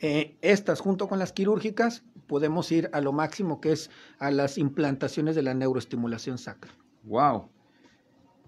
eh, 0.00 0.36
estas 0.42 0.80
junto 0.80 1.08
con 1.08 1.18
las 1.18 1.32
quirúrgicas, 1.32 2.04
podemos 2.26 2.70
ir 2.70 2.90
a 2.92 3.00
lo 3.00 3.12
máximo 3.12 3.60
que 3.60 3.72
es 3.72 3.90
a 4.18 4.30
las 4.30 4.58
implantaciones 4.58 5.34
de 5.34 5.42
la 5.42 5.54
neuroestimulación 5.54 6.38
sacra. 6.38 6.72
Wow. 7.04 7.48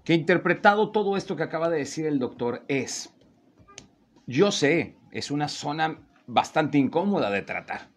Que 0.05 0.15
interpretado 0.15 0.93
todo 0.93 1.17
esto 1.17 1.37
que 1.37 1.43
acaba 1.43 1.69
de 1.69 1.79
decir 1.79 2.07
el 2.07 2.19
doctor 2.19 2.65
es, 2.69 3.13
yo 4.27 4.53
sé, 4.53 4.97
es 5.11 5.31
una 5.31 5.49
zona 5.49 6.07
bastante 6.27 6.79
incómoda 6.79 7.31
de 7.31 7.43
tratar. 7.43 7.89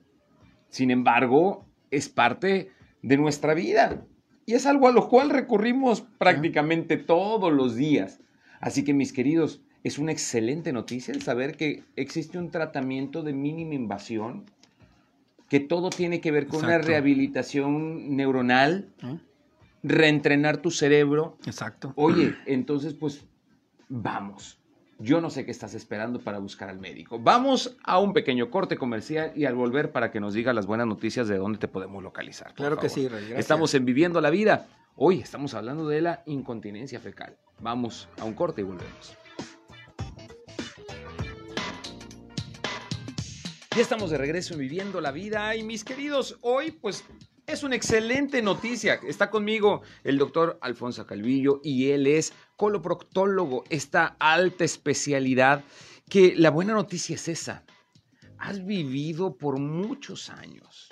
Sin 0.70 0.90
embargo, 0.90 1.66
es 1.92 2.10
parte 2.10 2.72
de 3.02 3.18
nuestra 3.18 3.54
vida 3.54 4.06
y 4.46 4.54
es 4.56 4.66
algo 4.66 4.88
a 4.88 4.92
lo 4.92 5.08
cual 5.08 5.30
recurrimos 5.30 6.02
prácticamente 6.02 6.98
todos 6.98 7.54
los 7.54 7.76
días. 7.76 8.20
Así 8.60 8.84
que 8.84 8.94
mis 8.94 9.14
queridos, 9.14 9.62
es 9.84 9.98
una 9.98 10.12
excelente 10.12 10.72
noticia 10.72 11.14
el 11.14 11.22
saber 11.22 11.58
que 11.58 11.84
existe 11.96 12.38
un 12.38 12.52
tratamiento 12.52 13.22
de 13.22 13.34
mínima 13.34 13.76
invasión, 13.76 14.46
que 15.50 15.60
todo 15.60 15.90
tiene 15.90 16.22
que 16.22 16.32
ver 16.32 16.48
con 16.48 16.64
una 16.64 16.78
rehabilitación 16.78 18.16
neuronal, 18.16 18.88
¿eh? 19.04 19.18
reentrenar 19.84 20.58
tu 20.58 20.72
cerebro. 20.72 21.38
Exacto. 21.46 21.94
Oye, 21.96 22.36
entonces 22.46 22.94
pues 22.94 23.26
vamos. 23.90 24.58
Yo 25.00 25.20
no 25.20 25.30
sé 25.30 25.44
qué 25.44 25.52
estás 25.52 25.74
esperando 25.74 26.20
para 26.20 26.40
buscar 26.40 26.70
al 26.70 26.80
médico. 26.80 27.20
Vamos 27.20 27.76
a 27.84 28.00
un 28.00 28.14
pequeño 28.14 28.50
corte 28.50 28.78
comercial 28.78 29.34
y 29.36 29.44
al 29.46 29.56
volver 29.56 29.92
para 29.92 30.12
que 30.12 30.22
nos 30.22 30.34
diga 30.34 30.54
las 30.54 30.66
buenas 30.66 30.88
noticias 30.88 31.28
de 31.28 31.38
dónde 31.38 31.60
te 31.60 31.68
podemos 31.68 32.02
localizar. 32.02 32.54
Claro 32.54 32.78
que 32.78 32.88
sí, 32.88 33.10
Rey. 33.10 33.20
gracias. 33.20 33.40
Estamos 33.40 33.74
en 33.74 33.84
Viviendo 33.84 34.22
la 34.22 34.30
Vida. 34.30 34.68
Hoy 34.96 35.20
estamos 35.20 35.56
hablando 35.56 35.90
de 35.90 36.02
la 36.02 36.24
incontinencia 36.26 37.02
fecal. 37.02 37.36
Vamos 37.60 38.08
a 38.18 38.24
un 38.24 38.34
corte 38.34 38.62
y 38.62 38.64
volvemos. 38.64 39.18
Ya 43.76 43.82
estamos 43.82 44.12
de 44.12 44.20
regreso 44.20 44.54
en 44.54 44.60
Viviendo 44.60 45.02
la 45.02 45.12
Vida 45.12 45.56
y 45.56 45.64
mis 45.64 45.84
queridos, 45.84 46.38
hoy 46.42 46.70
pues 46.70 47.04
es 47.48 47.64
una 47.64 47.76
excelente 47.76 48.44
noticia. 48.44 49.00
Está 49.08 49.32
conmigo 49.32 49.82
el 50.04 50.20
doctor 50.20 50.60
Alfonso 50.62 51.08
Calvillo 51.08 51.60
y 51.64 51.90
él 51.90 52.06
es 52.06 52.34
coloproctólogo, 52.56 53.64
esta 53.72 54.16
alta 54.20 54.64
especialidad 54.64 55.64
que 56.08 56.36
la 56.36 56.52
buena 56.52 56.74
noticia 56.74 57.16
es 57.16 57.28
esa. 57.28 57.66
Has 58.38 58.64
vivido 58.64 59.40
por 59.40 59.58
muchos 59.58 60.30
años 60.30 60.92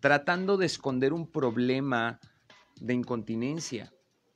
tratando 0.00 0.56
de 0.56 0.66
esconder 0.66 1.12
un 1.12 1.30
problema 1.30 2.18
de 2.80 2.94
incontinencia, 2.94 3.92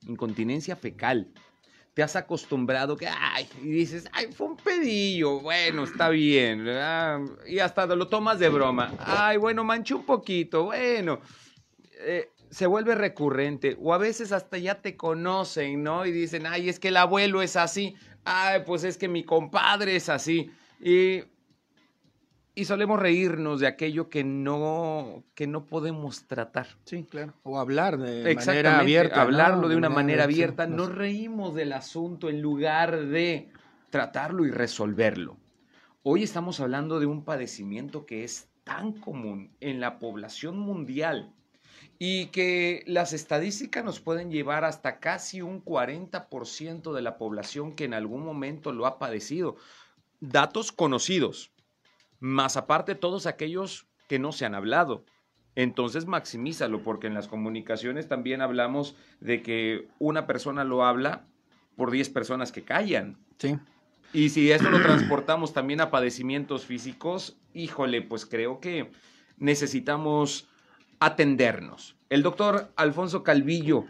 incontinencia 0.06 0.76
fecal. 0.76 1.32
Te 1.94 2.02
has 2.02 2.16
acostumbrado 2.16 2.96
que, 2.96 3.06
ay, 3.06 3.48
y 3.62 3.70
dices, 3.70 4.08
ay, 4.12 4.26
fue 4.32 4.48
un 4.48 4.56
pedillo, 4.56 5.38
bueno, 5.40 5.84
está 5.84 6.08
bien, 6.08 6.66
y 7.46 7.60
hasta 7.60 7.86
lo 7.86 8.08
tomas 8.08 8.40
de 8.40 8.48
broma, 8.48 8.92
ay, 8.98 9.36
bueno, 9.36 9.62
manché 9.62 9.94
un 9.94 10.04
poquito, 10.04 10.64
bueno, 10.64 11.20
eh, 12.00 12.30
se 12.50 12.66
vuelve 12.66 12.96
recurrente, 12.96 13.76
o 13.80 13.94
a 13.94 13.98
veces 13.98 14.32
hasta 14.32 14.58
ya 14.58 14.82
te 14.82 14.96
conocen, 14.96 15.84
¿no? 15.84 16.04
Y 16.04 16.10
dicen, 16.10 16.46
ay, 16.46 16.68
es 16.68 16.80
que 16.80 16.88
el 16.88 16.96
abuelo 16.96 17.42
es 17.42 17.54
así, 17.54 17.94
ay, 18.24 18.62
pues 18.66 18.82
es 18.82 18.98
que 18.98 19.06
mi 19.06 19.22
compadre 19.22 19.94
es 19.94 20.08
así, 20.08 20.50
y 20.80 21.22
y 22.54 22.66
solemos 22.66 23.00
reírnos 23.00 23.60
de 23.60 23.66
aquello 23.66 24.08
que 24.08 24.22
no, 24.22 25.24
que 25.34 25.46
no 25.46 25.66
podemos 25.66 26.26
tratar. 26.26 26.68
Sí, 26.84 27.04
claro. 27.04 27.34
O 27.42 27.58
hablar 27.58 27.98
de 27.98 28.34
manera 28.34 28.78
abierta. 28.78 29.16
¿no? 29.16 29.22
hablarlo 29.22 29.68
de 29.68 29.76
una 29.76 29.88
manera 29.88 30.24
abierta. 30.24 30.66
no 30.66 30.86
reímos 30.86 31.54
del 31.54 31.72
asunto 31.72 32.28
en 32.28 32.40
lugar 32.40 33.06
de 33.06 33.48
tratarlo 33.90 34.44
y 34.44 34.50
resolverlo. 34.50 35.36
Hoy 36.04 36.22
estamos 36.22 36.60
hablando 36.60 37.00
de 37.00 37.06
un 37.06 37.24
padecimiento 37.24 38.06
que 38.06 38.24
es 38.24 38.48
tan 38.62 38.92
común 38.92 39.50
en 39.60 39.80
la 39.80 39.98
población 39.98 40.58
mundial 40.58 41.32
y 41.98 42.26
que 42.26 42.84
las 42.86 43.12
estadísticas 43.12 43.84
nos 43.84 44.00
pueden 44.00 44.30
llevar 44.30 44.64
hasta 44.64 45.00
casi 45.00 45.42
un 45.42 45.64
40% 45.64 46.92
de 46.92 47.02
la 47.02 47.18
población 47.18 47.74
que 47.74 47.84
en 47.84 47.94
algún 47.94 48.24
momento 48.24 48.72
lo 48.72 48.86
ha 48.86 48.98
padecido. 48.98 49.56
Datos 50.20 50.72
conocidos, 50.72 51.50
más 52.24 52.56
aparte 52.56 52.94
todos 52.94 53.26
aquellos 53.26 53.86
que 54.08 54.18
no 54.18 54.32
se 54.32 54.46
han 54.46 54.54
hablado. 54.54 55.04
Entonces 55.56 56.06
maximízalo, 56.06 56.82
porque 56.82 57.06
en 57.06 57.12
las 57.12 57.28
comunicaciones 57.28 58.08
también 58.08 58.40
hablamos 58.40 58.96
de 59.20 59.42
que 59.42 59.88
una 59.98 60.26
persona 60.26 60.64
lo 60.64 60.86
habla 60.86 61.26
por 61.76 61.90
10 61.90 62.08
personas 62.08 62.50
que 62.50 62.64
callan. 62.64 63.18
Sí. 63.36 63.58
Y 64.14 64.30
si 64.30 64.50
esto 64.50 64.70
lo 64.70 64.80
transportamos 64.80 65.52
también 65.52 65.82
a 65.82 65.90
padecimientos 65.90 66.64
físicos, 66.64 67.36
híjole, 67.52 68.00
pues 68.00 68.24
creo 68.24 68.58
que 68.58 68.90
necesitamos 69.36 70.48
atendernos. 71.00 71.94
El 72.08 72.22
doctor 72.22 72.72
Alfonso 72.76 73.22
Calvillo, 73.22 73.84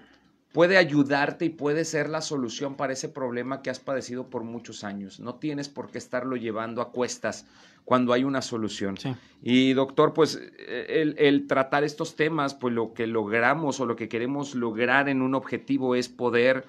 puede 0.55 0.77
ayudarte 0.77 1.47
y 1.47 1.49
puede 1.49 1.85
ser 1.85 2.09
la 2.09 2.21
solución 2.21 2.77
para 2.77 2.93
ese 2.93 3.09
problema 3.09 3.61
que 3.61 3.71
has 3.71 3.81
padecido 3.81 4.31
por 4.31 4.45
muchos 4.45 4.85
años. 4.85 5.19
No 5.19 5.35
tienes 5.35 5.69
por 5.69 5.91
qué 5.91 5.99
estarlo 5.99 6.37
llevando 6.37 6.81
a 6.81 6.93
cuestas 6.93 7.45
cuando 7.85 8.13
hay 8.13 8.23
una 8.23 8.41
solución. 8.41 8.95
Y 9.43 9.73
doctor, 9.73 10.15
pues 10.15 10.41
el, 10.69 11.17
el, 11.19 11.49
tratar 11.49 11.83
estos 11.83 12.15
temas, 12.15 12.55
pues 12.55 12.73
lo 12.73 12.95
que 12.95 13.09
logramos 13.09 13.81
o 13.81 13.87
lo 13.87 13.97
que 13.97 14.09
queremos 14.09 14.55
lograr 14.55 15.09
en 15.09 15.23
un 15.23 15.35
objetivo 15.35 15.97
es 15.97 16.09
poder 16.09 16.65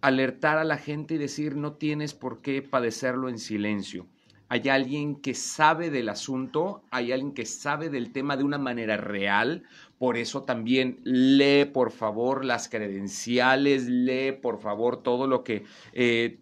alertar 0.00 0.56
a 0.58 0.64
la 0.64 0.76
gente 0.76 1.14
y 1.14 1.18
decir 1.18 1.56
no 1.56 1.72
tienes 1.72 2.14
por 2.14 2.40
qué 2.40 2.62
padecerlo 2.62 3.28
en 3.28 3.40
silencio 3.40 4.06
hay 4.48 4.68
alguien 4.68 5.16
que 5.16 5.34
sabe 5.34 5.90
del 5.90 6.08
asunto, 6.08 6.82
hay 6.90 7.12
alguien 7.12 7.32
que 7.32 7.46
sabe 7.46 7.88
del 7.88 8.12
tema 8.12 8.36
de 8.36 8.44
una 8.44 8.58
manera 8.58 8.96
real. 8.96 9.64
Por 9.98 10.16
eso 10.16 10.42
también 10.42 11.00
lee, 11.02 11.64
por 11.64 11.90
favor, 11.90 12.44
las 12.44 12.68
credenciales, 12.68 13.86
lee, 13.86 14.32
por 14.32 14.60
favor, 14.60 15.02
todo 15.02 15.26
lo 15.26 15.44
que 15.44 15.64
eh, 15.92 16.38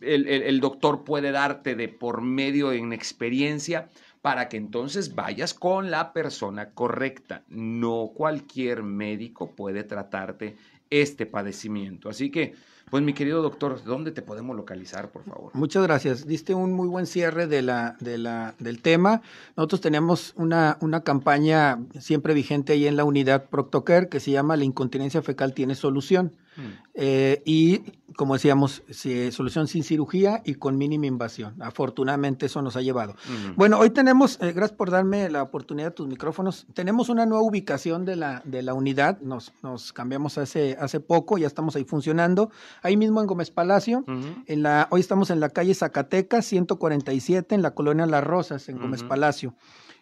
el, 0.00 0.60
doctor 0.60 1.04
puede 1.04 1.32
darte 1.32 1.74
de 1.74 1.88
por 1.88 2.20
medio 2.20 2.72
en 2.72 2.92
experiencia 2.92 3.88
para 4.20 4.48
que 4.48 4.56
entonces 4.56 5.14
vayas 5.14 5.54
con 5.54 5.90
la 5.90 6.12
persona 6.12 6.70
correcta. 6.70 7.44
No 7.48 8.12
cualquier 8.14 8.82
médico 8.82 9.52
puede 9.52 9.84
tratarte 9.84 10.56
este 10.90 11.26
padecimiento. 11.26 12.08
Así 12.08 12.30
que 12.30 12.54
pues 12.90 13.02
mi 13.02 13.14
querido 13.14 13.42
doctor, 13.42 13.82
¿dónde 13.84 14.12
te 14.12 14.22
podemos 14.22 14.56
localizar, 14.56 15.10
por 15.10 15.24
favor? 15.24 15.50
Muchas 15.54 15.82
gracias. 15.82 16.26
Diste 16.26 16.54
un 16.54 16.72
muy 16.72 16.86
buen 16.86 17.06
cierre 17.06 17.48
de 17.48 17.60
la, 17.62 17.96
de 17.98 18.16
la, 18.16 18.54
del 18.60 18.80
tema. 18.80 19.22
Nosotros 19.56 19.80
tenemos 19.80 20.32
una, 20.36 20.78
una 20.80 21.02
campaña 21.02 21.80
siempre 21.98 22.32
vigente 22.32 22.74
ahí 22.74 22.86
en 22.86 22.96
la 22.96 23.04
unidad 23.04 23.46
Proctocare 23.48 24.08
que 24.08 24.20
se 24.20 24.30
llama 24.30 24.56
La 24.56 24.64
incontinencia 24.64 25.20
fecal 25.20 25.52
tiene 25.52 25.74
solución. 25.74 26.32
Mm. 26.56 26.60
Eh, 26.94 27.42
y 27.44 27.82
como 28.16 28.34
decíamos, 28.34 28.82
solución 29.30 29.68
sin 29.68 29.84
cirugía 29.84 30.42
y 30.44 30.54
con 30.54 30.78
mínima 30.78 31.06
invasión. 31.06 31.54
Afortunadamente 31.60 32.46
eso 32.46 32.62
nos 32.62 32.76
ha 32.76 32.80
llevado. 32.80 33.14
Bueno, 33.56 33.78
hoy 33.78 33.90
tenemos, 33.90 34.38
eh, 34.40 34.52
gracias 34.52 34.76
por 34.76 34.90
darme 34.90 35.28
la 35.28 35.42
oportunidad 35.42 35.88
de 35.88 35.94
tus 35.94 36.08
micrófonos, 36.08 36.66
tenemos 36.74 37.08
una 37.08 37.26
nueva 37.26 37.42
ubicación 37.42 38.04
de 38.04 38.16
la, 38.16 38.42
de 38.44 38.62
la 38.62 38.74
unidad, 38.74 39.20
nos, 39.20 39.52
nos 39.62 39.92
cambiamos 39.92 40.38
hace, 40.38 40.76
hace 40.80 40.98
poco, 40.98 41.36
ya 41.38 41.46
estamos 41.46 41.76
ahí 41.76 41.84
funcionando, 41.84 42.50
ahí 42.82 42.96
mismo 42.96 43.20
en 43.20 43.26
Gómez 43.26 43.50
Palacio, 43.50 44.04
en 44.46 44.62
la, 44.62 44.88
hoy 44.90 45.00
estamos 45.00 45.30
en 45.30 45.40
la 45.40 45.50
calle 45.50 45.74
Zacatecas, 45.74 46.46
147, 46.46 47.54
en 47.54 47.62
la 47.62 47.72
colonia 47.72 48.06
Las 48.06 48.24
Rosas, 48.24 48.68
en 48.68 48.78
Gómez 48.78 49.02
Palacio. 49.02 49.54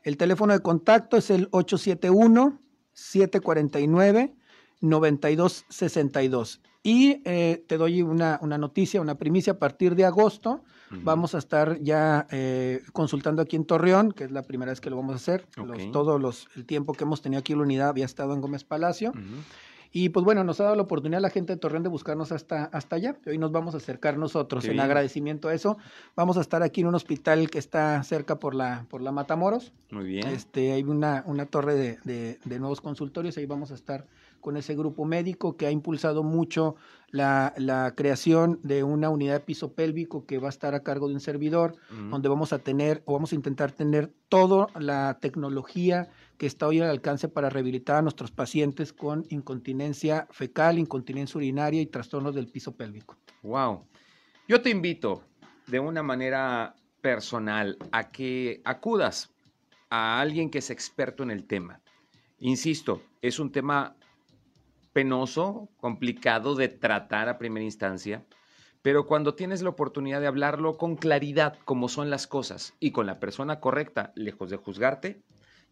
El 0.05 0.17
teléfono 0.17 0.53
de 0.53 0.61
contacto 0.61 1.17
es 1.17 1.31
el 1.31 1.49
871 1.51 2.61
749 2.93 4.37
9262. 4.85 6.61
Y 6.83 7.23
eh, 7.25 7.65
te 7.67 7.79
doy 7.79 8.03
una, 8.03 8.39
una, 8.43 8.59
noticia, 8.59 9.01
una 9.01 9.17
primicia, 9.17 9.55
a 9.55 9.59
partir 9.59 9.95
de 9.95 10.05
agosto 10.05 10.63
vamos 11.03 11.35
a 11.35 11.39
estar 11.39 11.81
ya 11.81 12.27
eh, 12.31 12.83
consultando 12.93 13.43
aquí 13.43 13.57
en 13.57 13.65
Torreón, 13.65 14.13
que 14.13 14.25
es 14.25 14.31
la 14.31 14.43
primera 14.43 14.71
vez 14.71 14.81
que 14.81 14.91
lo 14.91 14.97
vamos 14.97 15.15
a 15.15 15.17
hacer. 15.17 15.47
todo 15.93 16.19
los, 16.19 16.49
el 16.57 16.67
tiempo 16.67 16.93
que 16.93 17.05
hemos 17.05 17.23
tenido 17.23 17.41
aquí 17.41 17.53
en 17.53 17.59
la 17.59 17.65
unidad 17.65 17.89
había 17.89 18.05
estado 18.05 18.35
en 18.35 18.41
Gómez 18.41 18.65
Palacio. 18.65 19.13
Y 19.97 20.09
pues 20.09 20.25
bueno, 20.25 20.43
nos 20.43 20.59
ha 20.59 20.65
dado 20.65 20.75
la 20.75 20.83
oportunidad 20.83 21.19
a 21.19 21.23
la 21.23 21.31
gente 21.31 21.53
de 21.53 21.57
Torreón 21.57 21.85
de 21.85 21.89
buscarnos 21.89 22.33
hasta, 22.33 22.65
hasta 22.65 22.97
allá. 22.97 23.17
Hoy 23.27 23.39
nos 23.39 23.53
vamos 23.53 23.75
a 23.75 23.77
acercar 23.77 24.19
nosotros. 24.19 24.65
en 24.65 24.81
agradecimiento 24.81 25.49
a 25.49 25.55
eso, 25.55 25.79
vamos 26.17 26.37
a 26.37 26.41
estar 26.41 26.65
aquí 26.65 26.81
en 26.81 26.89
un 26.89 26.97
hospital 26.97 27.49
que 27.49 27.61
está 27.61 28.03
cerca 28.03 28.41
por 28.41 28.57
la, 28.57 28.87
por 28.91 29.01
la 29.01 29.13
Matamoros. 29.13 29.73
Muy 29.93 30.05
bien. 30.07 30.27
Este, 30.27 30.73
hay 30.73 30.83
una, 30.83 31.23
una 31.27 31.47
torre 31.47 31.77
de, 31.77 31.99
de, 32.03 32.41
de 32.45 32.59
nuevos 32.59 32.81
consultorios, 32.81 33.37
ahí 33.37 33.47
vamos 33.47 33.71
a 33.71 33.75
estar 33.75 34.07
con 34.45 34.59
ese 34.59 34.77
grupo 34.77 35.07
médico 35.07 35.57
que 35.57 35.67
ha 35.67 35.71
impulsado 35.71 36.23
mucho 36.23 36.77
la, 37.09 37.95
creación 37.97 38.61
de 38.63 38.85
una 38.85 39.09
unidad 39.09 39.33
de 39.33 39.41
piso 39.41 39.73
pélvico 39.73 40.27
que 40.27 40.37
va 40.37 40.49
a 40.49 40.51
estar 40.51 40.75
a 40.75 40.83
cargo 40.83 41.09
de 41.09 41.15
un 41.15 41.21
servidor, 41.21 41.77
donde 42.11 42.29
vamos 42.29 42.53
a 42.53 42.59
tener 42.59 43.03
o 43.07 43.15
vamos 43.15 43.33
a 43.33 43.37
intentar 43.37 43.73
tener 43.73 44.13
toda 44.29 44.67
la 44.79 45.19
tecnología 45.19 46.11
que 46.37 46.45
está 46.45 46.67
hoy 46.67 46.79
al 46.79 46.91
alcance 46.91 47.27
para 47.27 47.49
rehabilitar 47.49 47.97
a 47.97 48.03
nuestros 48.03 48.33
pacientes 48.33 48.93
con 48.93 49.25
incontinencia 49.31 50.29
fecal, 50.31 50.79
incontinencia 50.79 51.39
urinaria 51.39 51.81
y 51.81 51.87
trastornos 51.87 52.35
del 52.35 52.47
piso 52.47 52.77
pélvico. 52.77 53.17
Wow. 53.43 53.87
Yo 54.47 54.61
te 54.61 54.69
invito 54.69 55.23
de 55.69 55.81
una 55.81 56.03
manera 56.03 56.75
personal 57.01 57.79
a 57.93 58.11
que 58.11 58.61
acudas 58.67 59.31
a 59.89 60.21
alguien 60.21 60.51
que 60.51 60.59
es 60.59 60.69
experto 60.69 61.23
en 61.23 61.31
el 61.31 61.47
tema. 61.47 61.81
Insisto, 62.41 63.01
es 63.23 63.39
un 63.39 63.51
tema 63.51 63.97
penoso, 64.95 65.69
complicado 65.77 66.55
de 66.55 66.69
tratar 66.69 67.29
a 67.29 67.37
primera 67.37 67.65
instancia, 67.65 68.25
pero 68.81 69.07
cuando 69.07 69.35
tienes 69.35 69.61
la 69.61 69.71
oportunidad 69.71 70.21
de 70.21 70.27
hablarlo 70.27 70.79
con 70.79 70.97
claridad, 70.97 71.59
como 71.65 71.89
son 71.89 72.09
las 72.09 72.27
cosas, 72.27 72.75
y 72.81 72.93
con 72.93 73.05
la 73.05 73.19
persona 73.21 73.61
correcta, 73.61 74.13
lejos 74.15 74.51
de 74.51 74.57
juzgarte, 74.57 75.21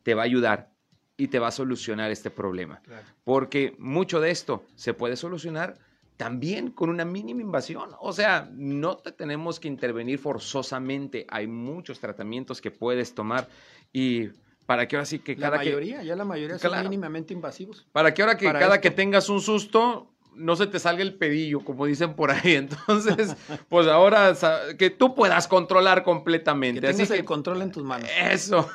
te 0.02 0.14
va 0.14 0.22
a 0.22 0.24
ayudar 0.26 0.70
y 1.16 1.28
te 1.28 1.38
va 1.38 1.48
a 1.48 1.52
solucionar 1.52 2.10
este 2.10 2.30
problema. 2.30 2.82
Porque 3.22 3.76
mucho 3.78 4.20
de 4.20 4.30
esto 4.30 4.64
se 4.74 4.92
puede 4.92 5.16
solucionar 5.16 5.78
también 6.16 6.70
con 6.70 6.88
una 6.88 7.04
mínima 7.04 7.42
invasión. 7.42 7.90
O 8.00 8.12
sea, 8.12 8.48
no 8.52 8.96
te 8.96 9.12
tenemos 9.12 9.60
que 9.60 9.68
intervenir 9.68 10.18
forzosamente. 10.18 11.26
Hay 11.28 11.46
muchos 11.46 12.00
tratamientos 12.00 12.60
que 12.60 12.70
puedes 12.70 13.14
tomar 13.14 13.46
y 13.92 14.30
para 14.66 14.86
que 14.86 14.96
ahora 14.96 15.06
sí 15.06 15.18
que 15.18 15.36
cada 15.36 15.56
la 15.56 15.64
mayoría, 15.64 16.02
ya 16.02 16.16
la 16.16 16.24
mayoría 16.24 16.58
son 16.58 16.82
mínimamente 16.82 17.34
invasivos. 17.34 17.86
Para 17.92 18.14
que 18.14 18.22
ahora 18.22 18.36
que 18.36 18.46
cada 18.46 18.80
que 18.80 18.90
tengas 18.90 19.28
un 19.28 19.40
susto, 19.40 20.11
no 20.34 20.56
se 20.56 20.66
te 20.66 20.78
salga 20.78 21.02
el 21.02 21.14
pedillo, 21.14 21.60
como 21.60 21.86
dicen 21.86 22.14
por 22.14 22.30
ahí. 22.30 22.54
Entonces, 22.56 23.36
pues 23.68 23.86
ahora 23.86 24.34
que 24.78 24.90
tú 24.90 25.14
puedas 25.14 25.48
controlar 25.48 26.02
completamente. 26.02 26.80
Que 26.80 26.88
tengas 26.88 27.10
el 27.10 27.24
control 27.24 27.62
en 27.62 27.72
tus 27.72 27.84
manos. 27.84 28.08
Eso. 28.20 28.68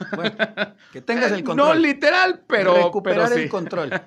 que 0.92 1.02
tengas 1.06 1.32
el 1.32 1.44
control. 1.44 1.68
No 1.68 1.74
literal, 1.76 2.44
pero. 2.48 2.86
Recuperar 2.86 3.32
el 3.34 3.50
control. 3.50 3.92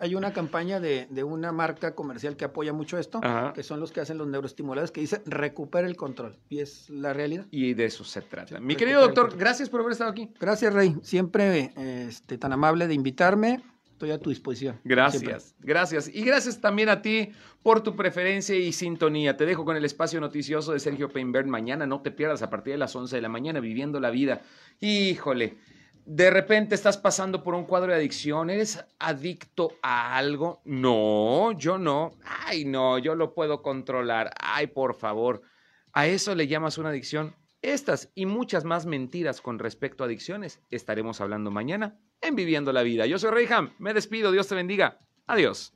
Hay 0.00 0.14
una 0.14 0.32
campaña 0.32 0.80
de, 0.80 1.06
una 1.24 1.52
marca 1.52 1.94
comercial 1.94 2.36
que 2.36 2.44
apoya 2.44 2.72
mucho 2.72 2.98
esto, 2.98 3.20
que 3.54 3.62
son 3.62 3.80
los 3.80 3.92
que 3.92 4.00
hacen 4.00 4.18
los 4.18 4.26
neuroestimuladores, 4.26 4.90
que 4.90 5.00
dice 5.00 5.22
recupera 5.24 5.86
el 5.86 5.96
control. 5.96 6.36
Y 6.48 6.60
es 6.60 6.90
la 6.90 7.12
realidad. 7.12 7.46
Y 7.50 7.74
de 7.74 7.86
eso 7.86 8.04
se 8.04 8.20
trata. 8.20 8.60
Mi 8.60 8.76
querido 8.76 9.00
doctor, 9.00 9.36
gracias 9.36 9.70
por 9.70 9.80
haber 9.80 9.92
estado 9.92 10.10
aquí. 10.10 10.30
Gracias, 10.38 10.74
Rey. 10.74 10.96
Siempre 11.02 11.72
este, 11.76 12.38
tan 12.38 12.52
amable 12.52 12.86
de 12.86 12.94
invitarme 12.94 13.62
estoy 14.02 14.10
a 14.10 14.18
tu 14.18 14.30
disposición. 14.30 14.80
Gracias, 14.82 15.54
gracias. 15.60 16.10
Y 16.12 16.24
gracias 16.24 16.60
también 16.60 16.88
a 16.88 17.02
ti 17.02 17.30
por 17.62 17.84
tu 17.84 17.94
preferencia 17.94 18.56
y 18.56 18.72
sintonía. 18.72 19.36
Te 19.36 19.46
dejo 19.46 19.64
con 19.64 19.76
el 19.76 19.84
espacio 19.84 20.20
noticioso 20.20 20.72
de 20.72 20.80
Sergio 20.80 21.08
Peinberg. 21.08 21.46
Mañana 21.46 21.86
no 21.86 22.02
te 22.02 22.10
pierdas 22.10 22.42
a 22.42 22.50
partir 22.50 22.72
de 22.72 22.78
las 22.78 22.96
11 22.96 23.14
de 23.14 23.22
la 23.22 23.28
mañana 23.28 23.60
viviendo 23.60 24.00
la 24.00 24.10
vida. 24.10 24.42
Híjole, 24.80 25.56
de 26.04 26.30
repente 26.30 26.74
estás 26.74 26.98
pasando 26.98 27.44
por 27.44 27.54
un 27.54 27.64
cuadro 27.64 27.92
de 27.92 27.98
adicción. 27.98 28.50
¿Eres 28.50 28.84
adicto 28.98 29.74
a 29.82 30.16
algo? 30.16 30.62
No, 30.64 31.52
yo 31.52 31.78
no. 31.78 32.16
Ay, 32.24 32.64
no, 32.64 32.98
yo 32.98 33.14
lo 33.14 33.34
puedo 33.34 33.62
controlar. 33.62 34.32
Ay, 34.40 34.66
por 34.66 34.94
favor. 34.94 35.42
¿A 35.92 36.08
eso 36.08 36.34
le 36.34 36.48
llamas 36.48 36.76
una 36.76 36.88
adicción? 36.88 37.36
Estas 37.60 38.10
y 38.16 38.26
muchas 38.26 38.64
más 38.64 38.84
mentiras 38.84 39.40
con 39.40 39.60
respecto 39.60 40.02
a 40.02 40.08
adicciones 40.08 40.60
estaremos 40.70 41.20
hablando 41.20 41.52
mañana 41.52 42.00
en 42.22 42.34
Viviendo 42.34 42.72
la 42.72 42.82
Vida. 42.82 43.06
Yo 43.06 43.18
soy 43.18 43.30
Reyham, 43.30 43.70
me 43.78 43.92
despido, 43.92 44.32
Dios 44.32 44.48
te 44.48 44.54
bendiga. 44.54 45.00
Adiós. 45.26 45.74